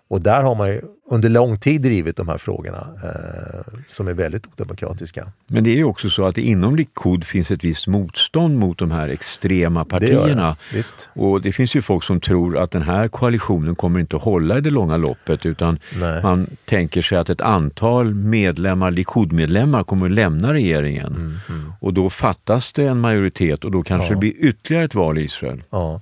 Och 0.08 0.22
där 0.22 0.42
har 0.42 0.54
man 0.54 0.68
ju 0.68 0.80
under 1.10 1.28
lång 1.28 1.58
tid 1.58 1.82
drivit 1.82 2.16
de 2.16 2.28
här 2.28 2.38
frågorna 2.38 2.88
eh, 3.04 3.72
som 3.88 4.08
är 4.08 4.14
väldigt 4.14 4.46
odemokratiska. 4.46 5.32
Men 5.46 5.64
det 5.64 5.70
är 5.70 5.76
ju 5.76 5.84
också 5.84 6.10
så 6.10 6.24
att 6.24 6.38
inom 6.38 6.76
Likud 6.76 7.24
finns 7.24 7.50
ett 7.50 7.64
visst 7.64 7.86
motstånd 7.86 8.58
mot 8.58 8.78
de 8.78 8.90
här 8.90 9.08
extrema 9.08 9.84
partierna. 9.84 10.56
Det 10.70 10.76
Visst. 10.76 11.08
Och 11.12 11.40
det 11.40 11.52
finns 11.52 11.76
ju 11.76 11.82
folk 11.82 12.04
som 12.04 12.20
tror 12.20 12.58
att 12.58 12.70
den 12.70 12.82
här 12.82 13.08
koalitionen 13.08 13.74
kommer 13.74 14.00
inte 14.00 14.16
att 14.16 14.22
hålla 14.22 14.58
i 14.58 14.60
det 14.60 14.70
långa 14.70 14.96
loppet 14.96 15.46
utan 15.46 15.78
Nej. 15.94 16.22
man 16.22 16.46
tänker 16.64 17.02
sig 17.02 17.18
att 17.18 17.30
ett 17.30 17.40
antal 17.40 18.14
medlemmar, 18.14 18.90
Likud-medlemmar 18.90 19.84
kommer 19.84 20.06
att 20.06 20.12
lämna 20.12 20.54
regeringen. 20.54 21.12
Mm, 21.14 21.38
mm. 21.48 21.72
Och 21.80 21.94
då 21.94 22.10
fattas 22.10 22.72
det 22.72 22.84
en 22.84 23.00
majoritet 23.00 23.64
och 23.64 23.70
då 23.70 23.82
kanske 23.82 24.08
ja. 24.08 24.14
det 24.14 24.20
blir 24.20 24.32
ytterligare 24.38 24.84
ett 24.84 24.94
val 24.94 25.18
i 25.18 25.22
Israel. 25.22 25.62
Ja. 25.70 26.00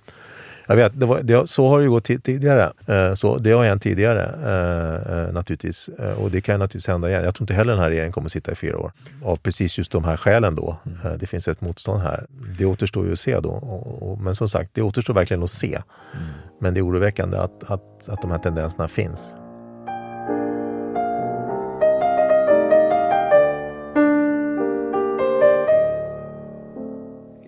Jag 0.72 0.76
vet, 0.76 1.00
det 1.00 1.06
var, 1.06 1.20
det, 1.22 1.50
så 1.50 1.68
har 1.68 1.80
det 1.80 1.86
gått 1.86 2.04
tidigare. 2.04 2.72
Eh, 2.86 3.14
så, 3.14 3.38
det 3.38 3.52
har 3.52 3.64
hänt 3.64 3.82
tidigare 3.82 4.22
eh, 4.22 5.18
eh, 5.18 5.32
naturligtvis. 5.32 5.90
Och 6.18 6.30
det 6.30 6.40
kan 6.40 6.58
naturligtvis 6.58 6.86
hända 6.86 7.08
igen. 7.08 7.24
Jag 7.24 7.34
tror 7.34 7.44
inte 7.44 7.54
heller 7.54 7.72
den 7.72 7.82
här 7.82 7.90
regeringen 7.90 8.12
kommer 8.12 8.28
att 8.28 8.32
sitta 8.32 8.52
i 8.52 8.54
fyra 8.54 8.78
år. 8.78 8.92
Av 9.24 9.36
precis 9.36 9.78
just 9.78 9.92
de 9.92 10.04
här 10.04 10.16
skälen 10.16 10.54
då. 10.54 10.76
Mm. 10.86 11.18
Det 11.18 11.26
finns 11.26 11.48
ett 11.48 11.60
motstånd 11.60 12.02
här. 12.02 12.26
Det 12.58 12.64
återstår 12.64 13.06
ju 13.06 13.12
att 13.12 13.18
se 13.18 13.40
då. 13.40 14.18
Men 14.20 14.34
som 14.34 14.48
sagt, 14.48 14.70
det 14.74 14.82
återstår 14.82 15.14
verkligen 15.14 15.42
att 15.42 15.50
se. 15.50 15.74
Mm. 15.74 16.26
Men 16.60 16.74
det 16.74 16.80
är 16.80 16.86
oroväckande 16.86 17.38
att, 17.38 17.70
att, 17.70 18.08
att 18.08 18.22
de 18.22 18.30
här 18.30 18.38
tendenserna 18.38 18.88
finns. 18.88 19.34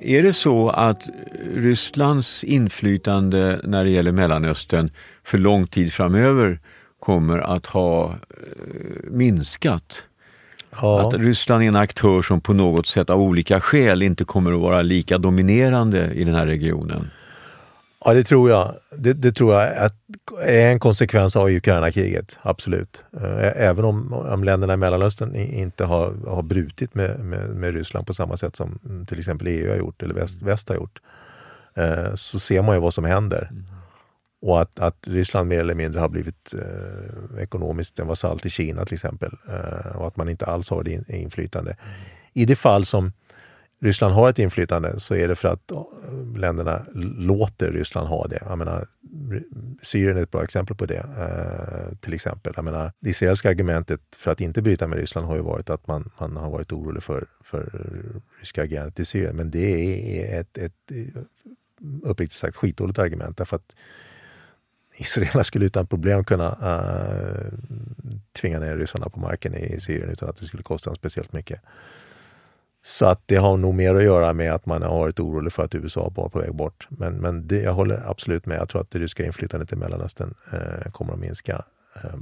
Är 0.05 0.23
det 0.23 0.33
så 0.33 0.69
att 0.69 1.09
Rysslands 1.55 2.45
inflytande 2.45 3.61
när 3.64 3.85
det 3.85 3.90
gäller 3.90 4.12
Mellanöstern 4.12 4.90
för 5.25 5.38
lång 5.38 5.67
tid 5.67 5.93
framöver 5.93 6.61
kommer 7.01 7.38
att 7.38 7.67
ha 7.67 8.05
eh, 8.09 8.14
minskat? 9.11 9.97
Ja. 10.83 11.09
Att 11.09 11.14
Ryssland 11.14 11.62
är 11.62 11.69
en 11.69 11.77
aktör 11.77 12.23
som 12.23 12.40
på 12.40 12.53
något 12.53 12.87
sätt 12.87 13.11
av 13.11 13.21
olika 13.21 13.61
skäl 13.61 14.03
inte 14.03 14.25
kommer 14.25 14.53
att 14.53 14.61
vara 14.61 14.83
lika 14.83 15.19
dominerande 15.19 16.12
i 16.14 16.25
den 16.25 16.35
här 16.35 16.47
regionen? 16.47 17.11
Ja, 18.05 18.14
det 18.14 18.25
tror 18.25 18.51
jag. 18.51 18.75
Det, 18.99 19.12
det 19.12 19.33
tror 19.33 19.55
jag 19.55 19.90
är 20.43 20.73
en 20.73 20.79
konsekvens 20.79 21.37
av 21.37 21.49
Ukraina-kriget, 21.49 22.38
absolut. 22.43 23.05
Eh, 23.17 23.62
även 23.62 23.85
om, 23.85 24.12
om 24.12 24.45
länderna 24.45 24.75
i 24.75 24.77
Mellanöstern 24.77 25.35
inte 25.35 25.85
har, 25.85 26.14
har 26.27 26.43
brutit 26.43 26.95
med, 26.95 27.21
med, 27.21 27.51
med, 27.51 27.75
Ryssland 27.75 28.07
på 28.07 28.14
samma 28.14 28.37
sätt 28.37 28.57
som 28.57 28.79
till 29.09 29.19
exempel 29.19 29.47
EU 29.47 29.71
har 29.71 29.77
gjort 29.77 30.03
eller 30.03 30.14
väst, 30.14 30.43
väst 30.43 30.69
har 30.69 30.77
gjort, 30.77 31.01
eh, 31.77 32.14
så 32.14 32.38
ser 32.38 32.62
man 32.62 32.75
ju 32.75 32.81
vad 32.81 32.95
som 32.95 33.05
händer. 33.05 33.49
Mm. 33.51 33.64
Och 34.43 34.62
att, 34.62 34.79
att 34.79 35.09
Ryssland 35.09 35.49
mer 35.49 35.61
eller 35.61 35.75
mindre 35.75 36.01
har 36.01 36.09
blivit 36.09 36.55
eh, 36.55 37.43
ekonomiskt 37.43 37.99
en 37.99 38.07
vasall 38.07 38.38
till 38.38 38.51
Kina 38.51 38.85
till 38.85 38.95
exempel. 38.95 39.33
Eh, 39.49 39.97
och 39.97 40.07
att 40.07 40.17
man 40.17 40.29
inte 40.29 40.47
alls 40.47 40.71
har 40.71 40.85
det 40.85 41.05
inflytande. 41.09 41.71
Mm. 41.71 41.95
I 42.33 42.45
det 42.45 42.57
fall 42.57 42.85
som 42.85 43.12
Ryssland 43.85 44.14
har 44.14 44.29
ett 44.29 44.38
inflytande 44.38 45.01
så 45.01 45.14
är 45.14 45.29
det 45.29 45.37
för 45.37 45.49
att 45.49 45.73
länderna 46.37 46.87
låter 47.18 47.73
Ryssland 47.73 48.09
ha 48.09 48.27
det. 48.27 48.42
Jag 48.49 48.59
menar, 48.59 48.88
Syrien 49.83 50.16
är 50.16 50.23
ett 50.23 50.31
bra 50.31 50.44
exempel 50.44 50.77
på 50.77 50.87
det. 50.87 50.99
Eh, 50.99 51.97
till 51.99 52.14
exempel. 52.14 52.53
Jag 52.57 52.64
menar, 52.64 52.92
det 53.01 53.11
israeliska 53.11 53.49
argumentet 53.49 54.01
för 54.16 54.31
att 54.31 54.40
inte 54.40 54.62
bryta 54.62 54.88
med 54.88 54.99
Ryssland 54.99 55.27
har 55.27 55.37
ju 55.37 55.42
varit 55.42 55.70
att 55.70 55.87
man, 55.87 56.11
man 56.20 56.37
har 56.37 56.51
varit 56.51 56.73
orolig 56.73 57.03
för, 57.03 57.27
för 57.42 57.90
ryska 58.40 58.62
agerandet 58.62 59.01
i 59.01 59.05
Syrien. 59.05 59.37
Men 59.37 59.51
det 59.51 59.68
är 60.20 60.40
ett, 60.40 60.59
ett 60.59 60.92
uppriktigt 62.03 62.38
sagt 62.38 62.57
skitdåligt 62.57 62.99
argument 62.99 63.37
därför 63.37 63.57
att 63.57 63.75
israelerna 64.97 65.44
skulle 65.44 65.66
utan 65.66 65.87
problem 65.87 66.25
kunna 66.25 66.49
uh, 66.49 67.53
tvinga 68.40 68.61
ner 68.61 68.77
ryssarna 68.77 69.09
på 69.09 69.20
marken 69.20 69.55
i 69.55 69.81
Syrien 69.81 70.11
utan 70.11 70.29
att 70.29 70.37
det 70.37 70.47
skulle 70.47 70.62
kosta 70.62 70.90
dem 70.90 70.97
speciellt 70.97 71.33
mycket. 71.33 71.61
Så 72.87 73.07
att 73.07 73.23
det 73.27 73.37
har 73.37 73.57
nog 73.57 73.75
mer 73.75 73.94
att 73.94 74.05
göra 74.05 74.33
med 74.33 74.53
att 74.53 74.66
man 74.66 74.83
har 74.83 74.99
varit 74.99 75.20
orolig 75.20 75.53
för 75.53 75.64
att 75.64 75.75
USA 75.75 76.12
var 76.14 76.29
på 76.29 76.38
väg 76.38 76.55
bort. 76.55 76.87
Men, 76.90 77.14
men 77.14 77.49
det, 77.49 77.61
jag 77.61 77.73
håller 77.73 78.11
absolut 78.11 78.47
med. 78.47 78.59
Jag 78.59 78.68
tror 78.68 78.81
att 78.81 78.90
det 78.90 78.99
ryska 78.99 79.27
inflytandet 79.27 79.73
i 79.73 79.77
Mellanöstern 79.77 80.35
eh, 80.53 80.90
kommer 80.92 81.12
att 81.12 81.18
minska 81.18 81.64
eh, 81.97 82.14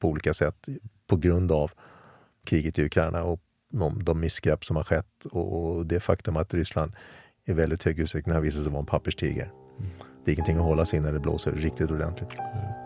på 0.00 0.08
olika 0.08 0.34
sätt 0.34 0.68
på 1.06 1.16
grund 1.16 1.52
av 1.52 1.70
kriget 2.46 2.78
i 2.78 2.84
Ukraina 2.84 3.22
och 3.22 3.40
de, 3.72 4.04
de 4.04 4.20
missgrepp 4.20 4.64
som 4.64 4.76
har 4.76 4.84
skett 4.84 5.24
och, 5.30 5.76
och 5.76 5.86
det 5.86 6.00
faktum 6.00 6.36
att 6.36 6.54
Ryssland 6.54 6.92
i 7.44 7.52
väldigt 7.52 7.84
hög 7.84 7.98
utsträckning 7.98 8.34
har 8.34 8.42
visat 8.42 8.62
sig 8.62 8.72
vara 8.72 8.80
en 8.80 8.86
papperstiger. 8.86 9.52
Mm. 9.78 9.90
Det 10.24 10.30
är 10.30 10.32
ingenting 10.32 10.56
att 10.56 10.64
hålla 10.64 10.84
sig 10.84 10.98
i 10.98 11.02
när 11.02 11.12
det 11.12 11.20
blåser 11.20 11.52
riktigt 11.52 11.90
ordentligt. 11.90 12.38
Mm. 12.38 12.85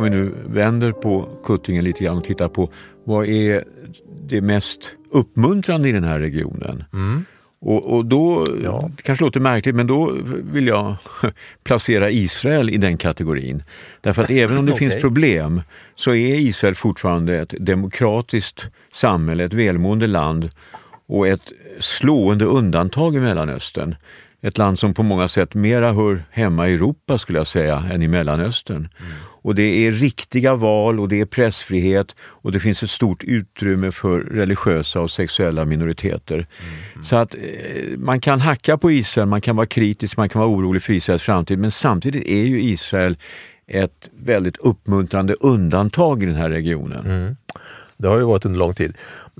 Om 0.00 0.04
vi 0.04 0.10
nu 0.10 0.34
vänder 0.46 0.92
på 0.92 1.28
kuttingen 1.44 1.84
lite 1.84 2.04
grann 2.04 2.16
och 2.16 2.24
tittar 2.24 2.48
på 2.48 2.70
vad 3.04 3.26
är 3.28 3.64
det 4.28 4.40
mest 4.40 4.80
uppmuntrande 5.10 5.88
i 5.88 5.92
den 5.92 6.04
här 6.04 6.20
regionen? 6.20 6.84
Mm. 6.92 7.24
Och, 7.60 7.96
och, 7.96 8.04
då, 8.04 8.46
ja. 8.64 8.90
det 8.96 9.02
kanske 9.02 9.24
låter 9.24 9.40
märkligt, 9.40 9.74
men 9.74 9.86
då 9.86 10.16
vill 10.52 10.66
jag 10.66 10.96
placera 11.64 12.10
Israel 12.10 12.70
i 12.70 12.76
den 12.76 12.96
kategorin. 12.96 13.62
Därför 14.00 14.22
att 14.22 14.30
även 14.30 14.58
om 14.58 14.66
det 14.66 14.72
okay. 14.72 14.88
finns 14.90 15.02
problem 15.02 15.62
så 15.94 16.10
är 16.10 16.34
Israel 16.34 16.74
fortfarande 16.74 17.38
ett 17.38 17.54
demokratiskt 17.58 18.66
samhälle, 18.92 19.44
ett 19.44 19.54
välmående 19.54 20.06
land 20.06 20.50
och 21.08 21.28
ett 21.28 21.52
slående 21.80 22.44
undantag 22.44 23.16
i 23.16 23.20
Mellanöstern. 23.20 23.94
Ett 24.42 24.58
land 24.58 24.78
som 24.78 24.94
på 24.94 25.02
många 25.02 25.28
sätt 25.28 25.54
mera 25.54 25.92
hör 25.92 26.24
hemma 26.30 26.68
i 26.68 26.74
Europa 26.74 27.18
skulle 27.18 27.38
jag 27.38 27.46
säga 27.46 27.84
än 27.92 28.02
i 28.02 28.08
Mellanöstern. 28.08 28.88
Mm. 29.00 29.12
Och 29.42 29.54
det 29.54 29.86
är 29.86 29.92
riktiga 29.92 30.54
val 30.54 31.00
och 31.00 31.08
det 31.08 31.20
är 31.20 31.24
pressfrihet 31.24 32.16
och 32.20 32.52
det 32.52 32.60
finns 32.60 32.82
ett 32.82 32.90
stort 32.90 33.24
utrymme 33.24 33.92
för 33.92 34.20
religiösa 34.20 35.00
och 35.00 35.10
sexuella 35.10 35.64
minoriteter. 35.64 36.34
Mm. 36.34 37.04
Så 37.04 37.16
att 37.16 37.34
eh, 37.34 37.98
man 37.98 38.20
kan 38.20 38.40
hacka 38.40 38.78
på 38.78 38.90
Israel, 38.90 39.28
man 39.28 39.40
kan 39.40 39.56
vara 39.56 39.66
kritisk, 39.66 40.16
man 40.16 40.28
kan 40.28 40.40
vara 40.40 40.50
orolig 40.50 40.82
för 40.82 40.92
Israels 40.92 41.22
framtid 41.22 41.58
men 41.58 41.70
samtidigt 41.70 42.26
är 42.26 42.44
ju 42.44 42.62
Israel 42.62 43.16
ett 43.66 44.10
väldigt 44.24 44.56
uppmuntrande 44.56 45.34
undantag 45.40 46.22
i 46.22 46.26
den 46.26 46.34
här 46.34 46.50
regionen. 46.50 47.06
Mm. 47.06 47.36
Det 47.96 48.08
har 48.08 48.18
ju 48.18 48.24
varit 48.24 48.44
under 48.44 48.58
lång 48.58 48.74
tid. 48.74 48.96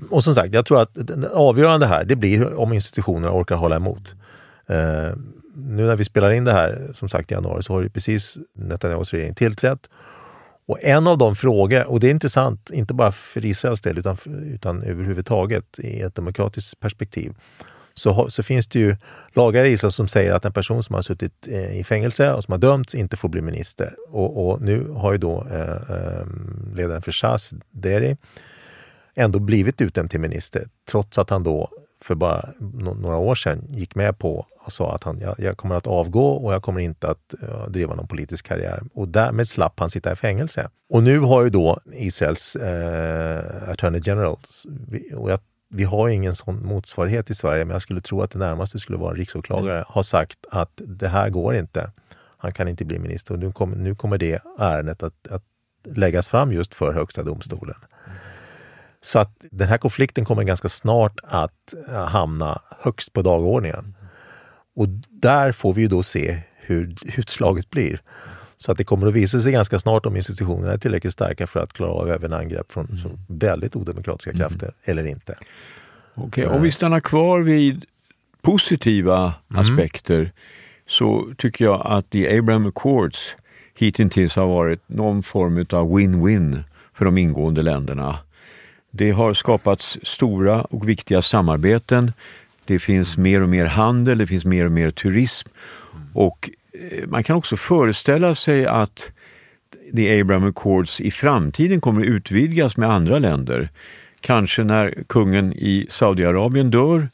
Och 0.09 0.23
som 0.23 0.35
sagt, 0.35 0.53
jag 0.53 0.65
tror 0.65 0.81
att 0.81 0.89
det 0.93 1.29
avgörande 1.29 1.87
här 1.87 2.05
det 2.05 2.15
blir 2.15 2.53
om 2.53 2.73
institutionerna 2.73 3.33
orkar 3.33 3.55
hålla 3.55 3.75
emot. 3.75 4.15
Eh, 4.71 5.13
nu 5.55 5.85
när 5.85 5.95
vi 5.95 6.05
spelar 6.05 6.31
in 6.31 6.45
det 6.45 6.51
här, 6.51 6.91
som 6.93 7.09
sagt 7.09 7.31
i 7.31 7.33
januari, 7.33 7.63
så 7.63 7.73
har 7.73 7.81
ju 7.81 7.89
precis 7.89 8.37
Netanyahus 8.55 9.13
regering 9.13 9.35
tillträtt. 9.35 9.89
Och 10.65 10.77
en 10.83 11.07
av 11.07 11.17
de 11.17 11.35
frågor, 11.35 11.87
och 11.87 11.99
det 11.99 12.07
är 12.07 12.11
intressant, 12.11 12.69
inte 12.73 12.93
bara 12.93 13.11
för 13.11 13.45
Israels 13.45 13.81
del 13.81 13.97
utan, 13.97 14.17
utan 14.53 14.83
överhuvudtaget 14.83 15.79
i 15.79 16.01
ett 16.01 16.15
demokratiskt 16.15 16.79
perspektiv, 16.79 17.33
så, 17.93 18.29
så, 18.29 18.43
finns 18.43 18.67
det 18.67 18.79
ju 18.79 18.97
lagar 19.33 19.65
i 19.65 19.71
Israel 19.71 19.91
som 19.91 20.07
säger 20.07 20.33
att 20.33 20.45
en 20.45 20.53
person 20.53 20.83
som 20.83 20.95
har 20.95 21.01
suttit 21.01 21.47
eh, 21.47 21.79
i 21.79 21.83
fängelse 21.83 22.33
och 22.33 22.43
som 22.43 22.51
har 22.51 22.59
dömts 22.59 22.95
inte 22.95 23.17
får 23.17 23.29
bli 23.29 23.41
minister. 23.41 23.95
Och, 24.09 24.47
och 24.47 24.61
nu 24.61 24.89
har 24.89 25.11
ju 25.11 25.17
då 25.17 25.47
eh, 25.51 25.95
eh 25.95 26.25
ledaren 26.75 27.01
för 27.01 27.11
SAS, 27.11 27.53
Deri, 27.71 28.17
ändå 29.15 29.39
blivit 29.39 29.81
utnämnd 29.81 30.09
till 30.09 30.19
minister 30.19 30.65
trots 30.91 31.17
att 31.17 31.29
han 31.29 31.43
då 31.43 31.69
för 32.01 32.15
bara 32.15 32.49
några 32.59 33.17
år 33.17 33.35
sedan 33.35 33.65
gick 33.69 33.95
med 33.95 34.17
på 34.17 34.45
och 34.65 34.71
sa 34.71 34.95
att 34.95 35.03
han, 35.03 35.19
jag, 35.19 35.35
jag 35.37 35.57
kommer 35.57 35.75
att 35.75 35.87
avgå 35.87 36.27
och 36.27 36.53
jag 36.53 36.61
kommer 36.61 36.79
inte 36.79 37.09
att 37.09 37.33
uh, 37.43 37.67
driva 37.67 37.95
någon 37.95 38.07
politisk 38.07 38.47
karriär. 38.47 38.83
Och 38.93 39.07
därmed 39.07 39.47
slapp 39.47 39.79
han 39.79 39.89
sitta 39.89 40.11
i 40.11 40.15
fängelse. 40.15 40.69
Och 40.89 41.03
nu 41.03 41.19
har 41.19 41.43
ju 41.43 41.49
då 41.49 41.79
Israels 41.93 42.55
uh, 42.55 43.69
Attorney 43.69 44.01
General, 44.03 44.37
och 45.15 45.31
jag, 45.31 45.39
vi 45.69 45.83
har 45.83 46.09
ingen 46.09 46.35
sån 46.35 46.65
motsvarighet 46.65 47.29
i 47.29 47.33
Sverige, 47.33 47.65
men 47.65 47.73
jag 47.73 47.81
skulle 47.81 48.01
tro 48.01 48.21
att 48.21 48.31
det 48.31 48.39
närmaste 48.39 48.79
skulle 48.79 48.97
vara 48.97 49.11
en 49.11 49.17
riksåklagare, 49.17 49.75
mm. 49.75 49.85
har 49.87 50.03
sagt 50.03 50.37
att 50.51 50.71
det 50.75 51.07
här 51.07 51.29
går 51.29 51.55
inte. 51.55 51.91
Han 52.37 52.51
kan 52.51 52.67
inte 52.67 52.85
bli 52.85 52.99
minister 52.99 53.33
och 53.33 53.39
nu 53.39 53.51
kommer, 53.51 53.75
nu 53.77 53.95
kommer 53.95 54.17
det 54.17 54.41
ärendet 54.59 55.03
att, 55.03 55.27
att 55.29 55.43
läggas 55.85 56.27
fram 56.27 56.51
just 56.51 56.73
för 56.73 56.93
Högsta 56.93 57.23
domstolen. 57.23 57.75
Så 59.01 59.19
att 59.19 59.31
den 59.51 59.67
här 59.67 59.77
konflikten 59.77 60.25
kommer 60.25 60.43
ganska 60.43 60.69
snart 60.69 61.19
att 61.23 61.73
eh, 61.87 62.05
hamna 62.05 62.61
högst 62.79 63.13
på 63.13 63.21
dagordningen. 63.21 63.95
Och 64.75 64.87
där 65.09 65.51
får 65.51 65.73
vi 65.73 65.87
då 65.87 66.03
se 66.03 66.41
hur 66.55 66.95
utslaget 67.17 67.69
blir. 67.69 68.01
Så 68.57 68.71
att 68.71 68.77
det 68.77 68.83
kommer 68.83 69.07
att 69.07 69.13
visa 69.13 69.39
sig 69.39 69.51
ganska 69.51 69.79
snart 69.79 70.05
om 70.05 70.15
institutionerna 70.15 70.73
är 70.73 70.77
tillräckligt 70.77 71.13
starka 71.13 71.47
för 71.47 71.59
att 71.59 71.73
klara 71.73 71.91
av 71.91 72.09
även 72.09 72.33
angrepp 72.33 72.71
från 72.71 72.85
mm. 72.85 73.17
väldigt 73.27 73.75
odemokratiska 73.75 74.33
krafter 74.33 74.65
mm. 74.65 74.75
eller 74.83 75.05
inte. 75.05 75.37
Okej, 76.15 76.45
okay, 76.45 76.57
om 76.57 76.63
vi 76.63 76.71
stannar 76.71 76.99
kvar 76.99 77.39
vid 77.39 77.85
positiva 78.41 79.33
mm. 79.49 79.61
aspekter 79.61 80.31
så 80.87 81.33
tycker 81.37 81.65
jag 81.65 81.81
att 81.85 82.09
The 82.09 82.37
Abraham 82.37 82.65
Accords 82.65 83.35
hittills 83.75 84.35
har 84.35 84.47
varit 84.47 84.89
någon 84.89 85.23
form 85.23 85.57
av 85.57 85.99
win-win 85.99 86.63
för 86.93 87.05
de 87.05 87.17
ingående 87.17 87.61
länderna. 87.61 88.19
Det 88.91 89.11
har 89.11 89.33
skapats 89.33 89.97
stora 90.03 90.61
och 90.61 90.89
viktiga 90.89 91.21
samarbeten. 91.21 92.13
Det 92.65 92.79
finns 92.79 93.17
mer 93.17 93.41
och 93.41 93.49
mer 93.49 93.65
handel, 93.65 94.17
det 94.17 94.27
finns 94.27 94.45
mer 94.45 94.65
och 94.65 94.71
mer 94.71 94.89
turism. 94.89 95.49
Och 96.13 96.49
eh, 96.73 97.07
man 97.07 97.23
kan 97.23 97.35
också 97.35 97.57
föreställa 97.57 98.35
sig 98.35 98.65
att 98.65 99.11
The 99.95 100.21
Abraham 100.21 100.43
Accords 100.49 101.01
i 101.01 101.11
framtiden 101.11 101.81
kommer 101.81 102.05
utvidgas 102.05 102.77
med 102.77 102.89
andra 102.89 103.19
länder. 103.19 103.69
Kanske 104.21 104.63
när 104.63 105.03
kungen 105.07 105.53
i 105.53 105.87
Saudiarabien 105.89 106.71
dör 106.71 107.09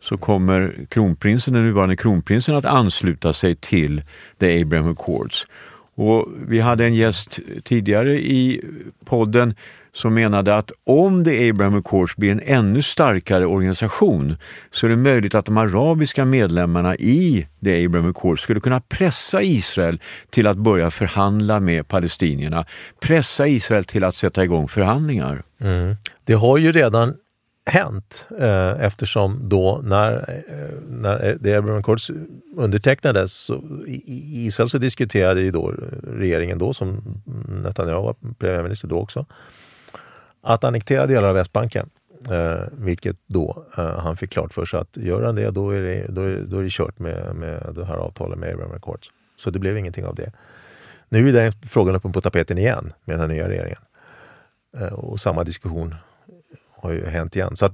så 0.00 0.16
kommer 0.16 0.74
kronprinsen, 0.88 1.54
den 1.54 1.64
nuvarande 1.64 1.96
kronprinsen 1.96 2.54
att 2.54 2.64
ansluta 2.64 3.32
sig 3.32 3.54
till 3.54 4.02
The 4.38 4.62
Abraham 4.62 4.92
Accords. 4.92 5.46
Och 5.94 6.28
vi 6.48 6.60
hade 6.60 6.84
en 6.84 6.94
gäst 6.94 7.38
tidigare 7.64 8.12
i 8.12 8.64
podden 9.04 9.54
som 9.92 10.14
menade 10.14 10.56
att 10.56 10.72
om 10.84 11.24
The 11.24 11.50
Abraham 11.50 11.74
Accords 11.74 12.16
blir 12.16 12.30
en 12.30 12.40
ännu 12.44 12.82
starkare 12.82 13.46
organisation 13.46 14.36
så 14.70 14.86
är 14.86 14.90
det 14.90 14.96
möjligt 14.96 15.34
att 15.34 15.44
de 15.44 15.56
arabiska 15.56 16.24
medlemmarna 16.24 16.96
i 16.96 17.46
The 17.64 17.84
Abraham 17.84 18.10
Accords 18.10 18.42
skulle 18.42 18.60
kunna 18.60 18.80
pressa 18.80 19.42
Israel 19.42 20.00
till 20.30 20.46
att 20.46 20.56
börja 20.56 20.90
förhandla 20.90 21.60
med 21.60 21.88
palestinierna. 21.88 22.66
Pressa 23.00 23.46
Israel 23.46 23.84
till 23.84 24.04
att 24.04 24.14
sätta 24.14 24.44
igång 24.44 24.68
förhandlingar. 24.68 25.42
Mm. 25.60 25.96
Det 26.24 26.34
har 26.34 26.58
ju 26.58 26.72
redan 26.72 27.14
hänt 27.66 28.26
eh, 28.38 28.84
eftersom 28.84 29.48
då 29.48 29.80
när, 29.84 30.12
eh, 30.48 30.76
när 30.88 31.28
eh, 31.28 31.36
The 31.36 31.54
Abraham 31.54 31.78
Accords 31.78 32.10
undertecknades 32.56 33.32
så, 33.32 33.64
i 33.86 34.46
Israel 34.46 34.68
så 34.68 34.78
diskuterade 34.78 35.40
ju 35.40 35.50
då 35.50 35.70
eh, 35.70 35.76
regeringen 36.02 36.58
då, 36.58 36.74
som 36.74 37.02
Netanyahu 37.48 38.02
var 38.02 38.16
premiärminister 38.38 38.88
då 38.88 38.98
också, 38.98 39.26
att 40.42 40.64
annektera 40.64 41.06
delar 41.06 41.28
av 41.28 41.34
Västbanken. 41.34 41.90
Eh, 42.30 42.62
vilket 42.72 43.16
då 43.26 43.66
eh, 43.78 43.98
han 43.98 44.16
fick 44.16 44.30
klart 44.30 44.52
för 44.52 44.64
sig 44.64 44.80
att 44.80 44.96
gör 44.96 45.22
han 45.22 45.34
det 45.34 45.50
då 45.50 45.70
är 45.70 45.80
det, 45.80 46.06
då 46.08 46.22
är, 46.22 46.42
då 46.46 46.58
är 46.58 46.62
det 46.62 46.70
kört 46.70 46.98
med, 46.98 47.36
med 47.36 47.72
det 47.74 47.84
här 47.84 47.96
avtalet 47.96 48.38
med 48.38 48.52
Abraham 48.52 48.72
Accords. 48.72 49.08
Så 49.36 49.50
det 49.50 49.58
blev 49.58 49.78
ingenting 49.78 50.06
av 50.06 50.14
det. 50.14 50.32
Nu 51.08 51.28
är 51.28 51.32
den 51.32 51.52
frågan 51.52 51.96
uppe 51.96 52.08
på 52.08 52.20
tapeten 52.20 52.58
igen 52.58 52.92
med 53.04 53.14
den 53.14 53.20
här 53.20 53.28
nya 53.28 53.48
regeringen. 53.48 53.82
Eh, 54.78 54.92
och 54.92 55.20
samma 55.20 55.44
diskussion 55.44 55.94
har 56.76 56.92
ju 56.92 57.06
hänt 57.06 57.36
igen. 57.36 57.56
Så 57.56 57.66
att 57.66 57.72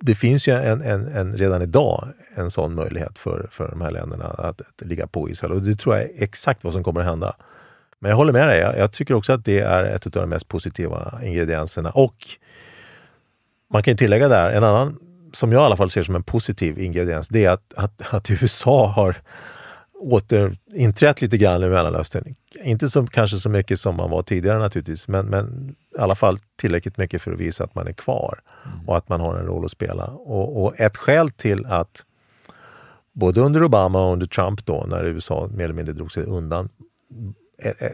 det 0.00 0.14
finns 0.14 0.48
ju 0.48 0.52
en, 0.52 0.82
en, 0.82 1.08
en, 1.08 1.36
redan 1.36 1.62
idag 1.62 2.08
en 2.34 2.50
sån 2.50 2.74
möjlighet 2.74 3.18
för, 3.18 3.48
för 3.52 3.70
de 3.70 3.80
här 3.80 3.90
länderna 3.90 4.24
att, 4.24 4.60
att 4.60 4.80
ligga 4.80 5.06
på 5.06 5.30
Israel 5.30 5.52
och 5.52 5.62
det 5.62 5.74
tror 5.74 5.94
jag 5.94 6.04
är 6.04 6.10
exakt 6.22 6.64
vad 6.64 6.72
som 6.72 6.82
kommer 6.82 7.00
att 7.00 7.06
hända. 7.06 7.36
Men 8.02 8.10
jag 8.10 8.16
håller 8.16 8.32
med 8.32 8.48
dig. 8.48 8.60
Jag, 8.60 8.78
jag 8.78 8.92
tycker 8.92 9.14
också 9.14 9.32
att 9.32 9.44
det 9.44 9.58
är 9.58 9.84
ett 9.84 10.06
av 10.06 10.12
de 10.12 10.28
mest 10.28 10.48
positiva 10.48 11.20
ingredienserna. 11.22 11.90
Och 11.90 12.14
man 13.72 13.82
kan 13.82 13.96
tillägga 13.96 14.28
där, 14.28 14.50
en 14.50 14.64
annan 14.64 14.98
som 15.32 15.52
jag 15.52 15.62
i 15.62 15.64
alla 15.64 15.76
fall 15.76 15.90
ser 15.90 16.02
som 16.02 16.14
en 16.14 16.22
positiv 16.22 16.78
ingrediens, 16.78 17.28
det 17.28 17.44
är 17.44 17.50
att, 17.50 17.74
att, 17.76 18.14
att 18.14 18.30
USA 18.42 18.86
har 18.86 19.16
återinträtt 19.94 21.22
lite 21.22 21.38
grann 21.38 21.62
i 21.62 21.68
Mellanöstern. 21.68 22.34
Inte 22.64 22.90
som, 22.90 23.06
kanske 23.06 23.36
så 23.36 23.48
mycket 23.48 23.80
som 23.80 23.96
man 23.96 24.10
var 24.10 24.22
tidigare 24.22 24.58
naturligtvis, 24.58 25.08
men, 25.08 25.26
men 25.26 25.74
i 25.98 26.00
alla 26.00 26.14
fall 26.14 26.38
tillräckligt 26.60 26.96
mycket 26.96 27.22
för 27.22 27.32
att 27.32 27.40
visa 27.40 27.64
att 27.64 27.74
man 27.74 27.86
är 27.86 27.92
kvar 27.92 28.40
mm. 28.66 28.88
och 28.88 28.96
att 28.96 29.08
man 29.08 29.20
har 29.20 29.38
en 29.38 29.46
roll 29.46 29.64
att 29.64 29.70
spela. 29.70 30.04
Och, 30.04 30.62
och, 30.62 30.80
ett 30.80 30.96
skäl 30.96 31.30
till 31.30 31.66
att 31.66 32.04
både 33.12 33.40
under 33.40 33.64
Obama 33.64 34.06
och 34.06 34.12
under 34.12 34.26
Trump 34.26 34.66
då, 34.66 34.84
när 34.88 35.04
USA 35.04 35.48
mer 35.54 35.64
eller 35.64 35.74
mindre 35.74 35.94
drog 35.94 36.12
sig 36.12 36.24
undan, 36.24 36.68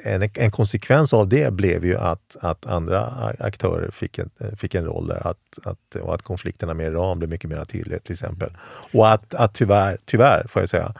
en, 0.04 0.30
en 0.34 0.50
konsekvens 0.50 1.12
av 1.12 1.28
det 1.28 1.54
blev 1.54 1.84
ju 1.84 1.96
att, 1.96 2.36
att 2.40 2.66
andra 2.66 3.04
aktörer 3.38 3.90
fick 3.90 4.18
en, 4.18 4.30
fick 4.56 4.74
en 4.74 4.84
roll 4.84 5.06
där 5.06 5.26
att, 5.26 5.58
att, 5.64 5.94
och 6.02 6.14
att 6.14 6.22
konflikterna 6.22 6.74
med 6.74 6.86
Iran 6.86 7.18
blev 7.18 7.30
mycket 7.30 7.50
mer 7.50 7.64
tydliga 7.64 7.98
till 7.98 8.12
exempel. 8.12 8.50
Och 8.92 9.10
att, 9.12 9.34
att 9.34 9.54
tyvärr, 9.54 9.98
tyvärr 10.04 10.46
får 10.48 10.62
jag 10.62 10.68
säga, 10.68 10.94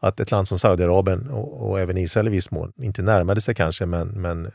att 0.00 0.20
ett 0.20 0.30
land 0.30 0.48
som 0.48 0.58
Saudiarabien 0.58 1.28
och, 1.28 1.70
och 1.70 1.80
även 1.80 1.98
Israel 1.98 2.26
i 2.26 2.30
viss 2.30 2.50
mån, 2.50 2.72
inte 2.76 3.02
närmade 3.02 3.40
sig 3.40 3.54
kanske 3.54 3.86
men, 3.86 4.08
men 4.08 4.50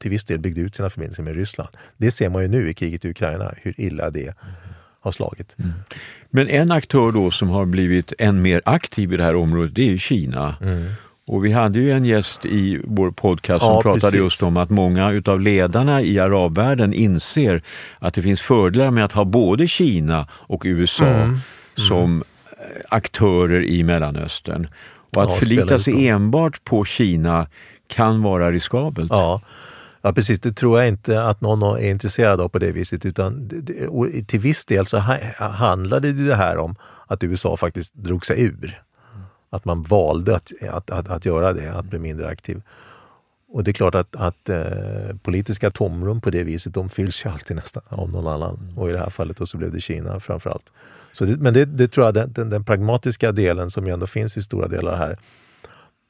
till 0.00 0.10
viss 0.10 0.24
del 0.24 0.38
byggde 0.38 0.60
ut 0.60 0.74
sina 0.74 0.90
förbindelser 0.90 1.22
med 1.22 1.34
Ryssland. 1.34 1.70
Det 1.96 2.10
ser 2.10 2.28
man 2.28 2.42
ju 2.42 2.48
nu 2.48 2.68
i 2.68 2.74
kriget 2.74 3.04
i 3.04 3.10
Ukraina, 3.10 3.54
hur 3.56 3.80
illa 3.80 4.10
det 4.10 4.34
har 5.00 5.12
slagit. 5.12 5.56
Mm. 5.58 5.72
Men 6.30 6.48
en 6.48 6.70
aktör 6.70 7.12
då 7.12 7.30
som 7.30 7.48
har 7.48 7.66
blivit 7.66 8.12
än 8.18 8.42
mer 8.42 8.62
aktiv 8.64 9.12
i 9.12 9.16
det 9.16 9.22
här 9.22 9.36
området, 9.36 9.74
det 9.74 9.92
är 9.92 9.98
Kina. 9.98 10.56
Mm. 10.60 10.92
Och 11.26 11.44
vi 11.44 11.52
hade 11.52 11.78
ju 11.78 11.90
en 11.90 12.04
gäst 12.04 12.44
i 12.44 12.80
vår 12.84 13.10
podcast 13.10 13.64
som 13.64 13.72
ja, 13.74 13.82
pratade 13.82 14.00
precis. 14.00 14.20
just 14.20 14.42
om 14.42 14.56
att 14.56 14.70
många 14.70 15.10
utav 15.10 15.40
ledarna 15.40 16.02
i 16.02 16.18
arabvärlden 16.18 16.92
inser 16.92 17.62
att 17.98 18.14
det 18.14 18.22
finns 18.22 18.40
fördelar 18.40 18.90
med 18.90 19.04
att 19.04 19.12
ha 19.12 19.24
både 19.24 19.68
Kina 19.68 20.28
och 20.30 20.62
USA 20.66 21.04
mm. 21.04 21.22
Mm. 21.22 21.38
som 21.88 22.22
eh, 22.50 22.56
aktörer 22.88 23.62
i 23.64 23.82
Mellanöstern. 23.82 24.68
Och 25.12 25.22
att 25.22 25.28
ja, 25.28 25.34
förlita 25.36 25.78
sig 25.78 26.08
enbart 26.08 26.64
på 26.64 26.84
Kina 26.84 27.48
kan 27.88 28.22
vara 28.22 28.52
riskabelt. 28.52 29.10
Ja. 29.10 29.40
Ja 30.02 30.12
precis, 30.12 30.40
det 30.40 30.52
tror 30.52 30.78
jag 30.78 30.88
inte 30.88 31.22
att 31.22 31.40
någon 31.40 31.62
är 31.62 31.90
intresserad 31.90 32.40
av 32.40 32.48
på 32.48 32.58
det 32.58 32.72
viset. 32.72 33.04
Utan 33.04 33.50
till 34.26 34.40
viss 34.40 34.64
del 34.64 34.86
så 34.86 34.98
handlade 35.38 36.12
det 36.12 36.34
här 36.34 36.58
om 36.58 36.76
att 37.06 37.24
USA 37.24 37.56
faktiskt 37.56 37.94
drog 37.94 38.26
sig 38.26 38.42
ur. 38.42 38.82
Att 39.50 39.64
man 39.64 39.82
valde 39.82 40.36
att, 40.36 40.52
att, 40.70 40.90
att, 40.90 41.08
att 41.08 41.24
göra 41.24 41.52
det, 41.52 41.72
att 41.72 41.84
bli 41.84 41.98
mindre 41.98 42.28
aktiv. 42.28 42.62
Och 43.48 43.64
det 43.64 43.70
är 43.70 43.72
klart 43.72 43.94
att, 43.94 44.16
att 44.16 44.48
eh, 44.48 45.16
politiska 45.22 45.70
tomrum 45.70 46.20
på 46.20 46.30
det 46.30 46.44
viset, 46.44 46.74
de 46.74 46.88
fylls 46.88 47.24
ju 47.24 47.30
alltid 47.30 47.56
nästan 47.56 47.82
av 47.88 48.12
någon 48.12 48.26
annan. 48.26 48.72
Och 48.76 48.90
i 48.90 48.92
det 48.92 48.98
här 48.98 49.10
fallet 49.10 49.48
så 49.48 49.56
blev 49.56 49.72
det 49.72 49.80
Kina 49.80 50.20
framförallt. 50.20 50.72
Så 51.12 51.24
det, 51.24 51.40
men 51.40 51.54
det, 51.54 51.64
det, 51.64 51.88
tror 51.88 52.06
jag, 52.06 52.14
den, 52.14 52.32
den, 52.32 52.50
den, 52.50 52.64
pragmatiska 52.64 53.32
delen 53.32 53.70
som 53.70 53.86
ju 53.86 53.92
ändå 53.92 54.06
finns 54.06 54.36
i 54.36 54.42
stora 54.42 54.68
delar 54.68 54.96
här, 54.96 55.18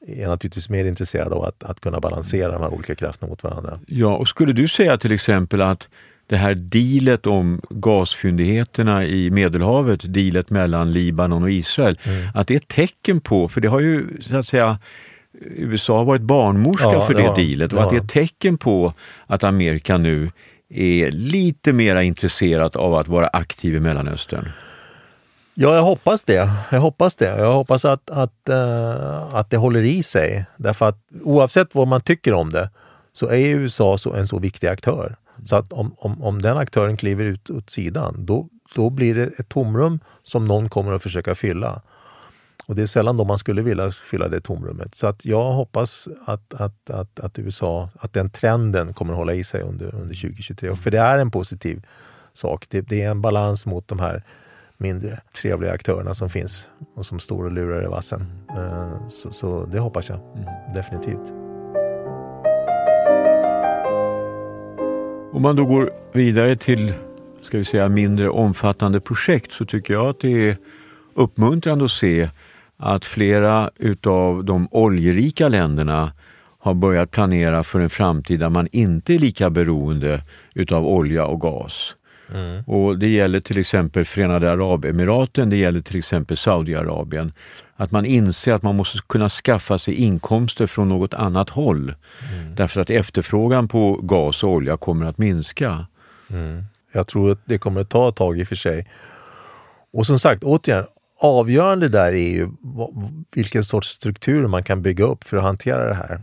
är 0.07 0.27
naturligtvis 0.27 0.69
mer 0.69 0.85
intresserad 0.85 1.33
av 1.33 1.43
att, 1.43 1.63
att 1.63 1.79
kunna 1.79 1.99
balansera 1.99 2.51
de 2.51 2.61
här 2.61 2.73
olika 2.73 2.95
krafterna 2.95 3.29
mot 3.29 3.43
varandra. 3.43 3.79
Ja, 3.87 4.15
och 4.15 4.27
skulle 4.27 4.53
du 4.53 4.67
säga 4.67 4.97
till 4.97 5.11
exempel 5.11 5.61
att 5.61 5.87
det 6.27 6.37
här 6.37 6.53
dealet 6.53 7.27
om 7.27 7.61
gasfyndigheterna 7.69 9.05
i 9.05 9.29
Medelhavet, 9.29 10.13
dealet 10.13 10.49
mellan 10.49 10.91
Libanon 10.91 11.43
och 11.43 11.51
Israel, 11.51 11.99
mm. 12.03 12.27
att 12.33 12.47
det 12.47 12.53
är 12.53 12.57
ett 12.57 12.67
tecken 12.67 13.19
på, 13.19 13.49
för 13.49 13.61
det 13.61 13.67
har 13.67 13.79
ju 13.79 14.21
så 14.21 14.37
att 14.37 14.47
säga 14.47 14.79
USA 15.41 15.97
har 15.97 16.05
varit 16.05 16.21
barnmorska 16.21 16.91
ja, 16.91 17.07
för 17.07 17.13
det, 17.13 17.21
det 17.21 17.41
dealet 17.41 17.73
och 17.73 17.83
att 17.83 17.89
det 17.89 17.95
är 17.95 18.01
ett 18.01 18.09
tecken 18.09 18.57
på 18.57 18.93
att 19.27 19.43
Amerika 19.43 19.97
nu 19.97 20.31
är 20.69 21.11
lite 21.11 21.73
mer 21.73 21.95
intresserat 21.95 22.75
av 22.75 22.95
att 22.95 23.07
vara 23.07 23.27
aktiv 23.27 23.75
i 23.75 23.79
Mellanöstern. 23.79 24.49
Ja, 25.53 25.75
jag 25.75 25.81
hoppas 25.81 26.25
det. 26.25 26.49
Jag 26.71 26.79
hoppas 26.79 27.15
det. 27.15 27.37
Jag 27.39 27.53
hoppas 27.53 27.85
att, 27.85 28.09
att, 28.09 28.33
uh, 28.49 29.35
att 29.35 29.49
det 29.49 29.57
håller 29.57 29.81
i 29.81 30.03
sig. 30.03 30.45
Därför 30.57 30.89
att 30.89 30.97
oavsett 31.23 31.75
vad 31.75 31.87
man 31.87 32.01
tycker 32.01 32.33
om 32.33 32.49
det 32.49 32.69
så 33.13 33.29
är 33.29 33.49
USA 33.49 33.97
så, 33.97 34.13
en 34.13 34.27
så 34.27 34.39
viktig 34.39 34.67
aktör. 34.67 35.15
Så 35.43 35.55
att 35.55 35.73
om, 35.73 35.95
om, 35.97 36.23
om 36.23 36.41
den 36.41 36.57
aktören 36.57 36.97
kliver 36.97 37.25
ut 37.25 37.49
åt 37.49 37.69
sidan, 37.69 38.25
då, 38.25 38.49
då 38.75 38.89
blir 38.89 39.15
det 39.15 39.25
ett 39.39 39.49
tomrum 39.49 39.99
som 40.23 40.45
någon 40.45 40.69
kommer 40.69 40.93
att 40.93 41.03
försöka 41.03 41.35
fylla. 41.35 41.81
Och 42.65 42.75
det 42.75 42.81
är 42.81 42.87
sällan 42.87 43.17
då 43.17 43.25
man 43.25 43.37
skulle 43.37 43.61
vilja 43.61 43.91
fylla 43.91 44.27
det 44.27 44.41
tomrummet. 44.41 44.95
Så 44.95 45.07
att 45.07 45.25
jag 45.25 45.51
hoppas 45.51 46.07
att, 46.25 46.53
att, 46.53 46.89
att, 46.89 47.19
att 47.19 47.39
USA, 47.39 47.89
att 47.99 48.13
den 48.13 48.29
trenden 48.29 48.93
kommer 48.93 49.13
att 49.13 49.17
hålla 49.17 49.33
i 49.33 49.43
sig 49.43 49.61
under, 49.61 49.95
under 49.95 50.15
2023. 50.15 50.75
För 50.75 50.91
det 50.91 50.99
är 50.99 51.17
en 51.17 51.31
positiv 51.31 51.85
sak. 52.33 52.65
Det, 52.69 52.81
det 52.81 53.01
är 53.01 53.11
en 53.11 53.21
balans 53.21 53.65
mot 53.65 53.87
de 53.87 53.99
här 53.99 54.23
mindre 54.77 55.19
trevliga 55.41 55.71
aktörerna 55.71 56.13
som 56.13 56.29
finns 56.29 56.67
och 56.95 57.05
som 57.05 57.19
står 57.19 57.45
och 57.45 57.51
lurar 57.51 57.83
i 57.83 57.87
vassen. 57.87 58.25
Eh, 58.49 59.07
så, 59.09 59.31
så 59.31 59.65
det 59.65 59.79
hoppas 59.79 60.09
jag 60.09 60.19
mm. 60.19 60.73
definitivt. 60.73 61.46
Om 65.37 65.43
man 65.43 65.55
då 65.55 65.65
går 65.65 65.91
vidare 66.13 66.55
till 66.55 66.93
ska 67.41 67.57
vi 67.57 67.65
säga, 67.65 67.89
mindre 67.89 68.29
omfattande 68.29 68.99
projekt 68.99 69.51
så 69.51 69.65
tycker 69.65 69.93
jag 69.93 70.05
att 70.07 70.19
det 70.19 70.49
är 70.49 70.57
uppmuntrande 71.13 71.85
att 71.85 71.91
se 71.91 72.29
att 72.77 73.05
flera 73.05 73.69
utav 73.75 74.45
de 74.45 74.67
oljerika 74.71 75.49
länderna 75.49 76.11
har 76.59 76.73
börjat 76.73 77.11
planera 77.11 77.63
för 77.63 77.79
en 77.79 77.89
framtid 77.89 78.39
där 78.39 78.49
man 78.49 78.67
inte 78.71 79.13
är 79.13 79.19
lika 79.19 79.49
beroende 79.49 80.21
utav 80.53 80.87
olja 80.87 81.25
och 81.25 81.41
gas. 81.41 81.93
Mm. 82.33 82.63
Och 82.63 82.99
Det 82.99 83.07
gäller 83.07 83.39
till 83.39 83.57
exempel 83.57 84.05
Förenade 84.05 84.51
Arabemiraten, 84.51 85.49
det 85.49 85.57
gäller 85.57 85.81
till 85.81 85.97
exempel 85.97 86.37
Saudiarabien. 86.37 87.31
Att 87.75 87.91
man 87.91 88.05
inser 88.05 88.53
att 88.53 88.63
man 88.63 88.75
måste 88.75 88.99
kunna 89.07 89.29
skaffa 89.29 89.79
sig 89.79 89.93
inkomster 89.93 90.67
från 90.67 90.89
något 90.89 91.13
annat 91.13 91.49
håll. 91.49 91.95
Mm. 92.33 92.55
Därför 92.55 92.81
att 92.81 92.89
efterfrågan 92.89 93.67
på 93.67 93.99
gas 94.03 94.43
och 94.43 94.49
olja 94.49 94.77
kommer 94.77 95.05
att 95.05 95.17
minska. 95.17 95.85
Mm. 96.29 96.63
Jag 96.91 97.07
tror 97.07 97.31
att 97.31 97.39
det 97.45 97.57
kommer 97.57 97.81
att 97.81 97.89
ta 97.89 98.09
ett 98.09 98.15
tag 98.15 98.39
i 98.39 98.43
och 98.43 98.47
för 98.47 98.55
sig. 98.55 98.87
Och 99.93 100.05
som 100.05 100.19
sagt, 100.19 100.43
återigen, 100.43 100.85
avgörande 101.21 101.89
där 101.89 102.11
är 102.13 102.29
ju 102.29 102.49
vilken 103.35 103.63
sorts 103.63 103.87
struktur 103.87 104.47
man 104.47 104.63
kan 104.63 104.81
bygga 104.81 105.05
upp 105.05 105.23
för 105.23 105.37
att 105.37 105.43
hantera 105.43 105.87
det 105.87 105.93
här. 105.93 106.21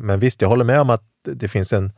Men 0.00 0.20
visst, 0.20 0.42
jag 0.42 0.48
håller 0.48 0.64
med 0.64 0.80
om 0.80 0.90
att 0.90 1.02
det 1.24 1.48
finns 1.48 1.72
en, 1.72 1.92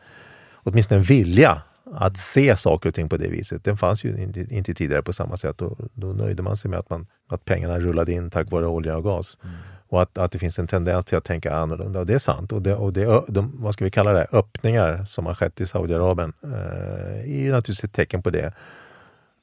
åtminstone 0.54 0.98
en 0.98 1.04
vilja 1.04 1.62
att 1.94 2.16
se 2.16 2.56
saker 2.56 2.88
och 2.88 2.94
ting 2.94 3.08
på 3.08 3.16
det 3.16 3.28
viset. 3.28 3.64
Den 3.64 3.76
fanns 3.76 4.04
ju 4.04 4.22
inte, 4.22 4.40
inte 4.40 4.74
tidigare 4.74 5.02
på 5.02 5.12
samma 5.12 5.36
sätt. 5.36 5.62
Och 5.62 5.78
då 5.94 6.06
nöjde 6.06 6.42
man 6.42 6.56
sig 6.56 6.70
med 6.70 6.78
att, 6.78 6.90
man, 6.90 7.06
att 7.28 7.44
pengarna 7.44 7.78
rullade 7.78 8.12
in 8.12 8.30
tack 8.30 8.50
vare 8.50 8.66
olja 8.66 8.96
och 8.96 9.04
gas. 9.04 9.38
Mm. 9.44 9.56
Och 9.88 10.02
att, 10.02 10.18
att 10.18 10.32
det 10.32 10.38
finns 10.38 10.58
en 10.58 10.66
tendens 10.66 11.04
till 11.04 11.18
att 11.18 11.24
tänka 11.24 11.54
annorlunda. 11.54 12.00
Och 12.00 12.06
det 12.06 12.14
är 12.14 12.18
sant. 12.18 12.52
Och, 12.52 12.62
det, 12.62 12.74
och 12.74 12.92
det, 12.92 13.22
de, 13.28 13.52
vad 13.54 13.74
ska 13.74 13.84
vi 13.84 13.90
kalla 13.90 14.12
det, 14.12 14.26
öppningar 14.32 15.04
som 15.04 15.26
har 15.26 15.34
skett 15.34 15.60
i 15.60 15.66
Saudiarabien 15.66 16.32
eh, 16.42 17.46
är 17.46 17.52
naturligtvis 17.52 17.84
ett 17.84 17.92
tecken 17.92 18.22
på 18.22 18.30
det. 18.30 18.52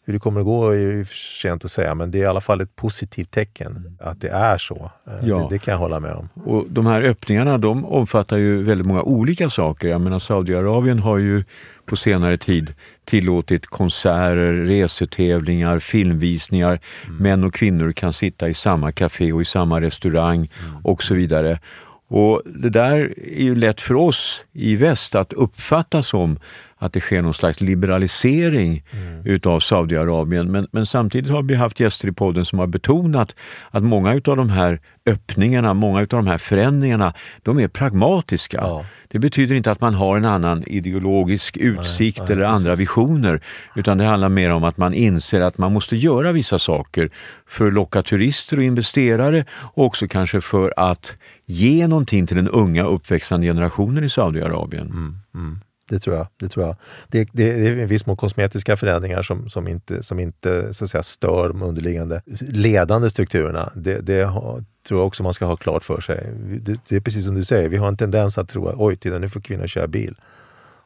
Hur 0.05 0.13
det 0.13 0.19
kommer 0.19 0.39
att 0.39 0.45
gå 0.45 0.69
är 0.69 1.03
för 1.03 1.15
sent 1.15 1.65
att 1.65 1.71
säga, 1.71 1.95
men 1.95 2.11
det 2.11 2.17
är 2.17 2.21
i 2.21 2.25
alla 2.25 2.41
fall 2.41 2.61
ett 2.61 2.75
positivt 2.75 3.31
tecken 3.31 3.71
mm. 3.71 3.97
att 3.99 4.21
det 4.21 4.29
är 4.29 4.57
så. 4.57 4.91
Eh, 5.07 5.27
ja. 5.27 5.37
Det, 5.37 5.47
det, 5.49 5.59
kan 5.59 5.71
jag 5.71 5.79
hålla 5.79 5.99
med 5.99 6.13
om. 6.13 6.29
Och 6.45 6.65
De 6.69 6.85
här 6.85 7.01
öppningarna 7.01 7.57
de 7.57 7.85
omfattar 7.85 8.37
ju 8.37 8.63
väldigt 8.63 8.87
många 8.87 9.01
olika 9.01 9.49
saker. 9.49 9.87
Jag 9.87 10.01
menar 10.01 10.19
Saudiarabien 10.19 10.99
har 10.99 11.17
ju 11.17 11.43
på 11.85 11.95
senare 11.95 12.37
tid 12.37 12.73
tillåtit 13.05 13.65
konserter, 13.65 14.53
resetävlingar, 14.53 15.79
filmvisningar. 15.79 16.79
Mm. 17.05 17.17
Män 17.17 17.43
och 17.43 17.53
kvinnor 17.53 17.91
kan 17.91 18.13
sitta 18.13 18.49
i 18.49 18.53
samma 18.53 18.91
café 18.91 19.33
och 19.33 19.41
i 19.41 19.45
samma 19.45 19.81
restaurang 19.81 20.37
mm. 20.37 20.77
och 20.83 21.03
så 21.03 21.13
vidare. 21.13 21.59
Och 22.07 22.41
Det 22.45 22.69
där 22.69 23.13
är 23.17 23.43
ju 23.43 23.55
lätt 23.55 23.81
för 23.81 23.95
oss 23.95 24.43
i 24.53 24.75
väst 24.75 25.15
att 25.15 25.33
uppfatta 25.33 26.03
som 26.03 26.39
att 26.77 26.93
det 26.93 26.99
sker 26.99 27.21
någon 27.21 27.33
slags 27.33 27.61
liberalisering 27.61 28.83
mm. 28.91 29.25
utav 29.25 29.59
Saudiarabien. 29.59 30.51
Men, 30.51 30.67
men 30.71 30.85
samtidigt 30.85 31.31
har 31.31 31.43
vi 31.43 31.55
haft 31.55 31.79
gäster 31.79 32.07
i 32.07 32.11
podden 32.11 32.45
som 32.45 32.59
har 32.59 32.67
betonat 32.67 33.35
att 33.71 33.83
många 33.83 34.13
utav 34.13 34.37
de 34.37 34.49
här 34.49 34.79
öppningarna, 35.05 35.73
många 35.73 36.01
utav 36.01 36.23
de 36.23 36.29
här 36.29 36.37
förändringarna, 36.37 37.13
de 37.43 37.59
är 37.59 37.67
pragmatiska. 37.67 38.57
Ja. 38.61 38.85
Det 39.13 39.19
betyder 39.19 39.55
inte 39.55 39.71
att 39.71 39.81
man 39.81 39.93
har 39.93 40.17
en 40.17 40.25
annan 40.25 40.63
ideologisk 40.67 41.57
utsikt 41.57 42.19
nej, 42.19 42.27
nej, 42.27 42.33
eller 42.33 42.45
andra 42.45 42.75
visioner, 42.75 43.41
utan 43.75 43.97
det 43.97 44.05
handlar 44.05 44.29
mer 44.29 44.49
om 44.49 44.63
att 44.63 44.77
man 44.77 44.93
inser 44.93 45.41
att 45.41 45.57
man 45.57 45.73
måste 45.73 45.95
göra 45.95 46.31
vissa 46.31 46.59
saker 46.59 47.09
för 47.47 47.67
att 47.67 47.73
locka 47.73 48.01
turister 48.03 48.57
och 48.57 48.63
investerare 48.63 49.45
och 49.51 49.85
också 49.85 50.07
kanske 50.07 50.41
för 50.41 50.73
att 50.77 51.11
ge 51.45 51.87
någonting 51.87 52.27
till 52.27 52.35
den 52.35 52.49
unga 52.49 52.83
uppväxande 52.85 53.47
generationen 53.47 54.03
i 54.03 54.09
Saudiarabien. 54.09 54.87
Mm, 54.87 55.17
mm. 55.35 55.59
Det 55.89 55.99
tror 55.99 56.15
jag. 56.15 56.27
Det, 56.39 56.47
tror 56.47 56.65
jag. 56.65 56.75
Det, 57.07 57.29
det, 57.31 57.53
det 57.53 57.81
är 57.81 57.87
viss 57.87 58.05
mån 58.05 58.17
kosmetiska 58.17 58.77
förändringar 58.77 59.21
som, 59.21 59.49
som 59.49 59.67
inte, 59.67 60.03
som 60.03 60.19
inte 60.19 60.73
så 60.73 60.83
att 60.83 60.89
säga, 60.89 61.03
stör 61.03 61.47
de 61.47 61.61
underliggande 61.61 62.21
ledande 62.41 63.09
strukturerna. 63.09 63.71
Det, 63.75 63.99
det 64.05 64.23
har, 64.23 64.63
tror 64.87 64.99
jag 64.99 65.07
också 65.07 65.23
man 65.23 65.33
ska 65.33 65.45
ha 65.45 65.55
klart 65.55 65.83
för 65.83 66.01
sig. 66.01 66.29
Det, 66.61 66.79
det, 66.87 66.95
är 66.95 66.99
precis 66.99 67.25
som 67.25 67.35
du 67.35 67.43
säger, 67.43 67.69
vi 67.69 67.77
har 67.77 67.87
en 67.87 67.97
tendens 67.97 68.37
att 68.37 68.49
tro 68.49 68.67
att 68.67 68.75
oj, 68.77 68.95
titta 68.95 69.19
nu 69.19 69.29
får 69.29 69.41
kvinnor 69.41 69.67
köra 69.67 69.87
bil. 69.87 70.15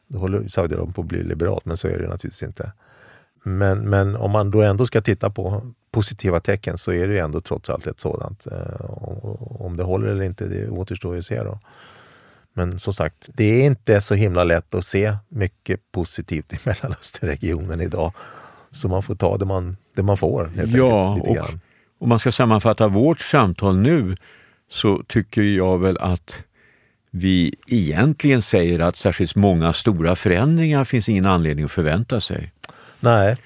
Då 0.08 0.18
håller 0.18 0.48
Saudiarabien 0.48 0.92
på 0.92 1.00
att 1.00 1.06
bli 1.06 1.22
liberalt, 1.22 1.64
men 1.64 1.76
så 1.76 1.88
är 1.88 1.98
det 1.98 2.08
naturligtvis 2.08 2.42
inte. 2.42 2.72
Men, 3.42 3.78
men 3.90 4.16
om 4.16 4.30
man 4.30 4.50
då 4.50 4.62
ändå 4.62 4.86
ska 4.86 5.00
titta 5.00 5.30
på 5.30 5.72
positiva 5.90 6.40
tecken 6.40 6.78
så 6.78 6.92
är 6.92 7.08
det 7.08 7.18
ändå 7.18 7.40
trots 7.40 7.70
allt 7.70 7.86
ett 7.86 8.00
sådant. 8.00 8.46
Eh, 8.46 8.84
om 9.60 9.76
det 9.76 9.82
håller 9.82 10.08
eller 10.08 10.22
inte, 10.22 10.46
det 10.46 10.68
återstår 10.68 11.12
ju 11.14 11.18
att 11.18 11.24
se. 11.24 11.42
Då. 11.42 11.58
Men 12.52 12.78
som 12.78 12.94
sagt, 12.94 13.28
det 13.34 13.44
är 13.44 13.66
inte 13.66 14.00
så 14.00 14.14
himla 14.14 14.44
lätt 14.44 14.74
att 14.74 14.84
se 14.84 15.16
mycket 15.28 15.80
positivt 15.92 16.52
i 16.52 16.58
Mellanösternregionen 16.64 17.80
idag. 17.80 18.12
Så 18.70 18.88
man 18.88 19.02
får 19.02 19.14
ta 19.14 19.36
det 19.36 19.44
man, 19.44 19.76
det 19.94 20.02
man 20.02 20.16
får. 20.16 20.46
Helt 20.56 20.72
ja, 20.72 21.08
enkelt, 21.08 21.28
lite 21.28 21.40
och 21.40 21.46
grann. 21.46 21.60
Om 21.98 22.08
man 22.08 22.18
ska 22.18 22.32
sammanfatta 22.32 22.88
vårt 22.88 23.20
samtal 23.20 23.76
nu 23.76 24.16
så 24.70 25.02
tycker 25.06 25.42
jag 25.42 25.78
väl 25.78 25.98
att 25.98 26.42
vi 27.10 27.54
egentligen 27.66 28.42
säger 28.42 28.78
att 28.78 28.96
särskilt 28.96 29.36
många 29.36 29.72
stora 29.72 30.16
förändringar 30.16 30.84
finns 30.84 31.08
ingen 31.08 31.26
anledning 31.26 31.64
att 31.64 31.72
förvänta 31.72 32.20
sig. 32.20 32.52
Nej. 33.00 33.36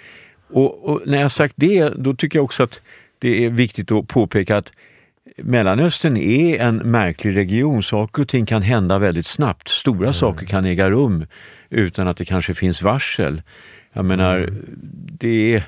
Och, 0.51 0.91
och 0.91 1.01
när 1.07 1.21
jag 1.21 1.33
sagt 1.33 1.55
det, 1.57 1.89
då 1.89 2.15
tycker 2.15 2.39
jag 2.39 2.45
också 2.45 2.63
att 2.63 2.81
det 3.19 3.45
är 3.45 3.51
viktigt 3.51 3.93
att 3.93 4.09
påpeka 4.09 4.57
att 4.57 4.73
Mellanöstern 5.37 6.17
är 6.17 6.59
en 6.59 6.77
märklig 6.77 7.37
region. 7.37 7.83
Saker 7.83 8.23
och 8.23 8.29
ting 8.29 8.47
kan 8.47 8.63
hända 8.63 8.99
väldigt 8.99 9.27
snabbt. 9.27 9.69
Stora 9.69 10.07
mm. 10.07 10.15
saker 10.15 10.47
kan 10.47 10.65
äga 10.65 10.91
rum 10.91 11.27
utan 11.71 12.09
att 12.09 12.17
det 12.17 12.25
kanske 12.25 12.55
finns 12.55 12.83
varsel. 12.83 13.43
Jag 13.93 14.05
menar, 14.05 14.39
mm. 14.39 14.65
det 15.19 15.55
är 15.55 15.65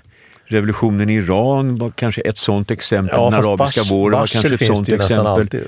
Revolutionen 0.47 1.11
i 1.11 1.15
Iran 1.15 1.77
var 1.77 1.91
kanske 1.91 2.21
ett 2.21 2.39
sånt 2.39 2.71
exempel. 2.71 3.15
Ja, 3.17 3.31
Den 3.31 3.35
arabiska 3.35 3.81
bars, 3.81 3.91
våren 3.91 4.19
var 4.19 4.27
kanske 4.27 4.55
ett 4.55 4.67
sånt 4.77 4.89
exempel. 4.89 5.27
Alltid, 5.27 5.65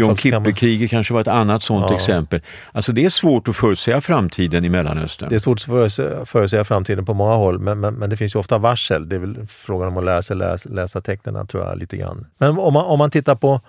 Jom 0.00 0.16
Kippur-kriget 0.16 0.90
kanske 0.90 1.14
var 1.14 1.20
ett 1.20 1.28
annat 1.28 1.62
sånt 1.62 1.86
ja. 1.88 1.96
exempel. 1.96 2.40
Alltså 2.72 2.92
det 2.92 3.04
är 3.04 3.10
svårt 3.10 3.48
att 3.48 3.56
förutsäga 3.56 4.00
framtiden 4.00 4.64
i 4.64 4.68
Mellanöstern. 4.68 5.28
Det 5.28 5.34
är 5.34 5.38
svårt 5.38 5.58
att 5.58 6.28
förutsäga, 6.28 6.64
framtiden 6.64 7.04
på 7.04 7.14
många 7.14 7.34
håll, 7.34 7.58
men, 7.58 7.80
men, 7.80 7.94
men, 7.94 8.10
det 8.10 8.16
finns 8.16 8.34
ju 8.34 8.38
ofta 8.38 8.58
varsel. 8.58 9.08
Det 9.08 9.16
är 9.16 9.20
väl 9.20 9.46
frågan 9.46 9.88
om 9.88 9.96
att 9.96 10.04
lära 10.04 10.22
sig 10.22 10.36
läsa, 10.36 10.68
läsa 10.68 11.00
tecknen 11.00 11.46
tror 11.46 11.64
jag 11.64 11.78
lite 11.78 11.96
grann. 11.96 12.26
Men 12.38 12.58
om 12.58 12.72
man, 12.72 12.84
om 12.84 12.98
man 12.98 13.10
tittar 13.10 13.34
på 13.34 13.60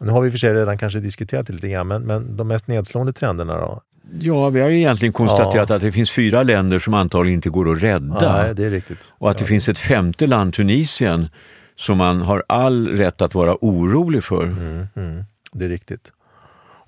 nu 0.00 0.12
har 0.12 0.20
vi 0.20 0.30
för 0.30 0.38
sig 0.38 0.54
redan 0.54 0.78
kanske 0.78 1.00
diskuterat 1.00 1.46
det 1.46 1.52
lite 1.52 1.68
grann, 1.68 1.88
men, 1.88 2.02
men 2.02 2.36
de 2.36 2.48
mest 2.48 2.66
nedslående 2.66 3.12
trenderna 3.12 3.56
då? 3.56 3.80
Ja, 4.20 4.50
vi 4.50 4.60
har 4.60 4.70
egentligen 4.70 5.12
konstaterat 5.12 5.70
ja. 5.70 5.76
att 5.76 5.82
det 5.82 5.92
finns 5.92 6.10
fyra 6.10 6.42
länder 6.42 6.78
som 6.78 6.94
antagligen 6.94 7.34
inte 7.34 7.50
går 7.50 7.72
att 7.72 7.82
rädda. 7.82 8.42
Nej, 8.42 8.54
det 8.54 8.64
är 8.64 8.70
riktigt. 8.70 9.12
Och 9.18 9.30
att 9.30 9.38
det 9.38 9.44
finns 9.44 9.68
ett 9.68 9.78
femte 9.78 10.26
land, 10.26 10.54
Tunisien, 10.54 11.28
som 11.76 11.98
man 11.98 12.20
har 12.20 12.44
all 12.48 12.88
rätt 12.88 13.22
att 13.22 13.34
vara 13.34 13.56
orolig 13.60 14.24
för. 14.24 14.44
Mm, 14.44 14.86
mm, 14.96 15.24
det 15.52 15.64
är 15.64 15.68
riktigt. 15.68 16.12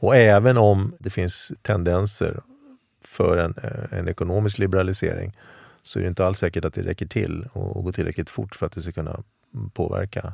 Och 0.03 0.17
även 0.17 0.57
om 0.57 0.95
det 0.99 1.11
finns 1.11 1.53
tendenser 1.63 2.41
för 3.05 3.37
en, 3.37 3.55
eh, 3.63 3.99
en 3.99 4.09
ekonomisk 4.09 4.59
liberalisering 4.59 5.37
så 5.83 5.99
är 5.99 6.03
det 6.03 6.09
inte 6.09 6.27
alls 6.27 6.39
säkert 6.39 6.65
att 6.65 6.75
det 6.75 6.83
räcker 6.83 7.07
till 7.07 7.47
och, 7.53 7.77
och 7.77 7.85
går 7.85 7.93
tillräckligt 7.93 8.31
fort 8.31 8.55
för 8.55 8.67
att 8.67 8.73
det 8.73 8.83
ska 8.83 8.93
kunna 8.93 9.23
påverka. 9.75 10.33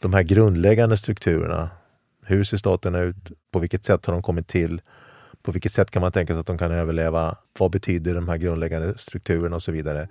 De 0.00 0.14
här 0.14 0.22
grundläggande 0.22 0.96
strukturerna, 0.96 1.70
hur 2.24 2.44
ser 2.44 2.56
staterna 2.56 2.98
ut? 2.98 3.32
På 3.52 3.58
vilket 3.58 3.84
sätt 3.84 4.06
har 4.06 4.12
de 4.12 4.22
kommit 4.22 4.48
till? 4.48 4.80
På 5.44 5.52
vilket 5.52 5.72
sätt 5.72 5.90
kan 5.90 6.02
man 6.02 6.12
tänka 6.12 6.32
sig 6.32 6.40
att 6.40 6.46
de 6.46 6.58
kan 6.58 6.72
överleva? 6.72 7.34
Vad 7.58 7.70
betyder 7.70 8.14
de 8.14 8.28
här 8.28 8.36
grundläggande 8.36 8.98
strukturerna 8.98 9.56
och 9.56 9.62
så 9.62 9.72
vidare? 9.72 10.08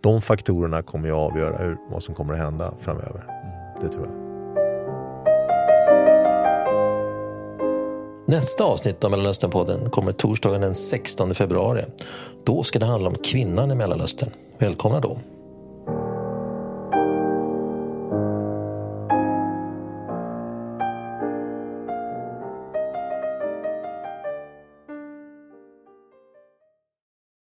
De 0.00 0.22
faktorerna 0.22 0.82
kommer 0.82 1.08
att 1.08 1.14
avgöra 1.14 1.56
hur, 1.56 1.76
vad 1.90 2.02
som 2.02 2.14
kommer 2.14 2.32
att 2.32 2.38
hända 2.38 2.74
framöver. 2.80 3.24
Det 3.82 3.88
tror 3.88 4.06
jag. 4.06 4.26
Nästa 8.28 8.64
avsnitt 8.64 9.04
av 9.04 9.10
Mellanösternpodden 9.10 9.90
kommer 9.90 10.12
torsdagen 10.12 10.60
den 10.60 10.74
16 10.74 11.34
februari. 11.34 11.84
Då 12.44 12.62
ska 12.62 12.78
det 12.78 12.86
handla 12.86 13.08
om 13.08 13.14
kvinnan 13.14 13.70
i 13.70 13.74
Mellanöstern. 13.74 14.30
Välkomna 14.58 15.00
då! 15.00 15.18